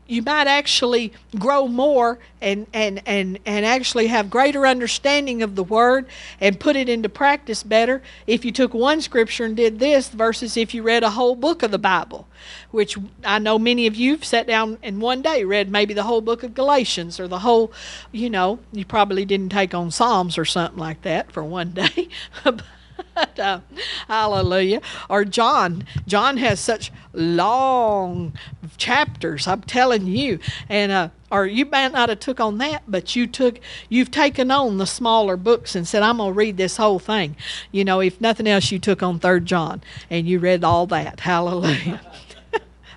you 0.09 0.23
might 0.23 0.47
actually 0.47 1.13
grow 1.39 1.69
more 1.69 2.19
and, 2.41 2.67
and, 2.73 3.03
and, 3.05 3.39
and 3.45 3.67
actually 3.67 4.07
have 4.07 4.31
greater 4.31 4.67
understanding 4.67 5.43
of 5.43 5.55
the 5.55 5.63
word 5.63 6.07
and 6.41 6.59
put 6.59 6.77
it 6.77 6.89
into 6.89 7.09
practice 7.11 7.63
better 7.63 8.03
if 8.27 8.45
you 8.45 8.51
took 8.51 8.73
one 8.73 9.03
scripture 9.03 9.45
and 9.45 9.57
did 9.57 9.79
this 9.79 10.09
versus 10.09 10.57
if 10.57 10.73
you 10.73 10.83
read 10.83 11.03
a 11.05 11.11
whole 11.11 11.37
book 11.37 11.63
of 11.63 11.71
the 11.71 11.79
Bible, 11.79 12.27
which 12.71 12.97
I 13.23 13.39
know 13.39 13.59
many 13.59 13.87
of 13.87 13.95
you 13.95 14.13
have 14.13 14.25
sat 14.25 14.47
down 14.47 14.79
in 14.83 14.99
one 14.99 15.21
day, 15.21 15.45
read 15.45 15.71
maybe 15.71 15.93
the 15.93 16.05
whole 16.05 16.23
book 16.23 16.43
of 16.43 16.55
Galatians 16.55 17.21
or 17.21 17.29
the 17.29 17.41
whole, 17.41 17.71
you 18.11 18.31
know, 18.31 18.59
you 18.73 18.87
probably 18.87 19.27
didn't 19.27 19.51
take 19.51 19.75
on 19.75 19.91
Psalms 19.91 20.39
or 20.39 20.47
something 20.47 20.79
like 20.79 21.03
that 21.03 21.31
for 21.31 21.45
one 21.45 21.73
day. 21.73 22.09
uh, 23.39 23.61
hallelujah. 24.07 24.81
Or 25.09 25.25
John. 25.25 25.85
John 26.07 26.37
has 26.37 26.61
such 26.61 26.93
long 27.13 28.33
chapters. 28.77 29.47
I'm 29.47 29.63
telling 29.63 30.07
you. 30.07 30.39
And 30.69 30.93
uh, 30.93 31.09
or 31.31 31.47
you 31.47 31.67
might 31.67 31.93
not 31.93 32.09
have 32.09 32.21
took 32.21 32.41
on 32.41 32.59
that, 32.59 32.83
but 32.89 33.15
you 33.15 33.27
took 33.27 33.61
you've 33.89 34.11
taken 34.11 34.51
on 34.51 34.79
the 34.79 34.87
smaller 34.87 35.37
books 35.37 35.75
and 35.75 35.87
said, 35.87 36.03
I'm 36.03 36.19
gonna 36.19 36.33
read 36.33 36.57
this 36.57 36.77
whole 36.77 36.99
thing. 36.99 37.37
You 37.73 37.85
know, 37.85 38.01
if 38.01 38.21
nothing 38.21 38.47
else, 38.47 38.71
you 38.73 38.79
took 38.79 39.03
on 39.03 39.19
Third 39.19 39.47
John 39.47 39.83
and 40.11 40.27
you 40.27 40.39
read 40.39 40.65
all 40.65 40.87
that. 40.87 41.21
Hallelujah. 41.21 42.01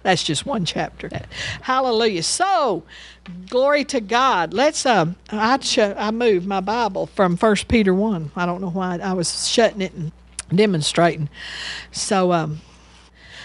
That's 0.04 0.24
just 0.24 0.45
one 0.45 0.66
chapter. 0.66 1.10
Hallelujah. 1.62 2.24
So, 2.24 2.84
glory 3.49 3.84
to 3.86 4.02
God. 4.02 4.54
Let's 4.54 4.86
um 4.86 5.16
I 5.30 5.60
sh- 5.60 5.78
I 5.80 6.12
moved 6.12 6.47
my 6.47 6.60
Bible 6.60 7.08
from 7.08 7.38
First 7.38 7.68
Peter 7.68 7.93
1. 7.93 8.32
I 8.36 8.45
don't 8.45 8.62
know 8.62 8.70
why 8.70 8.97
I 8.97 9.14
was 9.14 9.47
shutting 9.47 9.82
it 9.82 9.93
and 9.93 10.12
demonstrating. 10.54 11.30
So 11.91 12.32
um 12.32 12.62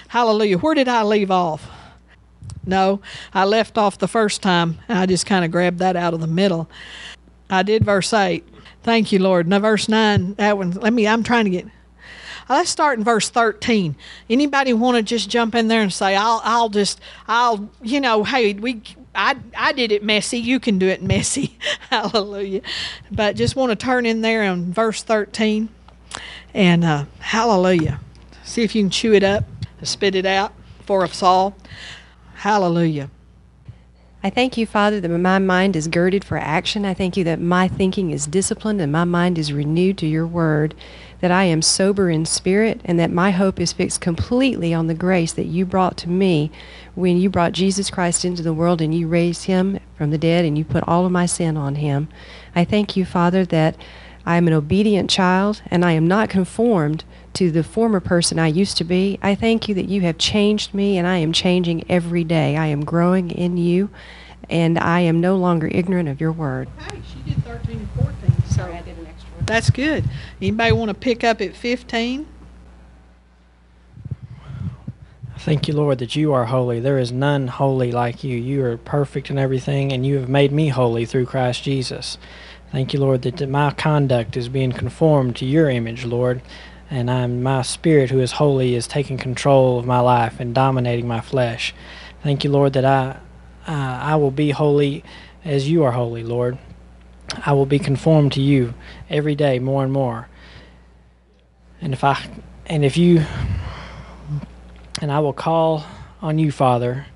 hallelujah. 0.09 0.59
Where 0.59 0.75
did 0.75 0.89
I 0.89 1.03
leave 1.03 1.31
off? 1.31 1.69
No, 2.65 3.01
I 3.33 3.45
left 3.45 3.79
off 3.79 3.99
the 3.99 4.09
first 4.09 4.43
time. 4.43 4.79
I 4.89 5.07
just 5.07 5.27
kind 5.27 5.45
of 5.45 5.51
grabbed 5.51 5.79
that 5.79 5.95
out 5.95 6.15
of 6.15 6.21
the 6.21 6.27
middle. 6.27 6.69
I 7.49 7.63
did 7.63 7.85
verse 7.85 8.13
8. 8.13 8.45
Thank 8.83 9.13
you, 9.13 9.21
Lord. 9.21 9.47
Now 9.47 9.61
verse 9.61 9.89
9, 9.89 10.35
that 10.35 10.57
one, 10.59 10.73
let 10.73 10.93
me 10.93 11.07
I'm 11.07 11.23
trying 11.23 11.45
to 11.45 11.51
get 11.51 11.67
Let's 12.49 12.71
start 12.71 12.99
in 12.99 13.05
verse 13.05 13.29
13. 13.29 13.97
Anybody 14.31 14.73
want 14.73 14.97
to 14.97 15.03
just 15.03 15.29
jump 15.29 15.55
in 15.55 15.69
there 15.69 15.83
and 15.83 15.93
say, 15.93 16.15
I'll, 16.15 16.41
I'll 16.45 16.69
just, 16.69 17.01
I'll, 17.27 17.69
you 17.83 18.01
know, 18.01 18.23
hey, 18.23 18.55
we, 18.55 18.83
I, 19.15 19.37
I 19.57 19.73
did 19.73 19.91
it 19.91 20.05
messy. 20.05 20.39
You 20.39 20.61
can 20.61 20.79
do 20.79 20.87
it 20.87 21.03
messy. 21.03 21.59
hallelujah. 21.91 22.63
But 23.11 23.35
just 23.35 23.57
want 23.57 23.71
to 23.71 23.77
turn 23.77 24.07
in 24.07 24.21
there 24.21 24.45
in 24.45 24.73
verse 24.73 25.03
13 25.03 25.69
and 26.55 26.85
uh, 26.85 27.05
hallelujah. 27.19 28.01
See 28.45 28.63
if 28.63 28.75
you 28.75 28.83
can 28.83 28.91
chew 28.91 29.13
it 29.13 29.25
up, 29.25 29.45
spit 29.83 30.15
it 30.15 30.25
out 30.25 30.53
for 30.85 31.05
us 31.05 31.23
all. 31.23 31.57
Hallelujah. 32.37 33.11
I 34.23 34.31
thank 34.31 34.57
you, 34.57 34.67
Father, 34.67 35.01
that 35.01 35.09
my 35.09 35.39
mind 35.39 35.77
is 35.77 35.87
girded 35.87 36.25
for 36.25 36.39
action. 36.39 36.85
I 36.85 36.95
thank 36.95 37.17
you 37.17 37.25
that 37.25 37.41
my 37.41 37.69
thinking 37.69 38.11
is 38.11 38.27
disciplined 38.27 38.81
and 38.81 38.91
my 38.91 39.05
mind 39.05 39.39
is 39.39 39.53
renewed 39.53 39.99
to 39.99 40.07
your 40.07 40.27
word, 40.27 40.75
that 41.27 41.35
I 41.35 41.43
am 41.47 41.61
sober 41.61 42.09
in 42.09 42.25
spirit, 42.25 42.81
and 42.85 43.01
that 43.01 43.11
my 43.11 43.33
hope 43.33 43.59
is 43.59 43.73
fixed 43.73 44.01
completely 44.01 44.73
on 44.73 44.87
the 44.87 44.95
grace 44.95 45.33
that 45.33 45.47
you 45.47 45.67
brought 45.67 45.97
to 45.97 46.09
me 46.09 46.53
when 46.95 47.17
you 47.17 47.29
brought 47.29 47.51
Jesus 47.51 47.91
Christ 47.91 48.25
into 48.25 48.45
the 48.45 48.55
world 48.55 48.81
and 48.81 48.95
you 48.95 49.09
raised 49.09 49.47
him 49.47 49.81
from 49.99 50.13
the 50.13 50.19
dead 50.19 50.45
and 50.45 50.57
you 50.57 50.65
put 50.65 50.87
all 50.87 51.05
of 51.05 51.11
my 51.11 51.27
sin 51.27 51.57
on 51.57 51.75
him. 51.75 52.07
I 52.55 52.65
thank 52.65 52.97
you, 52.97 53.05
Father, 53.05 53.45
that 53.47 53.77
I 54.25 54.37
am 54.37 54.47
an 54.47 54.53
obedient 54.53 55.11
child 55.11 55.63
and 55.67 55.85
I 55.85 55.91
am 55.95 56.07
not 56.07 56.31
conformed 56.31 57.03
to 57.33 57.51
the 57.51 57.65
former 57.65 57.99
person 57.99 58.39
I 58.39 58.47
used 58.47 58.77
to 58.77 58.85
be. 58.85 59.19
I 59.21 59.35
thank 59.35 59.69
you 59.69 59.75
that 59.75 59.89
you 59.89 60.03
have 60.03 60.19
changed 60.19 60.75
me 60.75 60.97
and 60.97 61.09
I 61.09 61.17
am 61.17 61.33
changing 61.33 61.91
every 61.91 62.23
day. 62.23 62.57
I 62.57 62.67
am 62.67 62.85
growing 62.85 63.33
in 63.33 63.57
you 63.57 63.91
and 64.49 64.79
I 64.79 65.01
am 65.01 65.21
no 65.21 65.35
longer 65.35 65.67
ignorant 65.67 66.09
of 66.09 66.21
your 66.21 66.31
word. 66.31 66.69
Hey, 66.79 67.01
she 67.13 67.29
did 67.29 67.45
13 67.45 67.79
and 67.79 67.91
14. 67.91 68.15
So 68.49 68.55
Sorry, 68.55 68.75
I 68.75 68.83
did 68.83 68.91
an 68.91 68.91
extra 68.91 68.95
one. 68.95 68.96
That's 69.47 69.71
good. 69.71 70.05
Anybody 70.41 70.73
want 70.73 70.89
to 70.89 70.95
pick 70.95 71.25
up 71.25 71.41
at 71.41 71.55
15? 71.55 72.27
Thank 75.39 75.69
you, 75.69 75.75
Lord, 75.75 75.99
that 75.99 76.17
you 76.17 76.33
are 76.33 76.47
holy. 76.47 76.81
There 76.81 76.99
is 76.99 77.13
none 77.13 77.47
holy 77.47 77.93
like 77.93 78.25
you. 78.25 78.37
You 78.37 78.65
are 78.65 78.77
perfect 78.77 79.31
in 79.31 79.39
everything, 79.39 79.93
and 79.93 80.05
you 80.05 80.17
have 80.19 80.29
made 80.29 80.51
me 80.51 80.69
holy 80.69 81.07
through 81.07 81.27
Christ 81.27 81.63
Jesus. 81.63 82.19
Thank 82.73 82.93
you, 82.93 83.01
Lord, 83.01 83.23
that 83.23 83.49
my 83.49 83.71
conduct 83.73 84.37
is 84.37 84.49
being 84.49 84.73
conformed 84.73 85.37
to 85.37 85.47
your 85.47 85.71
image, 85.71 86.05
Lord 86.05 86.43
and 86.91 87.11
I'm 87.11 87.43
my 87.43 87.63
spirit 87.63 88.11
who 88.11 88.21
is 88.21 88.33
holy 88.33 88.75
is 88.75 88.87
taking 88.87 89.17
control 89.19 89.79
of 89.79 89.87
my 89.87 90.01
life 90.01 90.39
and 90.39 90.55
dominating 90.55 91.09
my 91.09 91.21
flesh. 91.21 91.75
Thank 92.23 92.45
you, 92.45 92.51
Lord, 92.51 92.73
that 92.75 92.85
I 92.85 93.19
uh, 93.67 93.99
I 94.03 94.17
will 94.17 94.31
be 94.31 94.51
holy 94.51 95.03
as 95.45 95.69
you 95.69 95.83
are 95.83 95.93
holy, 95.93 96.23
Lord. 96.23 96.59
I 97.47 97.53
will 97.53 97.65
be 97.65 97.79
conformed 97.79 98.33
to 98.33 98.43
you 98.43 98.75
every 99.09 99.35
day 99.35 99.59
more 99.59 99.83
and 99.83 99.93
more. 99.93 100.29
And 101.81 101.95
if 101.95 102.05
I 102.05 102.19
and 102.67 102.85
if 102.85 102.99
you 102.99 103.25
and 105.01 105.11
I 105.11 105.21
will 105.21 105.33
call 105.33 105.85
on 106.21 106.39
you, 106.39 106.53
Father, 106.53 107.07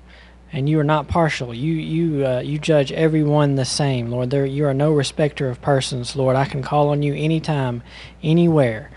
and 0.51 0.67
you 0.67 0.79
are 0.79 0.83
not 0.83 1.07
partial. 1.07 1.53
You 1.53 1.73
you 1.73 2.25
uh, 2.25 2.39
you 2.39 2.57
judge 2.57 2.91
everyone 2.91 3.55
the 3.55 3.65
same, 3.65 4.09
Lord. 4.09 4.31
There 4.31 4.45
you 4.45 4.65
are 4.65 4.73
no 4.73 4.91
respecter 4.91 5.49
of 5.49 5.61
persons, 5.61 6.15
Lord. 6.15 6.35
I 6.35 6.45
can 6.45 6.63
call 6.63 6.89
on 6.89 7.03
you 7.03 7.13
anytime, 7.13 7.83
anywhere 8.23 8.89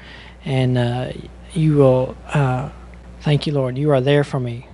and 0.44 0.76
uh, 0.76 1.12
you 1.52 1.76
will 1.76 2.16
uh, 2.28 2.70
thank 3.20 3.46
you, 3.46 3.52
Lord. 3.52 3.78
You 3.78 3.90
are 3.90 4.00
there 4.00 4.24
for 4.24 4.38
me, 4.38 4.68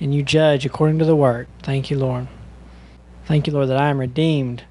and 0.00 0.14
you 0.14 0.22
judge 0.22 0.64
according 0.64 0.98
to 1.00 1.04
the 1.04 1.16
word. 1.16 1.48
Thank 1.62 1.90
you, 1.90 1.98
Lord. 1.98 2.28
Thank 3.26 3.46
you, 3.46 3.52
Lord, 3.52 3.68
that 3.68 3.76
I 3.76 3.90
am 3.90 3.98
redeemed. 3.98 4.64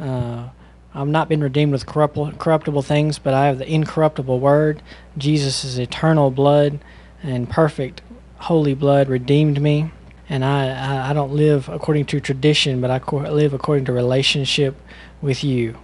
Uh, 0.00 0.48
I've 0.94 1.08
not 1.08 1.28
been 1.28 1.42
redeemed 1.42 1.72
with 1.72 1.86
corruptible, 1.86 2.82
things, 2.82 3.18
but 3.18 3.34
I 3.34 3.46
have 3.46 3.58
the 3.58 3.70
incorruptible 3.70 4.40
word. 4.40 4.82
Jesus' 5.16 5.78
eternal 5.78 6.30
blood 6.30 6.80
and 7.22 7.48
perfect 7.48 8.00
holy 8.38 8.74
blood 8.74 9.08
redeemed 9.08 9.60
me. 9.60 9.90
And 10.28 10.44
I, 10.44 11.10
I, 11.10 11.12
don't 11.14 11.32
live 11.32 11.68
according 11.68 12.04
to 12.06 12.20
tradition, 12.20 12.80
but 12.80 12.90
I 12.90 12.98
live 13.30 13.54
according 13.54 13.86
to 13.86 13.92
relationship 13.92 14.76
with 15.22 15.42
you. 15.42 15.76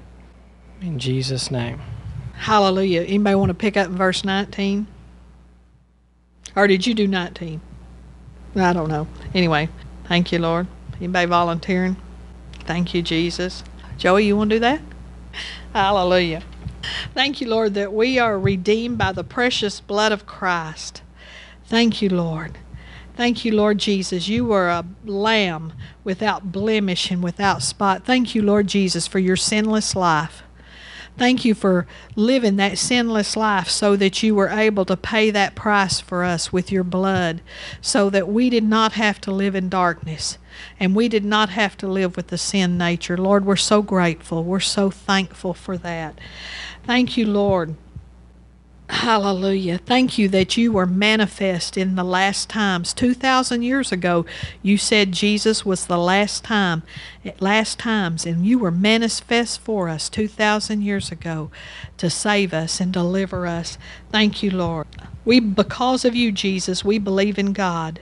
In 0.82 0.98
Jesus' 0.98 1.50
name. 1.50 1.80
Hallelujah. 2.34 3.02
Anybody 3.02 3.36
want 3.36 3.50
to 3.50 3.54
pick 3.54 3.76
up 3.76 3.88
verse 3.88 4.24
19? 4.24 4.86
Or 6.54 6.66
did 6.66 6.86
you 6.86 6.92
do 6.92 7.06
19? 7.06 7.60
I 8.56 8.72
don't 8.72 8.88
know. 8.88 9.08
Anyway, 9.32 9.68
thank 10.04 10.30
you, 10.30 10.38
Lord. 10.38 10.66
Anybody 10.98 11.26
volunteering? 11.26 11.96
Thank 12.60 12.94
you, 12.94 13.02
Jesus. 13.02 13.64
Joey, 13.98 14.26
you 14.26 14.36
want 14.36 14.50
to 14.50 14.56
do 14.56 14.60
that? 14.60 14.80
Hallelujah. 15.72 16.42
Thank 17.14 17.40
you, 17.40 17.48
Lord, 17.48 17.74
that 17.74 17.92
we 17.92 18.18
are 18.18 18.38
redeemed 18.38 18.98
by 18.98 19.12
the 19.12 19.24
precious 19.24 19.80
blood 19.80 20.12
of 20.12 20.26
Christ. 20.26 21.02
Thank 21.66 22.00
you, 22.00 22.08
Lord. 22.08 22.58
Thank 23.16 23.44
you, 23.44 23.52
Lord 23.52 23.78
Jesus. 23.78 24.28
You 24.28 24.44
were 24.44 24.68
a 24.68 24.84
lamb 25.04 25.72
without 26.04 26.52
blemish 26.52 27.10
and 27.10 27.22
without 27.22 27.62
spot. 27.62 28.04
Thank 28.04 28.34
you, 28.34 28.42
Lord 28.42 28.68
Jesus, 28.68 29.06
for 29.06 29.18
your 29.18 29.36
sinless 29.36 29.96
life. 29.96 30.43
Thank 31.16 31.44
you 31.44 31.54
for 31.54 31.86
living 32.16 32.56
that 32.56 32.76
sinless 32.76 33.36
life 33.36 33.68
so 33.68 33.94
that 33.96 34.22
you 34.22 34.34
were 34.34 34.48
able 34.48 34.84
to 34.86 34.96
pay 34.96 35.30
that 35.30 35.54
price 35.54 36.00
for 36.00 36.24
us 36.24 36.52
with 36.52 36.72
your 36.72 36.82
blood, 36.82 37.40
so 37.80 38.10
that 38.10 38.28
we 38.28 38.50
did 38.50 38.64
not 38.64 38.92
have 38.92 39.20
to 39.22 39.30
live 39.30 39.54
in 39.54 39.68
darkness 39.68 40.38
and 40.78 40.94
we 40.94 41.08
did 41.08 41.24
not 41.24 41.50
have 41.50 41.76
to 41.76 41.86
live 41.86 42.16
with 42.16 42.28
the 42.28 42.38
sin 42.38 42.76
nature. 42.76 43.16
Lord, 43.16 43.44
we're 43.44 43.56
so 43.56 43.82
grateful. 43.82 44.42
We're 44.42 44.60
so 44.60 44.90
thankful 44.90 45.54
for 45.54 45.76
that. 45.78 46.20
Thank 46.84 47.16
you, 47.16 47.26
Lord 47.26 47.76
Hallelujah. 48.94 49.78
Thank 49.78 50.18
you 50.18 50.28
that 50.28 50.56
you 50.56 50.70
were 50.70 50.86
manifest 50.86 51.76
in 51.76 51.96
the 51.96 52.04
last 52.04 52.48
times. 52.48 52.94
2,000 52.94 53.62
years 53.62 53.90
ago, 53.90 54.24
you 54.62 54.78
said 54.78 55.12
Jesus 55.12 55.66
was 55.66 55.86
the 55.86 55.98
last 55.98 56.44
time, 56.44 56.84
at 57.24 57.42
last 57.42 57.78
times, 57.80 58.24
and 58.24 58.46
you 58.46 58.58
were 58.58 58.70
manifest 58.70 59.60
for 59.60 59.88
us 59.88 60.08
2,000 60.08 60.80
years 60.80 61.10
ago 61.10 61.50
to 61.98 62.08
save 62.08 62.54
us 62.54 62.80
and 62.80 62.92
deliver 62.92 63.48
us. 63.48 63.78
Thank 64.12 64.44
you, 64.44 64.52
Lord. 64.52 64.86
We, 65.24 65.40
because 65.40 66.04
of 66.04 66.14
you, 66.14 66.30
Jesus, 66.30 66.84
we 66.84 66.98
believe 66.98 67.36
in 67.36 67.52
God. 67.52 68.00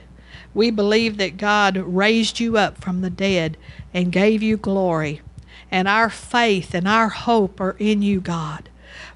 We 0.53 0.69
believe 0.69 1.17
that 1.17 1.37
God 1.37 1.75
raised 1.75 2.39
you 2.39 2.55
up 2.55 2.77
from 2.77 3.01
the 3.01 3.09
dead 3.09 3.57
and 3.95 4.11
gave 4.11 4.43
you 4.43 4.57
glory. 4.57 5.21
And 5.71 5.87
our 5.87 6.11
faith 6.11 6.75
and 6.75 6.87
our 6.87 7.09
hope 7.09 7.59
are 7.59 7.75
in 7.79 8.03
you, 8.03 8.21
God. 8.21 8.69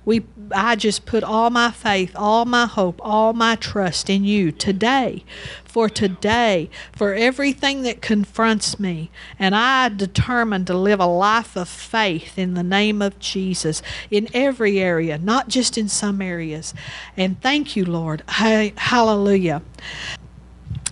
We 0.08 0.24
I 0.54 0.78
just 0.78 1.06
put 1.06 1.22
all 1.22 1.50
my 1.50 1.70
faith, 1.70 2.14
all 2.16 2.46
my 2.46 2.66
hope, 2.66 3.02
all 3.04 3.34
my 3.34 3.58
trust 3.58 4.10
in 4.10 4.24
you 4.24 4.54
today. 4.54 5.26
For 5.66 5.90
today, 5.90 6.70
for 6.94 7.14
everything 7.14 7.82
that 7.82 8.02
confronts 8.02 8.80
me, 8.80 9.12
and 9.38 9.54
I 9.54 9.90
determine 9.90 10.64
to 10.66 10.78
live 10.78 11.02
a 11.02 11.06
life 11.06 11.58
of 11.58 11.68
faith 11.68 12.40
in 12.40 12.54
the 12.54 12.64
name 12.64 13.02
of 13.02 13.20
Jesus 13.20 13.82
in 14.10 14.30
every 14.34 14.80
area, 14.80 15.18
not 15.18 15.50
just 15.50 15.78
in 15.78 15.90
some 15.90 16.22
areas. 16.22 16.74
And 17.18 17.42
thank 17.42 17.76
you, 17.76 17.84
Lord. 17.84 18.24
Hallelujah. 18.28 19.62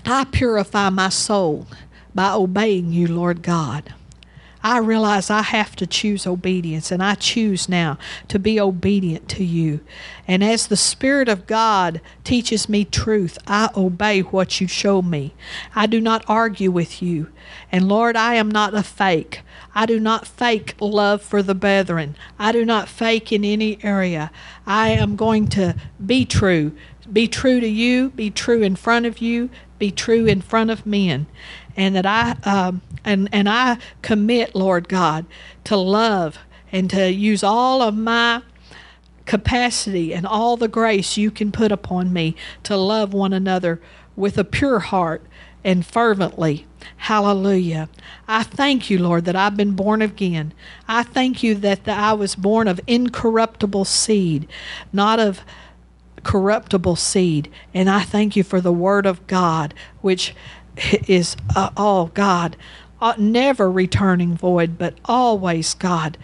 I 0.05 0.25
purify 0.25 0.89
my 0.89 1.07
soul 1.07 1.67
by 2.13 2.33
obeying 2.33 2.91
you, 2.91 3.07
Lord 3.07 3.41
God. 3.41 3.93
I 4.65 4.79
realize 4.79 5.29
I 5.29 5.43
have 5.43 5.75
to 5.75 5.85
choose 5.85 6.25
obedience, 6.25 6.91
and 6.91 7.03
I 7.03 7.13
choose 7.13 7.69
now 7.69 7.99
to 8.29 8.39
be 8.39 8.59
obedient 8.59 9.29
to 9.29 9.43
you. 9.43 9.81
And 10.27 10.43
as 10.43 10.65
the 10.65 10.75
Spirit 10.75 11.29
of 11.29 11.45
God 11.45 12.01
teaches 12.23 12.67
me 12.67 12.83
truth, 12.83 13.37
I 13.45 13.69
obey 13.77 14.21
what 14.21 14.59
you 14.59 14.67
show 14.67 15.03
me. 15.03 15.35
I 15.75 15.85
do 15.85 16.01
not 16.01 16.25
argue 16.27 16.71
with 16.71 16.99
you. 16.99 17.29
And 17.71 17.87
Lord, 17.87 18.15
I 18.15 18.33
am 18.33 18.49
not 18.49 18.73
a 18.73 18.81
fake. 18.81 19.41
I 19.75 19.85
do 19.85 19.99
not 19.99 20.25
fake 20.25 20.73
love 20.79 21.21
for 21.21 21.43
the 21.43 21.53
brethren. 21.53 22.15
I 22.39 22.51
do 22.51 22.65
not 22.65 22.89
fake 22.89 23.31
in 23.31 23.45
any 23.45 23.77
area. 23.83 24.31
I 24.65 24.89
am 24.89 25.15
going 25.15 25.47
to 25.49 25.75
be 26.03 26.25
true. 26.25 26.75
Be 27.13 27.27
true 27.27 27.59
to 27.59 27.67
you, 27.67 28.09
be 28.09 28.31
true 28.31 28.63
in 28.63 28.75
front 28.75 29.05
of 29.05 29.19
you, 29.19 29.51
be 29.77 29.91
true 29.91 30.25
in 30.25 30.41
front 30.41 30.71
of 30.71 30.87
men 30.87 31.27
and 31.77 31.95
that 31.95 32.05
I 32.05 32.35
um, 32.43 32.81
and 33.05 33.29
and 33.31 33.47
I 33.47 33.77
commit, 34.01 34.55
Lord 34.55 34.89
God, 34.89 35.25
to 35.65 35.77
love 35.77 36.39
and 36.71 36.89
to 36.89 37.11
use 37.11 37.43
all 37.43 37.81
of 37.81 37.95
my 37.95 38.41
capacity 39.25 40.13
and 40.13 40.25
all 40.25 40.57
the 40.57 40.67
grace 40.67 41.17
you 41.17 41.31
can 41.31 41.51
put 41.51 41.71
upon 41.71 42.13
me 42.13 42.35
to 42.63 42.77
love 42.77 43.13
one 43.13 43.33
another 43.33 43.81
with 44.15 44.37
a 44.37 44.43
pure 44.43 44.79
heart 44.79 45.23
and 45.63 45.85
fervently. 45.85 46.67
Hallelujah. 46.97 47.89
I 48.27 48.43
thank 48.43 48.89
you, 48.89 48.99
Lord, 48.99 49.25
that 49.25 49.35
I've 49.35 49.57
been 49.57 49.71
born 49.71 50.01
again. 50.01 50.53
I 50.87 51.01
thank 51.01 51.41
you 51.41 51.55
that 51.55 51.85
the, 51.85 51.91
I 51.91 52.13
was 52.13 52.35
born 52.35 52.67
of 52.67 52.79
incorruptible 52.85 53.85
seed, 53.85 54.47
not 54.93 55.19
of 55.19 55.41
corruptible 56.23 56.95
seed. 56.95 57.49
And 57.73 57.89
I 57.89 58.01
thank 58.01 58.35
you 58.35 58.43
for 58.43 58.61
the 58.61 58.71
Word 58.73 59.05
of 59.07 59.25
God, 59.27 59.73
which 60.01 60.35
is, 61.07 61.35
uh, 61.55 61.71
oh 61.75 62.11
God, 62.13 62.55
never 63.17 63.71
returning 63.71 64.35
void, 64.35 64.77
but 64.77 64.95
always, 65.05 65.73
God, 65.73 66.17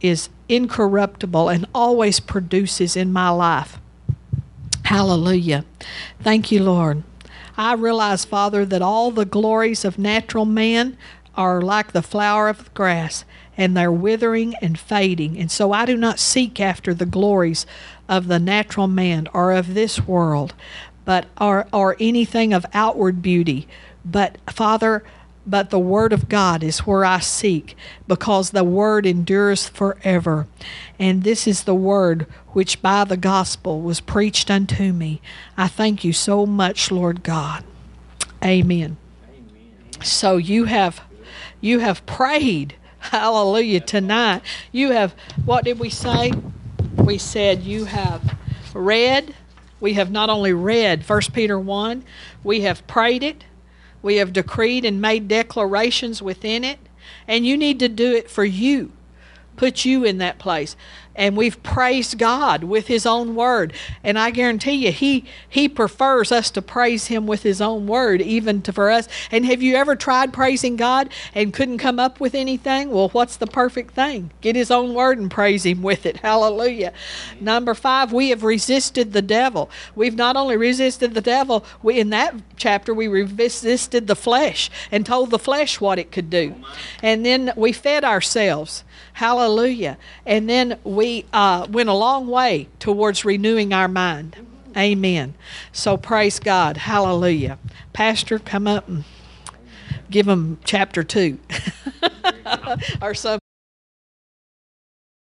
is 0.00 0.28
incorruptible 0.48 1.48
and 1.48 1.66
always 1.74 2.20
produces 2.20 2.96
in 2.96 3.12
my 3.12 3.28
life. 3.30 3.78
Hallelujah. 4.84 5.64
Thank 6.20 6.50
you, 6.50 6.62
Lord. 6.62 7.04
I 7.56 7.74
realize, 7.74 8.24
Father, 8.24 8.64
that 8.64 8.82
all 8.82 9.10
the 9.10 9.24
glories 9.24 9.84
of 9.84 9.98
natural 9.98 10.44
man 10.44 10.96
are 11.36 11.60
like 11.60 11.92
the 11.92 12.02
flower 12.02 12.48
of 12.48 12.64
the 12.64 12.70
grass, 12.70 13.24
and 13.56 13.76
they're 13.76 13.92
withering 13.92 14.54
and 14.62 14.78
fading. 14.78 15.38
And 15.38 15.50
so 15.50 15.72
I 15.72 15.84
do 15.84 15.96
not 15.96 16.18
seek 16.18 16.58
after 16.60 16.92
the 16.92 17.06
glories 17.06 17.66
of 18.08 18.26
the 18.26 18.38
natural 18.38 18.88
man 18.88 19.28
or 19.32 19.52
of 19.52 19.74
this 19.74 20.00
world, 20.00 20.54
but 21.04 21.26
or, 21.40 21.68
or 21.72 21.96
anything 22.00 22.52
of 22.52 22.66
outward 22.72 23.22
beauty. 23.22 23.68
But 24.04 24.38
Father, 24.50 25.04
but 25.50 25.70
the 25.70 25.78
Word 25.78 26.12
of 26.12 26.28
God 26.28 26.62
is 26.62 26.80
where 26.80 27.04
I 27.04 27.18
seek, 27.18 27.76
because 28.06 28.50
the 28.50 28.62
Word 28.62 29.04
endures 29.04 29.68
forever. 29.68 30.46
And 30.98 31.24
this 31.24 31.46
is 31.48 31.64
the 31.64 31.74
Word 31.74 32.26
which 32.50 32.80
by 32.80 33.04
the 33.04 33.16
gospel 33.16 33.80
was 33.80 34.00
preached 34.00 34.50
unto 34.50 34.92
me. 34.92 35.20
I 35.56 35.66
thank 35.66 36.04
you 36.04 36.12
so 36.12 36.46
much, 36.46 36.90
Lord 36.90 37.22
God. 37.24 37.64
Amen. 38.44 38.96
Amen. 39.28 40.02
So 40.02 40.36
you 40.36 40.64
have 40.64 41.02
you 41.60 41.80
have 41.80 42.06
prayed. 42.06 42.74
Hallelujah. 42.98 43.80
Tonight. 43.80 44.42
You 44.70 44.92
have 44.92 45.14
what 45.44 45.64
did 45.64 45.78
we 45.80 45.90
say? 45.90 46.32
We 46.96 47.18
said 47.18 47.62
you 47.62 47.86
have 47.86 48.36
read 48.72 49.34
we 49.80 49.94
have 49.94 50.10
not 50.10 50.28
only 50.28 50.52
read 50.52 51.08
1 51.08 51.20
Peter 51.32 51.58
1, 51.58 52.04
we 52.44 52.60
have 52.60 52.86
prayed 52.86 53.22
it, 53.22 53.44
we 54.02 54.16
have 54.16 54.32
decreed 54.32 54.84
and 54.84 55.00
made 55.00 55.28
declarations 55.28 56.22
within 56.22 56.64
it, 56.64 56.78
and 57.26 57.46
you 57.46 57.56
need 57.56 57.78
to 57.80 57.88
do 57.88 58.12
it 58.12 58.30
for 58.30 58.44
you. 58.44 58.92
Put 59.56 59.84
you 59.84 60.04
in 60.04 60.18
that 60.18 60.38
place 60.38 60.76
and 61.14 61.36
we've 61.36 61.62
praised 61.62 62.18
God 62.18 62.64
with 62.64 62.86
his 62.86 63.06
own 63.06 63.34
word. 63.34 63.72
And 64.02 64.18
I 64.18 64.30
guarantee 64.30 64.86
you, 64.86 64.92
he 64.92 65.24
he 65.48 65.68
prefers 65.68 66.32
us 66.32 66.50
to 66.52 66.62
praise 66.62 67.06
him 67.06 67.26
with 67.26 67.42
his 67.42 67.60
own 67.60 67.86
word, 67.86 68.22
even 68.22 68.62
to, 68.62 68.72
for 68.72 68.90
us. 68.90 69.08
And 69.30 69.44
have 69.46 69.62
you 69.62 69.76
ever 69.76 69.96
tried 69.96 70.32
praising 70.32 70.76
God 70.76 71.10
and 71.34 71.52
couldn't 71.52 71.78
come 71.78 71.98
up 71.98 72.20
with 72.20 72.34
anything? 72.34 72.90
Well, 72.90 73.08
what's 73.10 73.36
the 73.36 73.46
perfect 73.46 73.94
thing? 73.94 74.30
Get 74.40 74.56
his 74.56 74.70
own 74.70 74.94
word 74.94 75.18
and 75.18 75.30
praise 75.30 75.64
him 75.66 75.82
with 75.82 76.06
it. 76.06 76.16
Hallelujah. 76.22 76.92
Number 77.40 77.74
five, 77.74 78.12
we 78.12 78.30
have 78.30 78.44
resisted 78.44 79.12
the 79.12 79.22
devil. 79.22 79.70
We've 79.94 80.16
not 80.16 80.36
only 80.36 80.56
resisted 80.56 81.14
the 81.14 81.20
devil, 81.20 81.64
we 81.82 81.98
in 81.98 82.10
that 82.10 82.34
chapter 82.56 82.94
we 82.94 83.08
resisted 83.08 84.06
the 84.06 84.16
flesh 84.16 84.70
and 84.90 85.04
told 85.04 85.30
the 85.30 85.38
flesh 85.38 85.80
what 85.80 85.98
it 85.98 86.12
could 86.12 86.30
do. 86.30 86.54
And 87.02 87.24
then 87.24 87.52
we 87.56 87.72
fed 87.72 88.04
ourselves. 88.04 88.84
Hallelujah. 89.14 89.98
And 90.24 90.48
then 90.48 90.78
we 91.00 91.24
uh, 91.32 91.66
went 91.70 91.88
a 91.88 91.94
long 91.94 92.26
way 92.26 92.68
towards 92.78 93.24
renewing 93.24 93.72
our 93.72 93.88
mind. 93.88 94.36
Amen. 94.76 95.32
So 95.72 95.96
praise 95.96 96.38
God. 96.38 96.76
Hallelujah. 96.76 97.58
Pastor, 97.94 98.38
come 98.38 98.66
up 98.66 98.86
and 98.86 99.04
give 100.10 100.26
them 100.26 100.58
chapter 100.62 101.02
two 101.02 101.38
or 103.00 103.14
something. 103.14 103.49